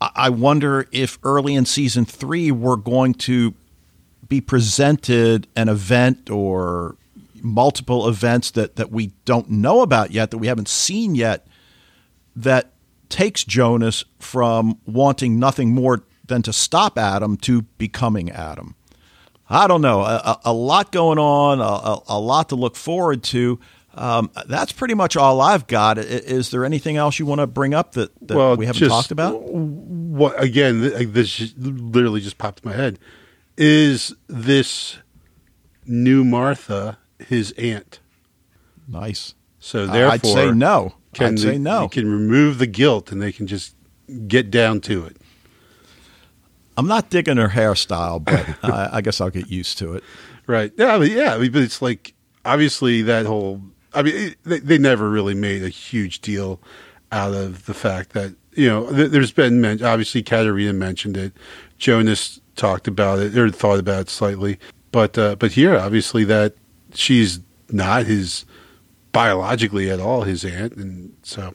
I 0.00 0.30
wonder 0.30 0.86
if 0.92 1.18
early 1.22 1.54
in 1.54 1.66
season 1.66 2.04
three 2.06 2.50
we're 2.50 2.76
going 2.76 3.14
to 3.14 3.54
be 4.28 4.40
presented 4.40 5.46
an 5.56 5.68
event 5.68 6.30
or 6.30 6.96
multiple 7.42 8.08
events 8.08 8.50
that, 8.52 8.76
that 8.76 8.90
we 8.90 9.08
don't 9.24 9.50
know 9.50 9.82
about 9.82 10.10
yet, 10.10 10.30
that 10.30 10.38
we 10.38 10.46
haven't 10.46 10.68
seen 10.68 11.14
yet, 11.14 11.46
that 12.36 12.72
takes 13.08 13.44
Jonas 13.44 14.04
from 14.18 14.78
wanting 14.86 15.38
nothing 15.38 15.74
more 15.74 16.04
than 16.26 16.42
to 16.42 16.52
stop 16.52 16.96
Adam 16.96 17.36
to 17.38 17.62
becoming 17.76 18.30
Adam. 18.30 18.76
I 19.50 19.66
don't 19.66 19.82
know. 19.82 20.00
A, 20.02 20.40
a 20.44 20.52
lot 20.52 20.92
going 20.92 21.18
on, 21.18 21.60
a, 21.60 22.14
a, 22.14 22.18
lot 22.20 22.50
to 22.50 22.54
look 22.54 22.76
forward 22.76 23.24
to. 23.24 23.58
Um, 23.94 24.30
that's 24.46 24.70
pretty 24.70 24.94
much 24.94 25.16
all 25.16 25.40
I've 25.40 25.66
got. 25.66 25.98
Is 25.98 26.50
there 26.50 26.64
anything 26.64 26.96
else 26.96 27.18
you 27.18 27.26
want 27.26 27.40
to 27.40 27.48
bring 27.48 27.74
up 27.74 27.92
that, 27.92 28.12
that 28.28 28.36
well, 28.36 28.56
we 28.56 28.66
haven't 28.66 28.78
just, 28.78 28.90
talked 28.90 29.10
about? 29.10 29.42
What 29.42 30.40
again? 30.40 30.80
This 31.12 31.52
literally 31.58 32.20
just 32.20 32.38
popped 32.38 32.64
in 32.64 32.70
my 32.70 32.76
head 32.76 32.98
is 33.60 34.14
this 34.26 34.96
new 35.86 36.24
Martha 36.24 36.98
his 37.18 37.52
aunt? 37.52 38.00
Nice. 38.88 39.34
So 39.58 39.86
therefore, 39.86 40.12
I'd 40.14 40.26
say 40.26 40.50
no. 40.50 40.94
Can 41.12 41.34
I'd 41.34 41.38
say 41.38 41.58
no. 41.58 41.82
You 41.82 41.88
can 41.90 42.10
remove 42.10 42.58
the 42.58 42.66
guilt, 42.66 43.12
and 43.12 43.20
they 43.20 43.30
can 43.30 43.46
just 43.46 43.76
get 44.26 44.50
down 44.50 44.80
to 44.82 45.04
it. 45.04 45.18
I'm 46.80 46.88
not 46.88 47.10
digging 47.10 47.36
her 47.36 47.48
hairstyle, 47.48 48.24
but 48.24 48.48
I, 48.64 48.88
I, 48.96 49.00
guess 49.02 49.20
I'll 49.20 49.28
get 49.28 49.48
used 49.50 49.76
to 49.78 49.96
it. 49.96 50.04
Right? 50.46 50.72
Yeah, 50.78 50.96
but 50.96 51.10
yeah. 51.10 51.36
but 51.36 51.56
it's 51.56 51.82
like 51.82 52.14
obviously 52.42 53.02
that 53.02 53.26
whole. 53.26 53.60
I 53.92 54.02
mean, 54.02 54.14
it, 54.14 54.38
they, 54.44 54.60
they 54.60 54.78
never 54.78 55.10
really 55.10 55.34
made 55.34 55.62
a 55.62 55.68
huge 55.68 56.20
deal 56.20 56.58
out 57.12 57.34
of 57.34 57.66
the 57.66 57.74
fact 57.74 58.14
that 58.14 58.34
you 58.52 58.66
know 58.66 58.90
th- 58.90 59.10
there's 59.10 59.30
been 59.30 59.62
obviously 59.84 60.22
Katharina 60.22 60.72
mentioned 60.72 61.18
it. 61.18 61.34
Jonas 61.76 62.40
talked 62.56 62.88
about 62.88 63.18
it 63.18 63.36
or 63.36 63.50
thought 63.50 63.78
about 63.78 64.00
it 64.02 64.08
slightly. 64.08 64.58
But 64.90 65.18
uh, 65.18 65.36
but 65.36 65.52
here, 65.52 65.76
obviously, 65.76 66.24
that 66.24 66.54
she's 66.94 67.40
not 67.68 68.06
his 68.06 68.46
biologically 69.12 69.90
at 69.90 70.00
all 70.00 70.22
his 70.22 70.46
aunt, 70.46 70.76
and 70.76 71.14
so 71.24 71.54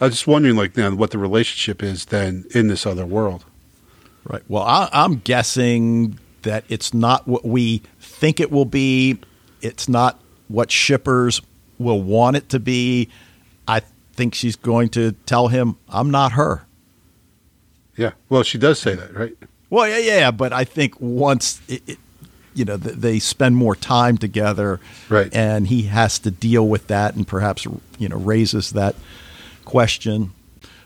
I 0.00 0.06
was 0.06 0.14
just 0.14 0.26
wondering, 0.26 0.56
like, 0.56 0.78
now 0.78 0.94
what 0.94 1.10
the 1.10 1.18
relationship 1.18 1.82
is 1.82 2.06
then 2.06 2.46
in 2.54 2.68
this 2.68 2.86
other 2.86 3.04
world. 3.04 3.44
Right. 4.24 4.42
Well, 4.48 4.62
I, 4.62 4.88
am 4.92 5.16
guessing 5.16 6.18
that 6.42 6.64
it's 6.68 6.94
not 6.94 7.28
what 7.28 7.44
we 7.44 7.82
think 8.00 8.40
it 8.40 8.50
will 8.50 8.64
be. 8.64 9.18
It's 9.60 9.88
not 9.88 10.18
what 10.48 10.70
shippers 10.70 11.42
will 11.78 12.02
want 12.02 12.36
it 12.36 12.48
to 12.50 12.58
be. 12.58 13.08
I 13.68 13.80
think 14.14 14.34
she's 14.34 14.56
going 14.56 14.88
to 14.90 15.12
tell 15.26 15.48
him, 15.48 15.76
I'm 15.88 16.10
not 16.10 16.32
her. 16.32 16.66
Yeah. 17.96 18.12
Well, 18.28 18.42
she 18.42 18.58
does 18.58 18.78
say 18.78 18.94
that, 18.94 19.14
right? 19.14 19.36
Well, 19.70 19.88
yeah, 19.88 19.98
yeah, 19.98 20.30
but 20.30 20.52
I 20.52 20.64
think 20.64 21.00
once 21.00 21.60
it, 21.68 21.82
it, 21.86 21.98
you 22.54 22.64
know 22.64 22.76
they 22.76 23.18
spend 23.18 23.56
more 23.56 23.74
time 23.74 24.16
together, 24.16 24.80
right, 25.08 25.34
and 25.34 25.66
he 25.66 25.82
has 25.82 26.20
to 26.20 26.30
deal 26.30 26.68
with 26.68 26.86
that, 26.86 27.16
and 27.16 27.26
perhaps 27.26 27.64
you 27.98 28.08
know 28.08 28.16
raises 28.16 28.70
that 28.70 28.94
question. 29.64 30.32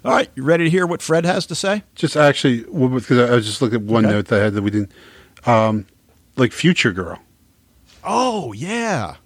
All 0.09 0.15
right, 0.15 0.31
you 0.35 0.43
ready 0.43 0.65
to 0.65 0.71
hear 0.71 0.87
what 0.87 1.03
Fred 1.03 1.27
has 1.27 1.45
to 1.45 1.55
say? 1.55 1.83
Just 1.95 2.17
actually, 2.17 2.61
because 2.61 3.19
I 3.19 3.35
was 3.35 3.45
just 3.45 3.61
looking 3.61 3.83
at 3.83 3.83
one 3.83 4.07
okay. 4.07 4.15
note 4.15 4.29
that 4.29 4.41
I 4.41 4.45
had 4.45 4.55
that 4.55 4.63
we 4.63 4.71
didn't, 4.71 4.91
um, 5.45 5.85
like 6.35 6.51
Future 6.51 6.93
Girl. 6.93 7.19
Oh 8.03 8.55
yeah. 8.55 9.17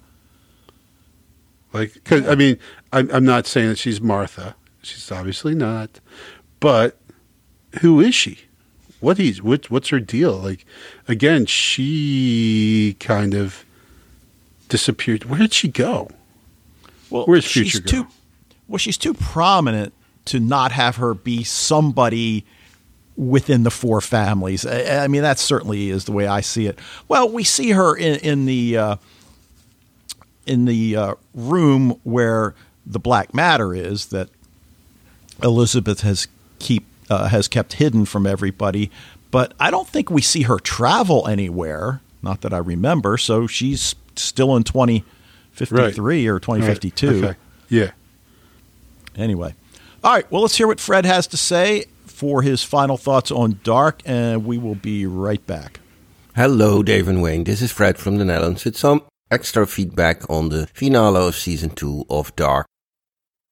Like, 1.71 2.03
cause, 2.03 2.27
I 2.27 2.35
mean, 2.35 2.59
I'm, 2.91 3.09
I'm 3.11 3.23
not 3.23 3.47
saying 3.47 3.69
that 3.69 3.77
she's 3.77 4.01
Martha. 4.01 4.57
She's 4.81 5.09
obviously 5.09 5.55
not. 5.55 6.01
But 6.59 6.97
who 7.79 8.01
is 8.01 8.13
she? 8.13 8.39
What 8.99 9.21
is 9.21 9.41
what, 9.41 9.71
what's 9.71 9.87
her 9.87 10.01
deal? 10.01 10.33
Like, 10.33 10.65
again, 11.07 11.45
she 11.45 12.97
kind 12.99 13.33
of 13.33 13.63
disappeared. 14.67 15.23
Where 15.29 15.39
did 15.39 15.53
she 15.53 15.69
go? 15.69 16.09
Well, 17.09 17.23
where's 17.23 17.49
Future 17.49 17.79
Girl? 17.79 18.03
Too, 18.03 18.07
well, 18.67 18.79
she's 18.79 18.97
too 18.97 19.13
prominent 19.13 19.93
to 20.25 20.39
not 20.39 20.71
have 20.71 20.97
her 20.97 21.13
be 21.13 21.43
somebody 21.43 22.45
within 23.15 23.63
the 23.63 23.71
four 23.71 24.01
families. 24.01 24.65
I, 24.65 25.03
I, 25.03 25.07
mean, 25.07 25.21
that 25.21 25.39
certainly 25.39 25.89
is 25.89 26.05
the 26.05 26.11
way 26.11 26.27
I 26.27 26.41
see 26.41 26.67
it. 26.67 26.79
Well, 27.07 27.29
we 27.29 27.43
see 27.43 27.71
her 27.71 27.95
in, 27.95 28.19
in 28.19 28.45
the 28.45 28.77
uh, 28.77 28.95
in 30.45 30.65
the 30.65 30.95
uh, 30.95 31.15
room 31.33 31.99
where 32.03 32.55
the 32.85 32.99
black 32.99 33.33
matter 33.33 33.73
is 33.73 34.07
that 34.07 34.29
Elizabeth 35.41 36.01
has 36.01 36.27
keep 36.59 36.85
uh, 37.09 37.27
has 37.27 37.47
kept 37.47 37.73
hidden 37.73 38.05
from 38.05 38.25
everybody. 38.25 38.91
But 39.31 39.53
I 39.59 39.71
don't 39.71 39.87
think 39.87 40.09
we 40.09 40.21
see 40.21 40.43
her 40.43 40.59
travel 40.59 41.27
anywhere. 41.27 42.01
Not 42.21 42.41
that 42.41 42.53
I 42.53 42.59
remember. 42.59 43.17
So 43.17 43.47
she's 43.47 43.95
still 44.15 44.55
in 44.55 44.63
twenty 44.63 45.03
fifty 45.51 45.91
three 45.91 46.27
or 46.27 46.39
twenty 46.39 46.65
fifty 46.65 46.91
two. 46.91 47.25
Okay. 47.25 47.37
Yeah. 47.69 47.91
Anyway, 49.15 49.55
all 50.03 50.13
right. 50.13 50.29
Well, 50.31 50.41
let's 50.41 50.57
hear 50.57 50.67
what 50.67 50.79
Fred 50.79 51.05
has 51.05 51.27
to 51.27 51.37
say 51.37 51.85
for 52.05 52.41
his 52.41 52.63
final 52.63 52.97
thoughts 52.97 53.31
on 53.31 53.59
Dark, 53.63 54.01
and 54.05 54.45
we 54.45 54.57
will 54.57 54.75
be 54.75 55.05
right 55.05 55.45
back. 55.47 55.79
Hello, 56.35 56.83
Dave 56.83 57.07
and 57.07 57.21
Wayne. 57.21 57.43
This 57.43 57.61
is 57.61 57.71
Fred 57.71 57.97
from 57.97 58.17
the 58.17 58.25
Netherlands 58.25 58.65
with 58.65 58.75
some 58.75 59.03
extra 59.31 59.65
feedback 59.65 60.29
on 60.29 60.49
the 60.49 60.67
finale 60.67 61.27
of 61.27 61.35
season 61.35 61.69
2 61.69 62.05
of 62.09 62.35
Dark. 62.35 62.65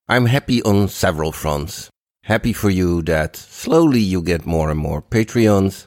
I'm 0.10 0.26
happy 0.26 0.62
on 0.64 0.90
several 0.90 1.32
fronts. 1.32 1.90
Happy 2.24 2.54
for 2.54 2.70
you 2.70 3.02
that 3.04 3.36
slowly 3.36 4.00
you 4.00 4.22
get 4.22 4.46
more 4.46 4.70
and 4.70 4.80
more 4.80 5.02
Patreons. 5.02 5.86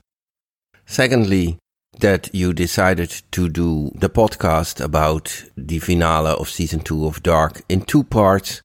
Secondly, 0.86 1.58
that 2.00 2.34
you 2.34 2.52
decided 2.52 3.22
to 3.32 3.48
do 3.48 3.92
the 3.94 4.10
podcast 4.10 4.82
about 4.82 5.44
the 5.56 5.78
finale 5.78 6.30
of 6.30 6.48
season 6.48 6.80
2 6.80 7.06
of 7.06 7.22
Dark 7.22 7.62
in 7.68 7.82
two 7.82 8.02
parts 8.02 8.62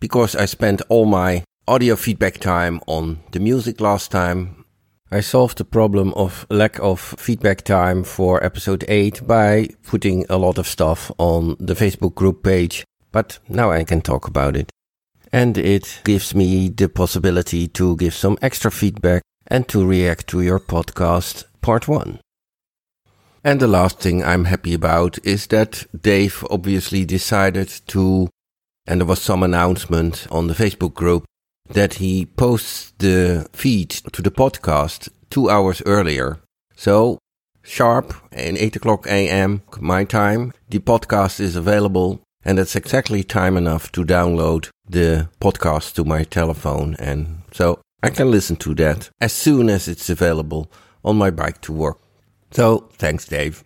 because 0.00 0.36
I 0.36 0.44
spent 0.46 0.82
all 0.88 1.06
my 1.06 1.44
audio 1.66 1.96
feedback 1.96 2.38
time 2.38 2.80
on 2.86 3.20
the 3.32 3.40
music 3.40 3.80
last 3.80 4.10
time 4.10 4.66
I 5.08 5.20
solved 5.20 5.58
the 5.58 5.64
problem 5.64 6.12
of 6.14 6.46
lack 6.50 6.80
of 6.80 6.98
feedback 6.98 7.62
time 7.62 8.02
for 8.02 8.42
episode 8.42 8.84
8 8.88 9.24
by 9.24 9.68
putting 9.84 10.26
a 10.28 10.36
lot 10.36 10.58
of 10.58 10.66
stuff 10.66 11.12
on 11.16 11.56
the 11.60 11.74
Facebook 11.74 12.16
group 12.16 12.42
page, 12.42 12.84
but 13.12 13.38
now 13.48 13.70
I 13.70 13.84
can 13.84 14.00
talk 14.00 14.26
about 14.26 14.56
it. 14.56 14.68
And 15.32 15.56
it 15.56 16.00
gives 16.02 16.34
me 16.34 16.70
the 16.70 16.88
possibility 16.88 17.68
to 17.68 17.96
give 17.96 18.14
some 18.14 18.36
extra 18.42 18.72
feedback 18.72 19.22
and 19.46 19.68
to 19.68 19.86
react 19.86 20.26
to 20.28 20.40
your 20.40 20.58
podcast 20.58 21.44
part 21.60 21.86
1. 21.86 22.18
And 23.44 23.60
the 23.60 23.68
last 23.68 24.00
thing 24.00 24.24
I'm 24.24 24.46
happy 24.46 24.74
about 24.74 25.24
is 25.24 25.46
that 25.48 25.86
Dave 25.96 26.44
obviously 26.50 27.04
decided 27.04 27.68
to, 27.86 28.28
and 28.86 29.00
there 29.00 29.06
was 29.06 29.20
some 29.20 29.42
announcement 29.42 30.26
on 30.30 30.46
the 30.46 30.54
Facebook 30.54 30.94
group, 30.94 31.24
that 31.68 31.94
he 31.94 32.26
posts 32.26 32.92
the 32.98 33.48
feed 33.52 33.90
to 33.90 34.22
the 34.22 34.30
podcast 34.30 35.08
two 35.30 35.50
hours 35.50 35.82
earlier. 35.84 36.38
So, 36.76 37.18
sharp 37.62 38.14
in 38.32 38.56
8 38.56 38.76
o'clock 38.76 39.06
a.m. 39.06 39.62
my 39.80 40.04
time, 40.04 40.52
the 40.68 40.78
podcast 40.78 41.40
is 41.40 41.56
available 41.56 42.20
and 42.44 42.58
it's 42.58 42.76
exactly 42.76 43.24
time 43.24 43.56
enough 43.56 43.90
to 43.92 44.04
download 44.04 44.68
the 44.88 45.28
podcast 45.40 45.94
to 45.94 46.04
my 46.04 46.22
telephone 46.22 46.94
and 47.00 47.42
so 47.52 47.80
I 48.02 48.10
can 48.10 48.30
listen 48.30 48.54
to 48.56 48.74
that 48.76 49.10
as 49.20 49.32
soon 49.32 49.68
as 49.68 49.88
it's 49.88 50.08
available 50.08 50.70
on 51.04 51.16
my 51.16 51.30
bike 51.30 51.60
to 51.62 51.72
work. 51.72 51.98
So, 52.52 52.88
thanks 52.92 53.26
Dave. 53.26 53.64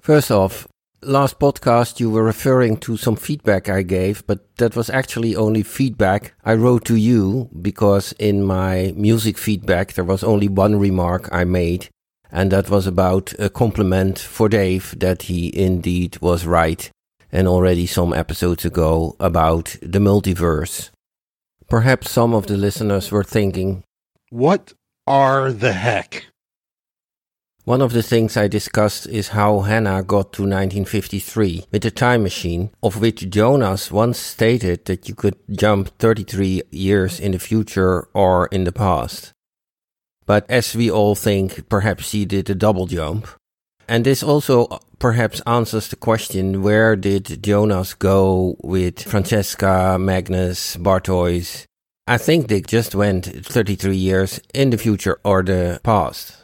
First 0.00 0.30
off, 0.30 0.66
last 1.02 1.38
podcast 1.38 2.00
you 2.00 2.10
were 2.10 2.22
referring 2.22 2.76
to 2.78 2.96
some 2.96 3.16
feedback 3.16 3.68
I 3.68 3.82
gave, 3.82 4.26
but 4.26 4.56
that 4.56 4.76
was 4.76 4.90
actually 4.90 5.34
only 5.34 5.62
feedback 5.62 6.34
I 6.44 6.54
wrote 6.54 6.84
to 6.86 6.96
you 6.96 7.48
because 7.60 8.12
in 8.18 8.44
my 8.44 8.92
music 8.96 9.38
feedback 9.38 9.94
there 9.94 10.04
was 10.04 10.22
only 10.22 10.48
one 10.48 10.78
remark 10.78 11.28
I 11.32 11.44
made, 11.44 11.88
and 12.30 12.50
that 12.52 12.70
was 12.70 12.86
about 12.86 13.32
a 13.38 13.48
compliment 13.48 14.18
for 14.18 14.48
Dave 14.48 14.94
that 14.98 15.22
he 15.22 15.56
indeed 15.56 16.18
was 16.20 16.46
right, 16.46 16.90
and 17.32 17.48
already 17.48 17.86
some 17.86 18.12
episodes 18.12 18.64
ago 18.64 19.16
about 19.18 19.76
the 19.80 19.98
multiverse. 19.98 20.90
Perhaps 21.68 22.10
some 22.10 22.34
of 22.34 22.46
the 22.46 22.56
listeners 22.56 23.10
were 23.10 23.24
thinking, 23.24 23.84
What 24.30 24.74
are 25.06 25.52
the 25.52 25.72
heck? 25.72 26.29
One 27.64 27.82
of 27.82 27.92
the 27.92 28.02
things 28.02 28.38
I 28.38 28.48
discussed 28.48 29.06
is 29.06 29.28
how 29.28 29.60
Hannah 29.60 30.02
got 30.02 30.32
to 30.34 30.42
1953 30.42 31.66
with 31.70 31.84
a 31.84 31.90
time 31.90 32.22
machine, 32.22 32.70
of 32.82 33.00
which 33.00 33.28
Jonas 33.28 33.92
once 33.92 34.18
stated 34.18 34.86
that 34.86 35.08
you 35.08 35.14
could 35.14 35.36
jump 35.50 35.90
33 35.98 36.62
years 36.70 37.20
in 37.20 37.32
the 37.32 37.38
future 37.38 38.08
or 38.14 38.46
in 38.46 38.64
the 38.64 38.72
past. 38.72 39.34
But 40.24 40.48
as 40.48 40.74
we 40.74 40.90
all 40.90 41.14
think, 41.14 41.68
perhaps 41.68 42.12
he 42.12 42.24
did 42.24 42.48
a 42.48 42.54
double 42.54 42.86
jump. 42.86 43.28
And 43.86 44.06
this 44.06 44.22
also 44.22 44.66
uh, 44.66 44.78
perhaps 44.98 45.42
answers 45.46 45.88
the 45.88 45.96
question 45.96 46.62
where 46.62 46.96
did 46.96 47.42
Jonas 47.42 47.92
go 47.92 48.56
with 48.62 49.02
Franziska, 49.02 49.98
Magnus, 49.98 50.76
Bartosz? 50.76 51.66
I 52.06 52.16
think 52.16 52.48
they 52.48 52.62
just 52.62 52.94
went 52.94 53.26
33 53.26 53.96
years 53.96 54.40
in 54.54 54.70
the 54.70 54.78
future 54.78 55.18
or 55.24 55.42
the 55.42 55.80
past. 55.82 56.39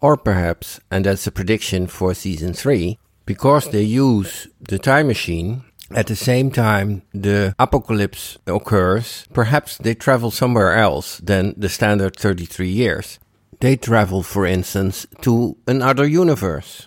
Or 0.00 0.16
perhaps, 0.16 0.80
and 0.90 1.04
that's 1.04 1.26
a 1.26 1.32
prediction 1.32 1.86
for 1.86 2.14
season 2.14 2.54
3, 2.54 2.98
because 3.26 3.70
they 3.70 3.82
use 3.82 4.48
the 4.60 4.78
time 4.78 5.08
machine 5.08 5.64
at 5.92 6.06
the 6.06 6.16
same 6.16 6.52
time 6.52 7.02
the 7.12 7.54
apocalypse 7.58 8.38
occurs, 8.46 9.26
perhaps 9.32 9.76
they 9.76 9.94
travel 9.94 10.30
somewhere 10.30 10.74
else 10.76 11.18
than 11.18 11.54
the 11.56 11.68
standard 11.68 12.16
33 12.16 12.68
years. 12.68 13.18
They 13.58 13.76
travel, 13.76 14.22
for 14.22 14.46
instance, 14.46 15.06
to 15.22 15.56
another 15.66 16.06
universe. 16.06 16.86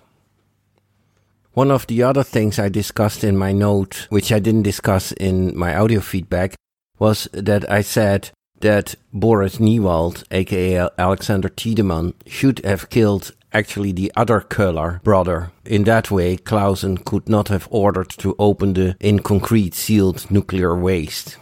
One 1.54 1.70
of 1.70 1.86
the 1.88 2.02
other 2.02 2.24
things 2.24 2.58
I 2.58 2.70
discussed 2.70 3.24
in 3.24 3.38
my 3.38 3.52
note, 3.52 4.08
which 4.10 4.32
I 4.32 4.40
didn't 4.40 4.64
discuss 4.64 5.12
in 5.12 5.56
my 5.56 5.76
audio 5.76 6.00
feedback, 6.00 6.56
was 6.98 7.28
that 7.34 7.70
I 7.70 7.82
said 7.82 8.32
that 8.64 8.96
Boris 9.14 9.58
Niewald, 9.60 10.24
aka 10.32 10.90
Alexander 10.98 11.50
Tiedemann, 11.50 12.14
should 12.26 12.60
have 12.66 12.90
killed 12.90 13.32
actually 13.54 13.92
the 13.92 14.12
other 14.16 14.42
Köhler 14.42 15.02
brother. 15.04 15.52
In 15.66 15.84
that 15.84 16.10
way, 16.10 16.38
Clausen 16.38 16.98
could 16.98 17.30
not 17.30 17.50
have 17.50 17.68
ordered 17.70 18.10
to 18.18 18.36
open 18.40 18.74
the 18.74 18.96
in 19.00 19.20
concrete 19.20 19.76
sealed 19.76 20.32
nuclear 20.32 20.76
waste. 20.76 21.38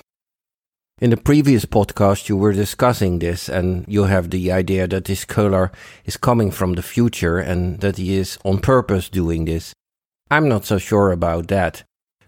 In 1.00 1.10
the 1.10 1.18
previous 1.18 1.66
podcast, 1.66 2.30
you 2.30 2.38
were 2.38 2.54
discussing 2.54 3.20
this, 3.20 3.50
and 3.50 3.86
you 3.88 4.04
have 4.04 4.30
the 4.30 4.52
idea 4.52 4.88
that 4.88 5.06
this 5.06 5.26
Köhler 5.26 5.72
is 6.06 6.18
coming 6.18 6.52
from 6.52 6.74
the 6.74 6.84
future 6.84 7.40
and 7.40 7.80
that 7.80 7.98
he 7.98 8.16
is 8.18 8.38
on 8.44 8.60
purpose 8.60 9.10
doing 9.10 9.46
this. 9.46 9.74
I'm 10.30 10.48
not 10.48 10.66
so 10.66 10.78
sure 10.78 11.12
about 11.12 11.48
that. 11.48 11.84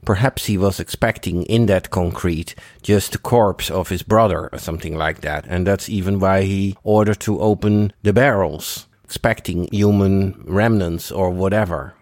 Perhaps 0.05 0.45
he 0.45 0.57
was 0.57 0.79
expecting 0.79 1.43
in 1.43 1.65
that 1.67 1.89
concrete 1.89 2.55
just 2.81 3.11
the 3.13 3.17
corpse 3.17 3.69
of 3.71 3.89
his 3.89 4.03
brother 4.03 4.49
or 4.51 4.59
something 4.59 4.97
like 4.97 5.21
that. 5.21 5.45
And 5.47 5.65
that's 5.65 5.89
even 5.89 6.19
why 6.19 6.43
he 6.43 6.77
ordered 6.83 7.19
to 7.21 7.39
open 7.39 7.93
the 8.03 8.13
barrels, 8.13 8.87
expecting 9.03 9.67
human 9.71 10.43
remnants 10.45 11.11
or 11.11 11.29
whatever. 11.29 11.93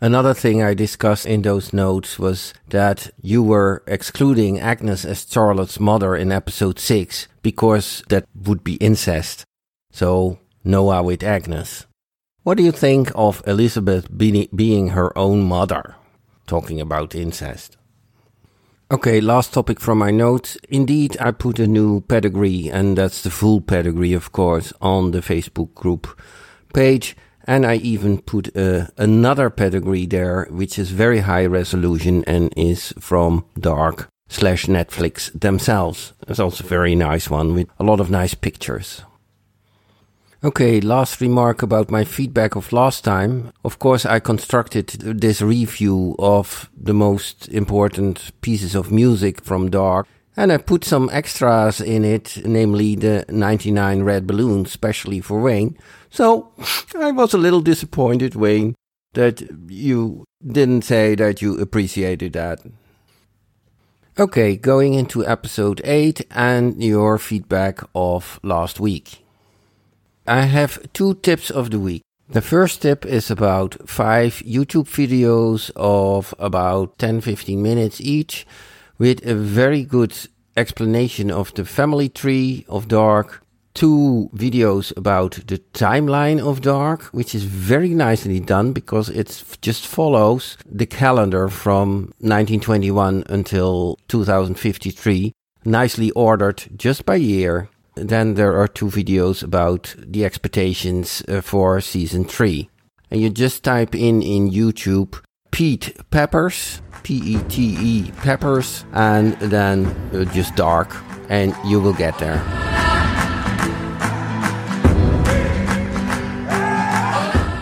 Another 0.00 0.34
thing 0.34 0.62
I 0.62 0.74
discussed 0.74 1.24
in 1.24 1.42
those 1.42 1.72
notes 1.72 2.18
was 2.18 2.52
that 2.68 3.10
you 3.22 3.42
were 3.42 3.82
excluding 3.86 4.60
Agnes 4.60 5.04
as 5.04 5.24
Charlotte's 5.24 5.80
mother 5.80 6.14
in 6.14 6.30
episode 6.30 6.78
6 6.78 7.26
because 7.42 8.02
that 8.08 8.26
would 8.34 8.62
be 8.62 8.74
incest. 8.74 9.44
So 9.92 10.38
Noah 10.62 11.02
with 11.02 11.22
Agnes. 11.22 11.86
What 12.42 12.58
do 12.58 12.62
you 12.62 12.72
think 12.72 13.10
of 13.14 13.42
Elizabeth 13.46 14.06
be- 14.14 14.50
being 14.54 14.88
her 14.88 15.16
own 15.16 15.42
mother? 15.42 15.94
Talking 16.46 16.80
about 16.80 17.14
incest. 17.14 17.76
Okay, 18.90 19.20
last 19.20 19.54
topic 19.54 19.80
from 19.80 19.98
my 19.98 20.10
notes. 20.10 20.58
Indeed, 20.68 21.16
I 21.18 21.30
put 21.30 21.58
a 21.58 21.66
new 21.66 22.02
pedigree, 22.02 22.68
and 22.70 22.98
that's 22.98 23.22
the 23.22 23.30
full 23.30 23.60
pedigree, 23.60 24.12
of 24.12 24.30
course, 24.30 24.72
on 24.80 25.12
the 25.12 25.20
Facebook 25.20 25.74
group 25.74 26.06
page. 26.74 27.16
And 27.46 27.64
I 27.64 27.76
even 27.76 28.20
put 28.20 28.54
uh, 28.56 28.88
another 28.96 29.50
pedigree 29.50 30.06
there, 30.06 30.46
which 30.50 30.78
is 30.78 30.90
very 30.90 31.20
high 31.20 31.46
resolution 31.46 32.24
and 32.26 32.52
is 32.56 32.92
from 32.98 33.46
Dark 33.58 34.08
slash 34.28 34.66
Netflix 34.66 35.32
themselves. 35.38 36.12
It's 36.28 36.40
also 36.40 36.64
a 36.64 36.66
very 36.66 36.94
nice 36.94 37.30
one 37.30 37.54
with 37.54 37.68
a 37.78 37.84
lot 37.84 38.00
of 38.00 38.10
nice 38.10 38.34
pictures. 38.34 39.02
Okay, 40.44 40.78
last 40.78 41.22
remark 41.22 41.62
about 41.62 41.90
my 41.90 42.04
feedback 42.04 42.54
of 42.54 42.70
last 42.70 43.02
time. 43.02 43.50
Of 43.64 43.78
course, 43.78 44.04
I 44.04 44.20
constructed 44.20 44.88
this 44.88 45.40
review 45.40 46.16
of 46.18 46.68
the 46.76 46.92
most 46.92 47.48
important 47.48 48.30
pieces 48.42 48.74
of 48.74 48.92
music 48.92 49.42
from 49.42 49.70
Dark. 49.70 50.06
And 50.36 50.52
I 50.52 50.58
put 50.58 50.84
some 50.84 51.08
extras 51.10 51.80
in 51.80 52.04
it, 52.04 52.42
namely 52.44 52.94
the 52.94 53.24
99 53.30 54.02
red 54.02 54.26
balloons, 54.26 54.70
specially 54.70 55.20
for 55.20 55.40
Wayne. 55.40 55.78
So 56.10 56.52
I 56.94 57.10
was 57.10 57.32
a 57.32 57.38
little 57.38 57.62
disappointed, 57.62 58.34
Wayne, 58.34 58.74
that 59.14 59.40
you 59.66 60.26
didn't 60.46 60.82
say 60.82 61.14
that 61.14 61.40
you 61.40 61.58
appreciated 61.58 62.34
that. 62.34 62.60
Okay, 64.18 64.58
going 64.58 64.92
into 64.92 65.26
episode 65.26 65.80
8 65.84 66.26
and 66.32 66.84
your 66.84 67.16
feedback 67.16 67.80
of 67.94 68.38
last 68.42 68.78
week. 68.78 69.23
I 70.26 70.42
have 70.42 70.90
two 70.94 71.14
tips 71.16 71.50
of 71.50 71.70
the 71.70 71.78
week. 71.78 72.02
The 72.30 72.40
first 72.40 72.80
tip 72.80 73.04
is 73.04 73.30
about 73.30 73.76
five 73.86 74.36
YouTube 74.36 74.88
videos 74.88 75.70
of 75.76 76.34
about 76.38 76.98
10 76.98 77.20
15 77.20 77.62
minutes 77.62 78.00
each 78.00 78.46
with 78.98 79.24
a 79.26 79.34
very 79.34 79.82
good 79.82 80.16
explanation 80.56 81.30
of 81.30 81.52
the 81.52 81.66
family 81.66 82.08
tree 82.08 82.64
of 82.70 82.88
Dark. 82.88 83.42
Two 83.74 84.30
videos 84.34 84.96
about 84.96 85.40
the 85.46 85.58
timeline 85.74 86.40
of 86.40 86.62
Dark, 86.62 87.02
which 87.12 87.34
is 87.34 87.42
very 87.44 87.90
nicely 87.90 88.40
done 88.40 88.72
because 88.72 89.10
it 89.10 89.44
just 89.60 89.86
follows 89.86 90.56
the 90.64 90.86
calendar 90.86 91.48
from 91.48 92.14
1921 92.20 93.24
until 93.28 93.98
2053, 94.08 95.32
nicely 95.66 96.10
ordered 96.12 96.64
just 96.76 97.04
by 97.04 97.16
year 97.16 97.68
then 97.96 98.34
there 98.34 98.58
are 98.60 98.68
two 98.68 98.86
videos 98.86 99.42
about 99.42 99.94
the 99.98 100.24
expectations 100.24 101.22
uh, 101.28 101.40
for 101.40 101.80
season 101.80 102.24
three. 102.24 102.68
And 103.10 103.20
you 103.20 103.30
just 103.30 103.62
type 103.62 103.94
in 103.94 104.22
in 104.22 104.50
YouTube 104.50 105.22
Pete 105.50 105.96
Peppers, 106.10 106.82
P 107.04 107.14
E 107.14 107.38
T 107.48 107.76
E 107.80 108.10
Peppers, 108.22 108.84
and 108.92 109.34
then 109.34 109.86
uh, 110.12 110.24
just 110.24 110.56
dark, 110.56 110.94
and 111.28 111.54
you 111.64 111.80
will 111.80 111.92
get 111.92 112.18
there. 112.18 112.42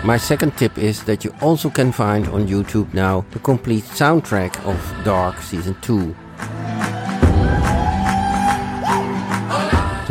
My 0.04 0.16
second 0.16 0.56
tip 0.56 0.78
is 0.78 1.04
that 1.04 1.24
you 1.24 1.32
also 1.40 1.70
can 1.70 1.92
find 1.92 2.26
on 2.28 2.48
YouTube 2.48 2.92
now 2.92 3.24
the 3.30 3.38
complete 3.38 3.84
soundtrack 3.84 4.58
of 4.64 5.04
Dark 5.04 5.40
Season 5.40 5.76
2. 5.80 6.16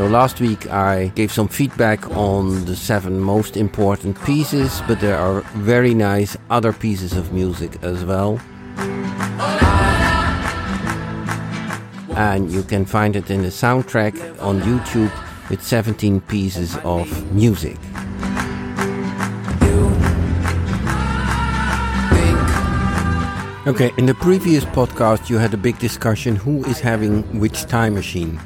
So 0.01 0.07
last 0.07 0.39
week 0.41 0.65
I 0.71 1.11
gave 1.13 1.31
some 1.31 1.47
feedback 1.47 2.09
on 2.17 2.65
the 2.65 2.75
seven 2.75 3.19
most 3.19 3.55
important 3.55 4.19
pieces, 4.23 4.81
but 4.87 4.99
there 4.99 5.15
are 5.15 5.41
very 5.53 5.93
nice 5.93 6.35
other 6.49 6.73
pieces 6.73 7.13
of 7.13 7.31
music 7.31 7.77
as 7.83 8.03
well. 8.03 8.41
And 12.17 12.51
you 12.51 12.63
can 12.63 12.83
find 12.83 13.15
it 13.15 13.29
in 13.29 13.43
the 13.43 13.49
soundtrack 13.49 14.15
on 14.41 14.61
YouTube 14.61 15.11
with 15.51 15.61
17 15.61 16.19
pieces 16.21 16.77
of 16.77 17.05
music. 17.31 17.77
Okay, 23.67 23.91
in 23.99 24.07
the 24.07 24.15
previous 24.19 24.65
podcast, 24.65 25.29
you 25.29 25.37
had 25.37 25.53
a 25.53 25.57
big 25.57 25.77
discussion 25.77 26.35
who 26.35 26.65
is 26.65 26.79
having 26.79 27.21
which 27.39 27.67
time 27.67 27.93
machine. 27.93 28.39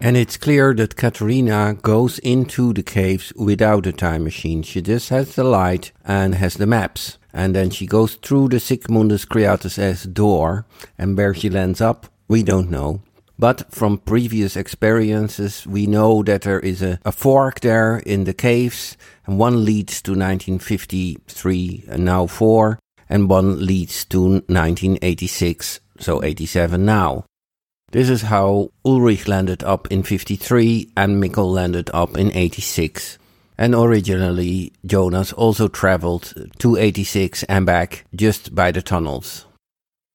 And 0.00 0.16
it's 0.16 0.36
clear 0.36 0.74
that 0.74 0.96
Katharina 0.96 1.74
goes 1.82 2.18
into 2.20 2.72
the 2.72 2.82
caves 2.82 3.32
without 3.34 3.86
a 3.86 3.92
time 3.92 4.24
machine. 4.24 4.62
She 4.62 4.82
just 4.82 5.08
has 5.08 5.34
the 5.34 5.44
light 5.44 5.92
and 6.04 6.34
has 6.34 6.54
the 6.54 6.66
maps. 6.66 7.18
And 7.32 7.54
then 7.54 7.70
she 7.70 7.86
goes 7.86 8.14
through 8.14 8.50
the 8.50 8.60
Sic 8.60 8.88
Mundus 8.88 9.26
Creatus 9.26 9.78
Est 9.78 10.12
door. 10.12 10.66
And 10.96 11.16
where 11.16 11.34
she 11.34 11.50
lands 11.50 11.80
up, 11.80 12.06
we 12.28 12.42
don't 12.42 12.70
know. 12.70 13.02
But 13.38 13.72
from 13.72 13.98
previous 13.98 14.56
experiences, 14.56 15.66
we 15.66 15.86
know 15.86 16.22
that 16.22 16.42
there 16.42 16.60
is 16.60 16.82
a, 16.82 16.98
a 17.04 17.12
fork 17.12 17.60
there 17.60 17.98
in 17.98 18.24
the 18.24 18.32
caves, 18.32 18.96
and 19.26 19.38
one 19.38 19.64
leads 19.64 20.00
to 20.02 20.12
1953 20.12 21.84
and 21.88 22.04
now 22.04 22.26
4, 22.26 22.78
and 23.10 23.28
one 23.28 23.64
leads 23.64 24.06
to 24.06 24.22
1986, 24.22 25.80
so 25.98 26.24
87 26.24 26.84
now. 26.84 27.24
This 27.92 28.10
is 28.10 28.22
how 28.22 28.72
Ulrich 28.84 29.28
landed 29.28 29.62
up 29.62 29.86
in 29.92 30.02
53 30.02 30.90
and 30.96 31.22
Mikkel 31.22 31.52
landed 31.52 31.88
up 31.94 32.18
in 32.18 32.32
86. 32.32 33.18
And 33.56 33.74
originally, 33.74 34.72
Jonas 34.84 35.32
also 35.32 35.68
traveled 35.68 36.34
to 36.58 36.76
86 36.76 37.44
and 37.44 37.64
back 37.64 38.04
just 38.14 38.54
by 38.54 38.72
the 38.72 38.82
tunnels. 38.82 39.46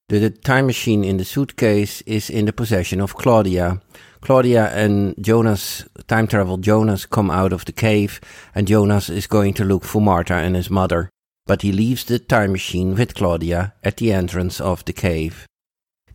The 0.09 0.29
time 0.29 0.65
machine 0.65 1.05
in 1.05 1.15
the 1.15 1.23
suitcase 1.23 2.01
is 2.01 2.29
in 2.29 2.45
the 2.45 2.53
possession 2.53 2.99
of 2.99 3.15
Claudia. 3.15 3.81
Claudia 4.19 4.67
and 4.75 5.15
Jonas, 5.23 5.85
time 6.07 6.27
travel 6.27 6.57
Jonas, 6.57 7.05
come 7.05 7.31
out 7.31 7.53
of 7.53 7.63
the 7.63 7.71
cave, 7.71 8.19
and 8.53 8.67
Jonas 8.67 9.09
is 9.09 9.25
going 9.25 9.53
to 9.53 9.63
look 9.63 9.85
for 9.85 10.01
Martha 10.01 10.33
and 10.33 10.57
his 10.57 10.69
mother. 10.69 11.09
But 11.47 11.61
he 11.61 11.71
leaves 11.71 12.03
the 12.03 12.19
time 12.19 12.51
machine 12.51 12.93
with 12.95 13.15
Claudia 13.15 13.73
at 13.83 13.97
the 13.97 14.11
entrance 14.11 14.59
of 14.59 14.83
the 14.83 14.93
cave. 14.93 15.47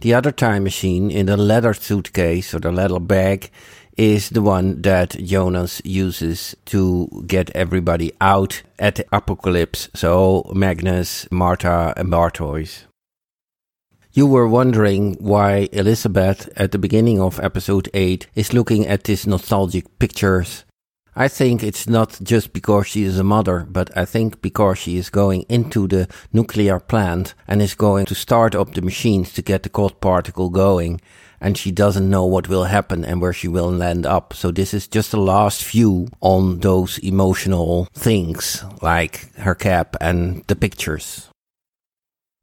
The 0.01 0.13
other 0.13 0.33
time 0.33 0.65
machine 0.65 1.11
in 1.11 1.27
the 1.27 1.37
leather 1.37 1.73
suitcase 1.73 2.53
or 2.53 2.61
the 2.61 2.71
leather 2.71 3.01
bag 3.01 3.51
is 3.97 4.29
the 4.29 4.43
one 4.43 4.83
that 4.83 5.17
Jonas 5.25 5.81
uses 5.85 6.55
to 6.67 7.25
get 7.27 7.51
everybody 7.57 8.13
out 8.21 8.63
at 8.79 8.97
the 8.97 9.07
apocalypse. 9.11 9.89
So 9.95 10.51
Magnus, 10.55 11.27
Martha, 11.31 11.95
and 11.97 12.11
Bartosz. 12.11 12.85
You 14.13 14.27
were 14.27 14.49
wondering 14.49 15.15
why 15.15 15.69
Elizabeth 15.73 16.49
at 16.57 16.73
the 16.73 16.79
beginning 16.79 17.21
of 17.21 17.41
episode 17.41 17.89
8 17.95 18.27
is 18.35 18.53
looking 18.53 18.87
at 18.87 19.05
these 19.05 19.27
nostalgic 19.27 19.99
pictures 19.99 20.66
I 21.19 21.29
think 21.29 21.63
it's 21.63 21.89
not 21.89 22.19
just 22.23 22.53
because 22.53 22.89
she 22.89 23.05
is 23.05 23.19
a 23.19 23.25
mother, 23.25 23.67
but 23.71 23.91
I 23.97 24.05
think 24.05 24.43
because 24.43 24.77
she 24.77 24.99
is 24.99 25.09
going 25.09 25.47
into 25.49 25.89
the 25.89 26.09
nuclear 26.31 26.79
plant 26.79 27.33
and 27.49 27.63
is 27.63 27.75
going 27.75 28.05
to 28.07 28.15
start 28.15 28.55
up 28.55 28.75
the 28.75 28.83
machines 28.83 29.33
to 29.33 29.41
get 29.41 29.63
the 29.63 29.71
God 29.71 29.99
particle 30.03 30.51
going. 30.51 31.01
And 31.41 31.57
she 31.57 31.71
doesn't 31.71 32.11
know 32.11 32.27
what 32.27 32.51
will 32.51 32.65
happen 32.65 33.03
and 33.03 33.23
where 33.23 33.33
she 33.33 33.49
will 33.49 33.71
land 33.71 34.05
up. 34.05 34.35
So 34.35 34.51
this 34.51 34.75
is 34.75 34.87
just 34.87 35.15
a 35.15 35.21
last 35.21 35.65
view 35.65 36.09
on 36.21 36.61
those 36.61 36.99
emotional 36.99 37.89
things 37.95 38.63
like 38.83 39.35
her 39.37 39.55
cap 39.55 39.97
and 40.03 40.45
the 40.49 40.57
pictures. 40.57 41.31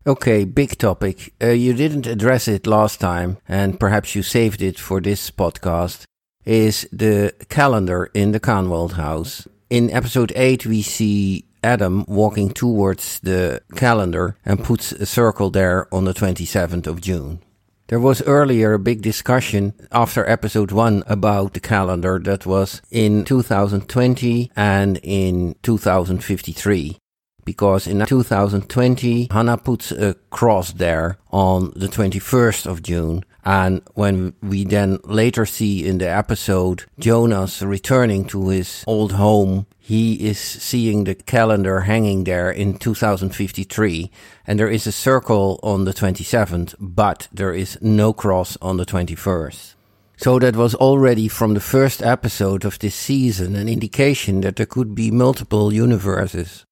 Okay, 0.07 0.45
big 0.45 0.79
topic. 0.79 1.31
Uh, 1.41 1.49
you 1.49 1.73
didn't 1.73 2.07
address 2.07 2.47
it 2.47 2.67
last 2.67 2.99
time, 2.99 3.37
and 3.47 3.79
perhaps 3.79 4.15
you 4.15 4.23
saved 4.23 4.61
it 4.61 4.79
for 4.79 4.99
this 4.99 5.31
podcast 5.31 6.05
is 6.45 6.87
the 6.91 7.33
calendar 7.49 8.09
in 8.13 8.31
the 8.31 8.39
Kahnwald 8.39 8.93
house. 8.93 9.47
In 9.69 9.89
episode 9.89 10.31
8, 10.35 10.65
we 10.65 10.81
see 10.81 11.45
Adam 11.63 12.05
walking 12.07 12.51
towards 12.51 13.19
the 13.21 13.61
calendar 13.75 14.35
and 14.45 14.63
puts 14.63 14.91
a 14.91 15.05
circle 15.05 15.49
there 15.49 15.87
on 15.93 16.05
the 16.05 16.13
27th 16.13 16.87
of 16.87 17.01
June. 17.01 17.39
There 17.87 17.99
was 17.99 18.21
earlier 18.23 18.73
a 18.73 18.79
big 18.79 19.01
discussion 19.01 19.73
after 19.91 20.27
episode 20.29 20.71
1 20.71 21.03
about 21.05 21.53
the 21.53 21.59
calendar 21.59 22.19
that 22.19 22.45
was 22.45 22.81
in 22.89 23.25
2020 23.25 24.51
and 24.55 24.99
in 25.03 25.55
2053 25.63 26.97
because 27.45 27.87
in 27.87 28.05
2020 28.05 29.27
Hannah 29.31 29.57
puts 29.57 29.91
a 29.91 30.15
cross 30.29 30.71
there 30.73 31.17
on 31.31 31.73
the 31.75 31.87
21st 31.87 32.65
of 32.65 32.81
June. 32.83 33.23
And 33.45 33.81
when 33.93 34.33
we 34.41 34.63
then 34.63 34.99
later 35.03 35.45
see 35.45 35.85
in 35.85 35.97
the 35.97 36.09
episode 36.09 36.85
Jonas 36.97 37.61
returning 37.61 38.25
to 38.25 38.49
his 38.49 38.83
old 38.87 39.13
home, 39.13 39.67
he 39.77 40.27
is 40.27 40.39
seeing 40.39 41.03
the 41.03 41.15
calendar 41.15 41.81
hanging 41.81 42.23
there 42.23 42.49
in 42.49 42.77
2053. 42.77 44.09
And 44.47 44.59
there 44.59 44.69
is 44.69 44.87
a 44.87 44.93
circle 44.93 45.59
on 45.61 45.83
the 45.83 45.93
27th, 45.93 46.75
but 46.79 47.27
there 47.33 47.53
is 47.53 47.77
no 47.81 48.13
cross 48.13 48.57
on 48.61 48.77
the 48.77 48.85
21st. 48.85 49.75
So 50.15 50.39
that 50.39 50.55
was 50.55 50.73
already 50.75 51.27
from 51.27 51.53
the 51.53 51.59
first 51.59 52.01
episode 52.01 52.63
of 52.63 52.79
this 52.79 52.95
season 52.95 53.55
an 53.57 53.67
indication 53.67 54.39
that 54.41 54.55
there 54.55 54.65
could 54.65 54.95
be 54.95 55.11
multiple 55.11 55.73
universes. 55.73 56.65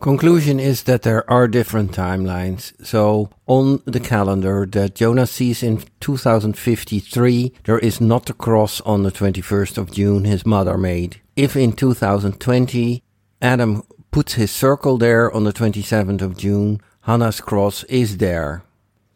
Conclusion 0.00 0.60
is 0.60 0.82
that 0.82 1.02
there 1.02 1.28
are 1.30 1.48
different 1.48 1.92
timelines. 1.92 2.72
So 2.84 3.30
on 3.46 3.82
the 3.86 3.98
calendar 3.98 4.66
that 4.66 4.94
Jonas 4.94 5.30
sees 5.30 5.62
in 5.62 5.82
2053, 6.00 7.54
there 7.64 7.78
is 7.78 8.00
not 8.00 8.28
a 8.28 8.34
cross 8.34 8.82
on 8.82 9.04
the 9.04 9.10
21st 9.10 9.78
of 9.78 9.90
June 9.90 10.24
his 10.24 10.44
mother 10.44 10.76
made. 10.76 11.20
If 11.34 11.56
in 11.56 11.72
2020 11.72 13.02
Adam 13.40 13.82
puts 14.10 14.34
his 14.34 14.50
circle 14.50 14.98
there 14.98 15.32
on 15.32 15.44
the 15.44 15.52
27th 15.52 16.22
of 16.22 16.36
June, 16.36 16.80
Hannah's 17.02 17.40
cross 17.40 17.82
is 17.84 18.18
there. 18.18 18.62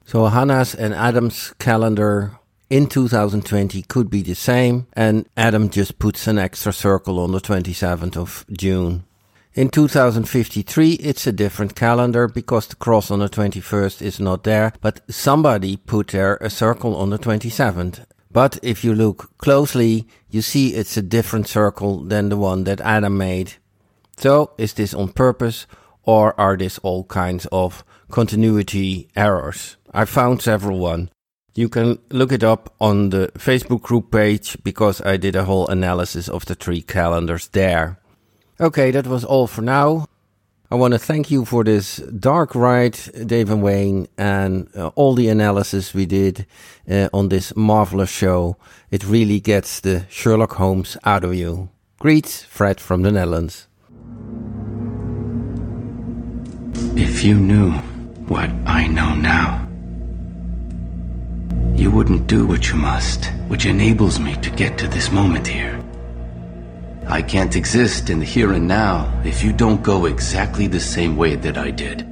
So 0.07 0.27
Hannah's 0.27 0.75
and 0.75 0.95
Adam's 0.95 1.53
calendar 1.59 2.39
in 2.71 2.87
2020 2.87 3.83
could 3.83 4.09
be 4.09 4.23
the 4.23 4.35
same, 4.35 4.87
and 4.95 5.29
Adam 5.37 5.69
just 5.69 5.99
puts 5.99 6.27
an 6.27 6.39
extra 6.39 6.73
circle 6.73 7.19
on 7.19 7.33
the 7.33 7.41
27th 7.41 8.17
of 8.17 8.47
June. 8.51 9.05
In 9.53 9.69
2053, 9.69 10.93
it's 10.93 11.27
a 11.27 11.33
different 11.33 11.75
calendar 11.75 12.29
because 12.29 12.69
the 12.69 12.77
cross 12.77 13.11
on 13.11 13.19
the 13.19 13.29
21st 13.29 14.01
is 14.01 14.21
not 14.21 14.45
there, 14.45 14.73
but 14.81 15.01
somebody 15.11 15.77
put 15.77 16.09
there 16.09 16.37
a 16.37 16.49
circle 16.49 16.95
on 16.95 17.11
the 17.11 17.19
27th. 17.19 18.05
But 18.31 18.61
if 18.63 18.85
you 18.85 18.95
look 18.95 19.37
closely, 19.39 20.07
you 20.29 20.41
see 20.41 20.75
it's 20.75 20.97
a 20.97 21.03
different 21.03 21.49
circle 21.49 22.05
than 22.05 22.29
the 22.29 22.37
one 22.37 22.63
that 22.63 22.81
Adam 22.81 23.19
made. 23.19 23.55
So, 24.17 24.53
is 24.57 24.75
this 24.75 24.95
on 24.95 25.09
purpose 25.09 25.67
or 26.05 26.39
are 26.39 26.57
this 26.57 26.79
all 26.79 27.03
kinds 27.03 27.47
of 27.51 27.83
continuity 28.09 29.09
errors? 29.17 29.79
I 29.93 30.05
found 30.05 30.43
several 30.43 30.79
one. 30.79 31.11
You 31.57 31.69
can 31.69 31.99
look 32.11 32.31
it 32.31 32.45
up 32.45 32.73
on 32.81 33.11
the 33.11 33.33
Facebook 33.35 33.83
group 33.83 34.13
page 34.13 34.57
because 34.63 35.01
I 35.03 35.17
did 35.17 35.35
a 35.35 35.45
whole 35.45 35.67
analysis 35.67 36.29
of 36.29 36.45
the 36.45 36.55
three 36.55 36.83
calendars 36.83 37.49
there. 37.49 38.00
Okay, 38.61 38.91
that 38.91 39.07
was 39.07 39.25
all 39.25 39.47
for 39.47 39.63
now. 39.63 40.05
I 40.71 40.75
want 40.75 40.93
to 40.93 40.99
thank 40.99 41.31
you 41.31 41.47
for 41.47 41.65
this 41.65 41.97
dark 41.97 42.55
ride, 42.55 42.99
Dave 43.25 43.49
and 43.49 43.63
Wayne, 43.63 44.07
and 44.19 44.69
uh, 44.77 44.89
all 44.97 45.15
the 45.15 45.31
analysis 45.31 45.95
we 45.95 46.05
did 46.05 46.45
uh, 46.89 47.09
on 47.15 47.31
this 47.31 47.57
marvelous 47.57 48.11
show. 48.11 48.59
It 48.91 49.03
really 49.03 49.41
gets 49.41 49.81
the 49.81 50.05
Sherlock 50.11 50.53
Holmes 50.53 50.99
out 51.05 51.25
of 51.25 51.35
you. 51.35 51.71
Greets, 51.99 52.45
Fred 52.45 52.81
from 52.83 53.01
the 53.01 53.11
Netherlands. 53.11 53.67
If 56.95 57.25
you 57.25 57.37
knew 57.37 57.73
what 58.29 58.51
I 58.67 58.87
know 58.89 59.15
now, 59.15 59.67
you 61.75 61.91
wouldn't 61.91 62.27
do 62.27 62.47
what 62.47 62.69
you 62.69 62.75
must, 62.77 63.25
which 63.49 63.65
enables 63.65 64.21
me 64.21 64.37
to 64.37 64.51
get 64.51 64.77
to 64.79 64.87
this 64.87 65.11
moment 65.11 65.47
here. 65.47 65.80
I 67.11 67.23
can't 67.23 67.57
exist 67.57 68.09
in 68.09 68.21
the 68.21 68.25
here 68.25 68.53
and 68.53 68.69
now 68.69 69.21
if 69.25 69.43
you 69.43 69.53
don't 69.53 69.83
go 69.83 70.07
exactly 70.07 70.69
the 70.69 70.79
same 70.79 71.17
way 71.17 71.35
that 71.35 71.59
I 71.59 71.73
did. 71.73 72.07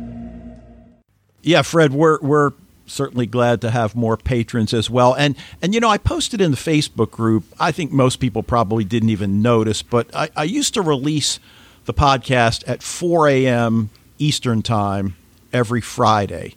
Yeah, 1.41 1.63
Fred, 1.63 1.93
we're 1.93 2.19
we're 2.21 2.53
certainly 2.87 3.27
glad 3.27 3.61
to 3.61 3.71
have 3.71 3.95
more 3.95 4.17
patrons 4.17 4.75
as 4.75 4.91
well. 4.91 5.15
And 5.15 5.37
and 5.63 5.73
you 5.73 5.79
know, 5.79 5.89
I 5.89 5.99
posted 5.99 6.41
in 6.41 6.51
the 6.51 6.57
Facebook 6.57 7.13
group. 7.13 7.45
I 7.61 7.71
think 7.71 7.93
most 7.93 8.17
people 8.17 8.43
probably 8.43 8.83
didn't 8.83 9.11
even 9.11 9.41
notice, 9.41 9.83
but 9.83 10.13
I, 10.15 10.31
I 10.35 10.45
used 10.45 10.75
to 10.75 10.83
release 10.83 11.39
the 11.85 11.95
podcast 11.95 12.69
at 12.69 12.83
4 12.83 13.29
a.m. 13.29 13.91
Eastern 14.19 14.63
time 14.63 15.15
every 15.53 15.81
Friday, 15.81 16.57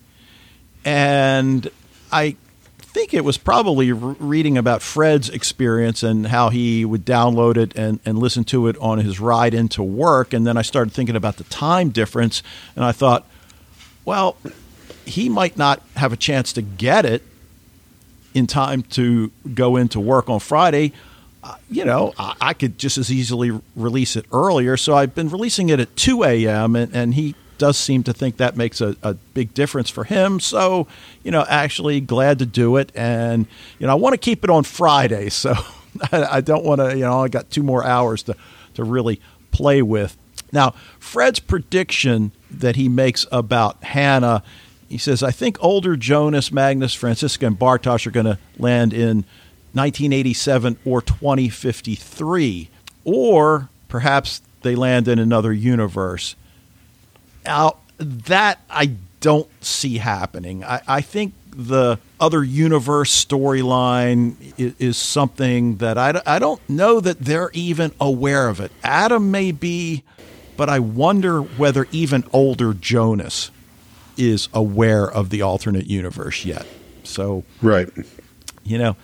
and 0.83 1.69
I 2.11 2.37
think 2.91 3.13
it 3.13 3.23
was 3.23 3.37
probably 3.37 3.93
re- 3.93 4.15
reading 4.19 4.57
about 4.57 4.81
Fred's 4.81 5.29
experience 5.29 6.03
and 6.03 6.27
how 6.27 6.49
he 6.49 6.83
would 6.83 7.05
download 7.05 7.55
it 7.55 7.73
and, 7.75 8.01
and 8.05 8.19
listen 8.19 8.43
to 8.45 8.67
it 8.67 8.77
on 8.79 8.97
his 8.99 9.19
ride 9.19 9.53
into 9.53 9.81
work. 9.81 10.33
And 10.33 10.45
then 10.45 10.57
I 10.57 10.61
started 10.61 10.93
thinking 10.93 11.15
about 11.15 11.37
the 11.37 11.45
time 11.45 11.89
difference, 11.89 12.43
and 12.75 12.83
I 12.83 12.91
thought, 12.91 13.25
well, 14.03 14.35
he 15.05 15.29
might 15.29 15.57
not 15.57 15.81
have 15.95 16.11
a 16.11 16.17
chance 16.17 16.51
to 16.53 16.61
get 16.61 17.05
it 17.05 17.23
in 18.33 18.45
time 18.45 18.83
to 18.83 19.31
go 19.53 19.77
into 19.77 19.99
work 19.99 20.29
on 20.29 20.41
Friday. 20.41 20.91
Uh, 21.43 21.55
you 21.69 21.85
know, 21.85 22.13
I, 22.19 22.35
I, 22.41 22.53
could 22.53 22.77
just 22.77 22.97
as 22.97 23.11
easily 23.11 23.57
release 23.75 24.15
it 24.15 24.25
earlier. 24.31 24.77
So 24.77 24.95
I've 24.95 25.15
been 25.15 25.29
releasing 25.29 25.69
it 25.69 25.79
at 25.79 25.95
2 25.95 26.23
a.m., 26.23 26.75
and, 26.75 26.93
and 26.95 27.13
he 27.15 27.35
does 27.61 27.77
seem 27.77 28.01
to 28.01 28.11
think 28.11 28.37
that 28.37 28.57
makes 28.57 28.81
a, 28.81 28.95
a 29.03 29.13
big 29.13 29.53
difference 29.53 29.87
for 29.87 30.03
him. 30.03 30.39
So, 30.39 30.87
you 31.21 31.29
know, 31.29 31.45
actually 31.47 32.01
glad 32.01 32.39
to 32.39 32.45
do 32.47 32.77
it. 32.77 32.91
And, 32.95 33.45
you 33.77 33.85
know, 33.85 33.93
I 33.93 33.95
want 33.95 34.13
to 34.13 34.17
keep 34.17 34.43
it 34.43 34.49
on 34.49 34.63
Friday. 34.63 35.29
So 35.41 35.53
I, 36.11 36.37
I 36.37 36.41
don't 36.41 36.63
want 36.63 36.79
to, 36.81 36.95
you 36.95 37.01
know, 37.01 37.23
I 37.23 37.27
got 37.27 37.51
two 37.51 37.61
more 37.61 37.83
hours 37.83 38.23
to, 38.23 38.35
to 38.73 38.83
really 38.83 39.21
play 39.51 39.83
with. 39.83 40.17
Now, 40.51 40.71
Fred's 40.97 41.39
prediction 41.39 42.31
that 42.49 42.75
he 42.77 42.89
makes 42.89 43.27
about 43.31 43.83
Hannah, 43.83 44.41
he 44.89 44.97
says, 44.97 45.21
I 45.21 45.31
think 45.31 45.57
older 45.59 45.95
Jonas, 45.95 46.51
Magnus, 46.51 46.95
Franziska, 46.95 47.45
and 47.45 47.59
Bartosz 47.59 48.07
are 48.07 48.11
going 48.11 48.25
to 48.25 48.39
land 48.57 48.93
in 48.93 49.25
1987 49.73 50.77
or 50.85 51.01
2053. 51.01 52.69
Or 53.03 53.69
perhaps 53.87 54.41
they 54.63 54.75
land 54.75 55.07
in 55.07 55.19
another 55.19 55.53
universe. 55.53 56.35
Now, 57.45 57.77
that 57.97 58.59
I 58.69 58.95
don't 59.19 59.49
see 59.63 59.97
happening. 59.97 60.63
I, 60.63 60.81
I 60.87 61.01
think 61.01 61.33
the 61.51 61.99
other 62.19 62.43
universe 62.43 63.25
storyline 63.25 64.35
is, 64.57 64.73
is, 64.79 64.97
something 64.97 65.77
that 65.77 65.97
I, 65.97 66.21
I 66.25 66.39
don't 66.39 66.61
know 66.69 66.99
that 66.99 67.19
they're 67.19 67.51
even 67.53 67.91
aware 67.99 68.47
of 68.47 68.59
it. 68.59 68.71
Adam 68.83 69.31
may 69.31 69.51
be, 69.51 70.03
but 70.57 70.69
I 70.69 70.79
wonder 70.79 71.41
whether 71.41 71.87
even 71.91 72.23
older 72.31 72.73
Jonas 72.73 73.51
is 74.17 74.49
aware 74.53 75.09
of 75.09 75.29
the 75.29 75.41
alternate 75.41 75.87
universe 75.87 76.45
yet. 76.45 76.65
So, 77.03 77.43
right, 77.61 77.89
you 78.63 78.77
know, 78.77 78.95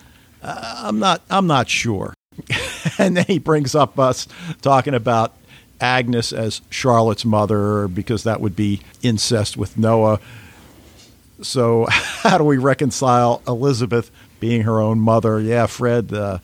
uh, 0.42 0.82
I'm 0.84 0.98
not 0.98 1.22
I'm 1.30 1.46
not 1.46 1.68
sure. 1.68 2.14
and 2.98 3.16
then 3.16 3.24
he 3.26 3.38
brings 3.38 3.74
up 3.74 3.98
us 3.98 4.28
talking 4.62 4.94
about 4.94 5.36
Agnes 5.80 6.32
as 6.32 6.60
Charlotte's 6.70 7.24
mother 7.24 7.88
because 7.88 8.24
that 8.24 8.40
would 8.40 8.56
be 8.56 8.80
incest 9.02 9.56
with 9.56 9.78
Noah. 9.78 10.20
So, 11.42 11.86
how 11.90 12.38
do 12.38 12.44
we 12.44 12.58
reconcile 12.58 13.42
Elizabeth 13.46 14.10
being 14.40 14.62
her 14.62 14.80
own 14.80 15.00
mother? 15.00 15.40
Yeah, 15.40 15.66
Fred. 15.66 16.12
Uh, 16.12 16.38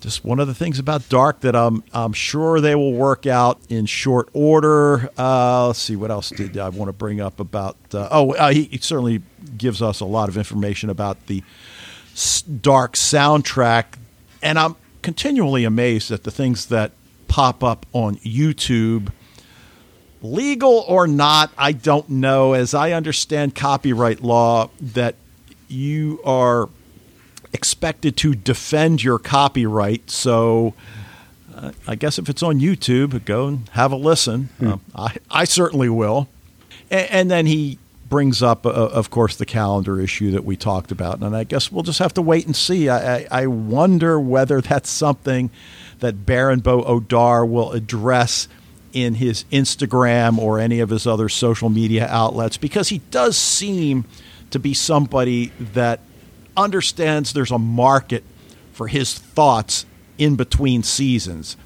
just 0.00 0.24
one 0.24 0.40
of 0.40 0.46
the 0.46 0.54
things 0.54 0.78
about 0.78 1.08
Dark 1.08 1.40
that 1.40 1.54
I'm 1.54 1.84
I'm 1.92 2.12
sure 2.12 2.60
they 2.60 2.74
will 2.74 2.92
work 2.92 3.26
out 3.26 3.60
in 3.68 3.86
short 3.86 4.28
order. 4.32 5.10
Uh, 5.16 5.68
let's 5.68 5.78
see 5.78 5.96
what 5.96 6.10
else 6.10 6.30
did 6.30 6.56
I 6.56 6.70
want 6.70 6.88
to 6.88 6.92
bring 6.92 7.20
up 7.20 7.38
about. 7.38 7.76
Uh, 7.92 8.08
oh, 8.10 8.32
uh, 8.34 8.50
he, 8.50 8.64
he, 8.64 8.78
certainly 8.78 9.22
gives 9.58 9.82
us 9.82 10.00
a 10.00 10.06
lot 10.06 10.28
of 10.28 10.38
information 10.38 10.90
about 10.90 11.26
the 11.26 11.42
Dark 12.60 12.94
soundtrack, 12.94 13.96
and 14.42 14.58
I'm 14.58 14.76
continually 15.02 15.64
amazed 15.64 16.10
at 16.10 16.24
the 16.24 16.30
things 16.30 16.66
that 16.66 16.92
pop 17.30 17.62
up 17.62 17.86
on 17.92 18.16
YouTube. 18.16 19.10
Legal 20.20 20.84
or 20.86 21.06
not, 21.06 21.50
I 21.56 21.72
don't 21.72 22.10
know. 22.10 22.52
As 22.52 22.74
I 22.74 22.92
understand 22.92 23.54
copyright 23.54 24.20
law, 24.20 24.68
that 24.80 25.14
you 25.68 26.20
are 26.24 26.68
expected 27.52 28.16
to 28.18 28.34
defend 28.34 29.02
your 29.02 29.18
copyright. 29.18 30.10
So 30.10 30.74
uh, 31.54 31.72
I 31.86 31.94
guess 31.94 32.18
if 32.18 32.28
it's 32.28 32.42
on 32.42 32.58
YouTube, 32.58 33.24
go 33.24 33.46
and 33.46 33.68
have 33.70 33.92
a 33.92 33.96
listen. 33.96 34.50
Hmm. 34.58 34.72
Uh, 34.72 34.76
I, 34.94 35.16
I 35.30 35.44
certainly 35.44 35.88
will. 35.88 36.28
And, 36.90 37.10
and 37.10 37.30
then 37.30 37.46
he 37.46 37.78
brings 38.08 38.42
up, 38.42 38.66
uh, 38.66 38.70
of 38.70 39.10
course, 39.10 39.36
the 39.36 39.46
calendar 39.46 40.00
issue 40.00 40.32
that 40.32 40.44
we 40.44 40.56
talked 40.56 40.90
about. 40.90 41.20
And 41.20 41.34
I 41.34 41.44
guess 41.44 41.70
we'll 41.70 41.84
just 41.84 42.00
have 42.00 42.12
to 42.14 42.22
wait 42.22 42.44
and 42.44 42.56
see. 42.56 42.88
I, 42.88 43.18
I, 43.18 43.26
I 43.30 43.46
wonder 43.46 44.18
whether 44.18 44.60
that's 44.60 44.90
something 44.90 45.50
that 46.00 46.26
Baran 46.26 46.60
bo 46.60 46.82
Odar 46.82 47.48
will 47.48 47.72
address 47.72 48.48
in 48.92 49.14
his 49.14 49.44
Instagram 49.52 50.38
or 50.38 50.58
any 50.58 50.80
of 50.80 50.90
his 50.90 51.06
other 51.06 51.28
social 51.28 51.68
media 51.68 52.06
outlets 52.08 52.56
because 52.56 52.88
he 52.88 52.98
does 53.10 53.36
seem 53.36 54.04
to 54.50 54.58
be 54.58 54.74
somebody 54.74 55.52
that 55.58 56.00
understands 56.56 57.32
there's 57.32 57.52
a 57.52 57.58
market 57.58 58.24
for 58.72 58.88
his 58.88 59.14
thoughts 59.14 59.86
in 60.18 60.36
between 60.36 60.82
seasons. 60.82 61.56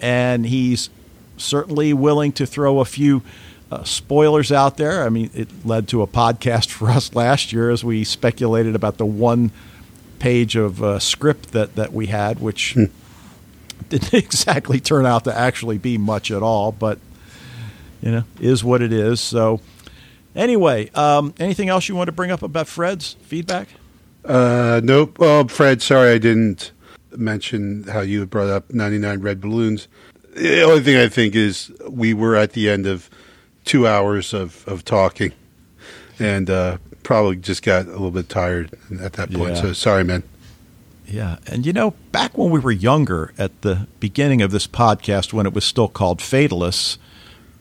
And 0.00 0.46
he's 0.46 0.90
certainly 1.36 1.92
willing 1.92 2.32
to 2.32 2.46
throw 2.46 2.80
a 2.80 2.84
few 2.84 3.22
uh, 3.70 3.82
spoilers 3.84 4.52
out 4.52 4.76
there. 4.76 5.04
I 5.04 5.08
mean, 5.08 5.30
it 5.34 5.64
led 5.64 5.88
to 5.88 6.02
a 6.02 6.06
podcast 6.06 6.70
for 6.70 6.90
us 6.90 7.14
last 7.14 7.52
year 7.52 7.70
as 7.70 7.82
we 7.82 8.04
speculated 8.04 8.74
about 8.74 8.98
the 8.98 9.06
one 9.06 9.50
page 10.18 10.54
of 10.54 10.82
uh, 10.82 10.98
script 10.98 11.52
that, 11.52 11.76
that 11.76 11.92
we 11.92 12.06
had, 12.06 12.40
which. 12.40 12.76
Didn't 14.00 14.14
exactly 14.24 14.80
turn 14.80 15.06
out 15.06 15.24
to 15.24 15.36
actually 15.36 15.78
be 15.78 15.98
much 15.98 16.32
at 16.32 16.42
all, 16.42 16.72
but 16.72 16.98
you 18.02 18.10
know, 18.10 18.24
is 18.40 18.64
what 18.64 18.82
it 18.82 18.92
is. 18.92 19.20
So, 19.20 19.60
anyway, 20.34 20.90
um, 20.90 21.32
anything 21.38 21.68
else 21.68 21.88
you 21.88 21.94
want 21.94 22.08
to 22.08 22.12
bring 22.12 22.32
up 22.32 22.42
about 22.42 22.66
Fred's 22.66 23.14
feedback? 23.22 23.68
Uh, 24.24 24.80
nope. 24.82 25.16
Oh, 25.20 25.46
Fred, 25.46 25.80
sorry 25.80 26.10
I 26.10 26.18
didn't 26.18 26.72
mention 27.16 27.84
how 27.84 28.00
you 28.00 28.20
had 28.20 28.30
brought 28.30 28.48
up 28.48 28.72
99 28.72 29.20
Red 29.20 29.40
Balloons. 29.40 29.86
The 30.34 30.62
only 30.62 30.80
thing 30.80 30.96
I 30.96 31.08
think 31.08 31.36
is 31.36 31.72
we 31.88 32.14
were 32.14 32.34
at 32.34 32.52
the 32.52 32.68
end 32.68 32.86
of 32.86 33.08
two 33.64 33.86
hours 33.86 34.34
of, 34.34 34.66
of 34.66 34.84
talking 34.84 35.32
and 36.18 36.50
uh, 36.50 36.78
probably 37.04 37.36
just 37.36 37.62
got 37.62 37.86
a 37.86 37.90
little 37.90 38.10
bit 38.10 38.28
tired 38.28 38.76
at 39.00 39.12
that 39.14 39.32
point. 39.32 39.54
Yeah. 39.54 39.62
So 39.62 39.72
sorry, 39.72 40.02
man. 40.02 40.24
Yeah. 41.06 41.36
And 41.46 41.64
you 41.66 41.72
know, 41.72 41.92
back 42.12 42.36
when 42.38 42.50
we 42.50 42.58
were 42.60 42.72
younger 42.72 43.32
at 43.38 43.62
the 43.62 43.86
beginning 44.00 44.42
of 44.42 44.50
this 44.50 44.66
podcast, 44.66 45.32
when 45.32 45.46
it 45.46 45.52
was 45.52 45.64
still 45.64 45.88
called 45.88 46.20
Fatalists, 46.20 46.98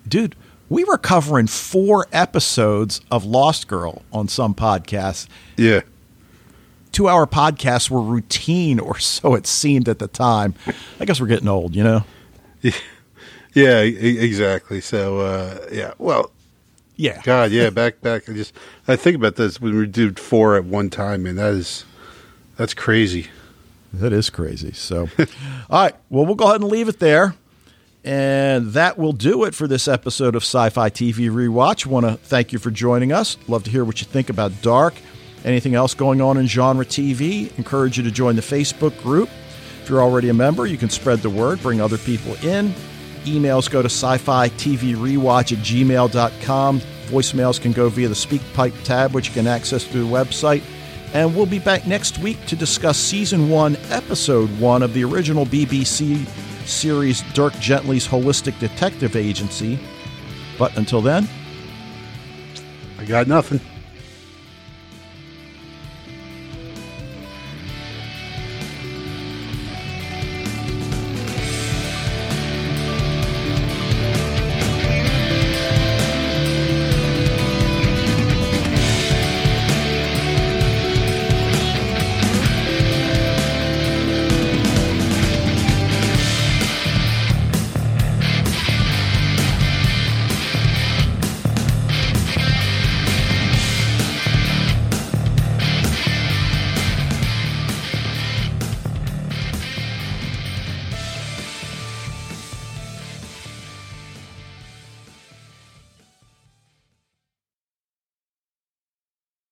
dude, 0.08 0.36
we 0.70 0.84
were 0.84 0.98
covering 0.98 1.48
four 1.48 2.08
episodes 2.12 3.02
of 3.12 3.26
Lost 3.26 3.68
Girl 3.68 4.02
on 4.12 4.28
some 4.28 4.56
podcasts. 4.56 5.28
Yeah. 5.58 5.82
Two 6.92 7.10
hour 7.10 7.26
podcasts 7.28 7.90
were 7.90 8.02
routine, 8.02 8.80
or 8.80 8.98
so 9.00 9.34
it 9.36 9.46
seemed 9.48 9.90
at 9.90 10.00
the 10.00 10.08
time. 10.08 10.54
I 11.00 11.06
guess 11.06 11.20
we're 11.20 11.28
getting 11.28 11.48
old, 11.48 11.76
you 11.76 11.84
know? 11.84 12.04
Yeah, 13.56 13.84
e- 13.84 14.18
exactly. 14.18 14.82
So, 14.82 15.20
uh, 15.20 15.68
yeah. 15.72 15.94
Well, 16.00 16.32
Yeah. 16.96 17.22
God, 17.24 17.52
yeah. 17.52 17.70
Back, 17.70 18.02
back. 18.02 18.28
I 18.28 18.34
just 18.34 18.52
I 18.88 18.96
think 18.96 19.16
about 19.16 19.36
this 19.36 19.62
when 19.62 19.78
we 19.78 19.86
did 19.86 20.20
four 20.20 20.56
at 20.56 20.66
one 20.66 20.90
time, 20.90 21.28
and 21.28 21.38
that 21.38 21.54
is 21.54 21.86
that's 22.56 22.74
crazy. 22.74 23.28
That 23.94 24.12
is 24.14 24.30
crazy. 24.30 24.72
So, 24.74 25.08
all 25.70 25.84
right. 25.84 25.96
Well, 26.10 26.26
we'll 26.26 26.36
go 26.36 26.46
ahead 26.46 26.62
and 26.62 26.70
leave 26.70 26.90
it 26.90 27.00
there. 27.00 27.36
And 28.04 28.74
that 28.74 28.98
will 28.98 29.14
do 29.14 29.46
it 29.46 29.56
for 29.56 29.66
this 29.66 29.88
episode 29.88 30.36
of 30.36 30.44
Sci 30.44 30.70
Fi 30.70 30.90
TV 30.90 31.30
Rewatch. 31.30 31.86
Want 31.86 32.06
to 32.06 32.16
thank 32.16 32.52
you 32.52 32.60
for 32.60 32.70
joining 32.70 33.14
us. 33.14 33.38
Love 33.48 33.64
to 33.64 33.72
hear 33.72 33.86
what 33.86 34.02
you 34.02 34.08
think 34.08 34.30
about 34.30 34.52
Dark. 34.62 34.96
Anything 35.46 35.76
else 35.76 35.94
going 35.94 36.22
on 36.22 36.38
in 36.38 36.48
genre 36.48 36.86
TV? 36.86 37.58
Encourage 37.58 37.98
you 37.98 38.04
to 38.04 38.12
join 38.12 38.36
the 38.36 38.42
Facebook 38.42 39.00
group. 39.02 39.30
If 39.82 39.90
you're 39.90 40.02
already 40.02 40.30
a 40.30 40.34
member, 40.34 40.66
you 40.66 40.78
can 40.78 40.90
spread 40.90 41.20
the 41.20 41.30
word, 41.30 41.62
bring 41.62 41.82
other 41.82 41.98
people 41.98 42.36
in. 42.44 42.74
Emails 43.24 43.70
go 43.70 43.82
to 43.82 43.88
sci 43.90 44.18
fi 44.18 44.50
TV 44.50 44.96
rewatch 44.96 45.52
at 45.52 45.60
gmail.com. 45.60 46.80
Voicemails 47.08 47.62
can 47.62 47.72
go 47.72 47.90
via 47.90 48.08
the 48.08 48.14
SpeakPipe 48.14 48.84
tab, 48.84 49.14
which 49.14 49.28
you 49.30 49.34
can 49.34 49.48
access 49.48 49.86
through 49.86 50.06
the 50.06 50.14
website. 50.14 50.64
And 51.14 51.36
we'll 51.36 51.46
be 51.46 51.60
back 51.60 51.86
next 51.86 52.18
week 52.18 52.44
to 52.48 52.56
discuss 52.56 52.98
season 52.98 53.48
one, 53.48 53.78
episode 53.90 54.50
one 54.60 54.82
of 54.82 54.96
the 54.96 55.04
original 55.04 55.46
BBC 55.46 56.26
series 56.66 57.22
Dirk 57.34 57.54
Gently's 57.60 58.08
Holistic 58.08 58.58
Detective 58.60 59.16
Agency. 59.16 59.80
But 60.58 60.76
until 60.76 61.02
then, 61.02 61.30
I 62.98 63.06
got 63.06 63.28
nothing. 63.28 63.62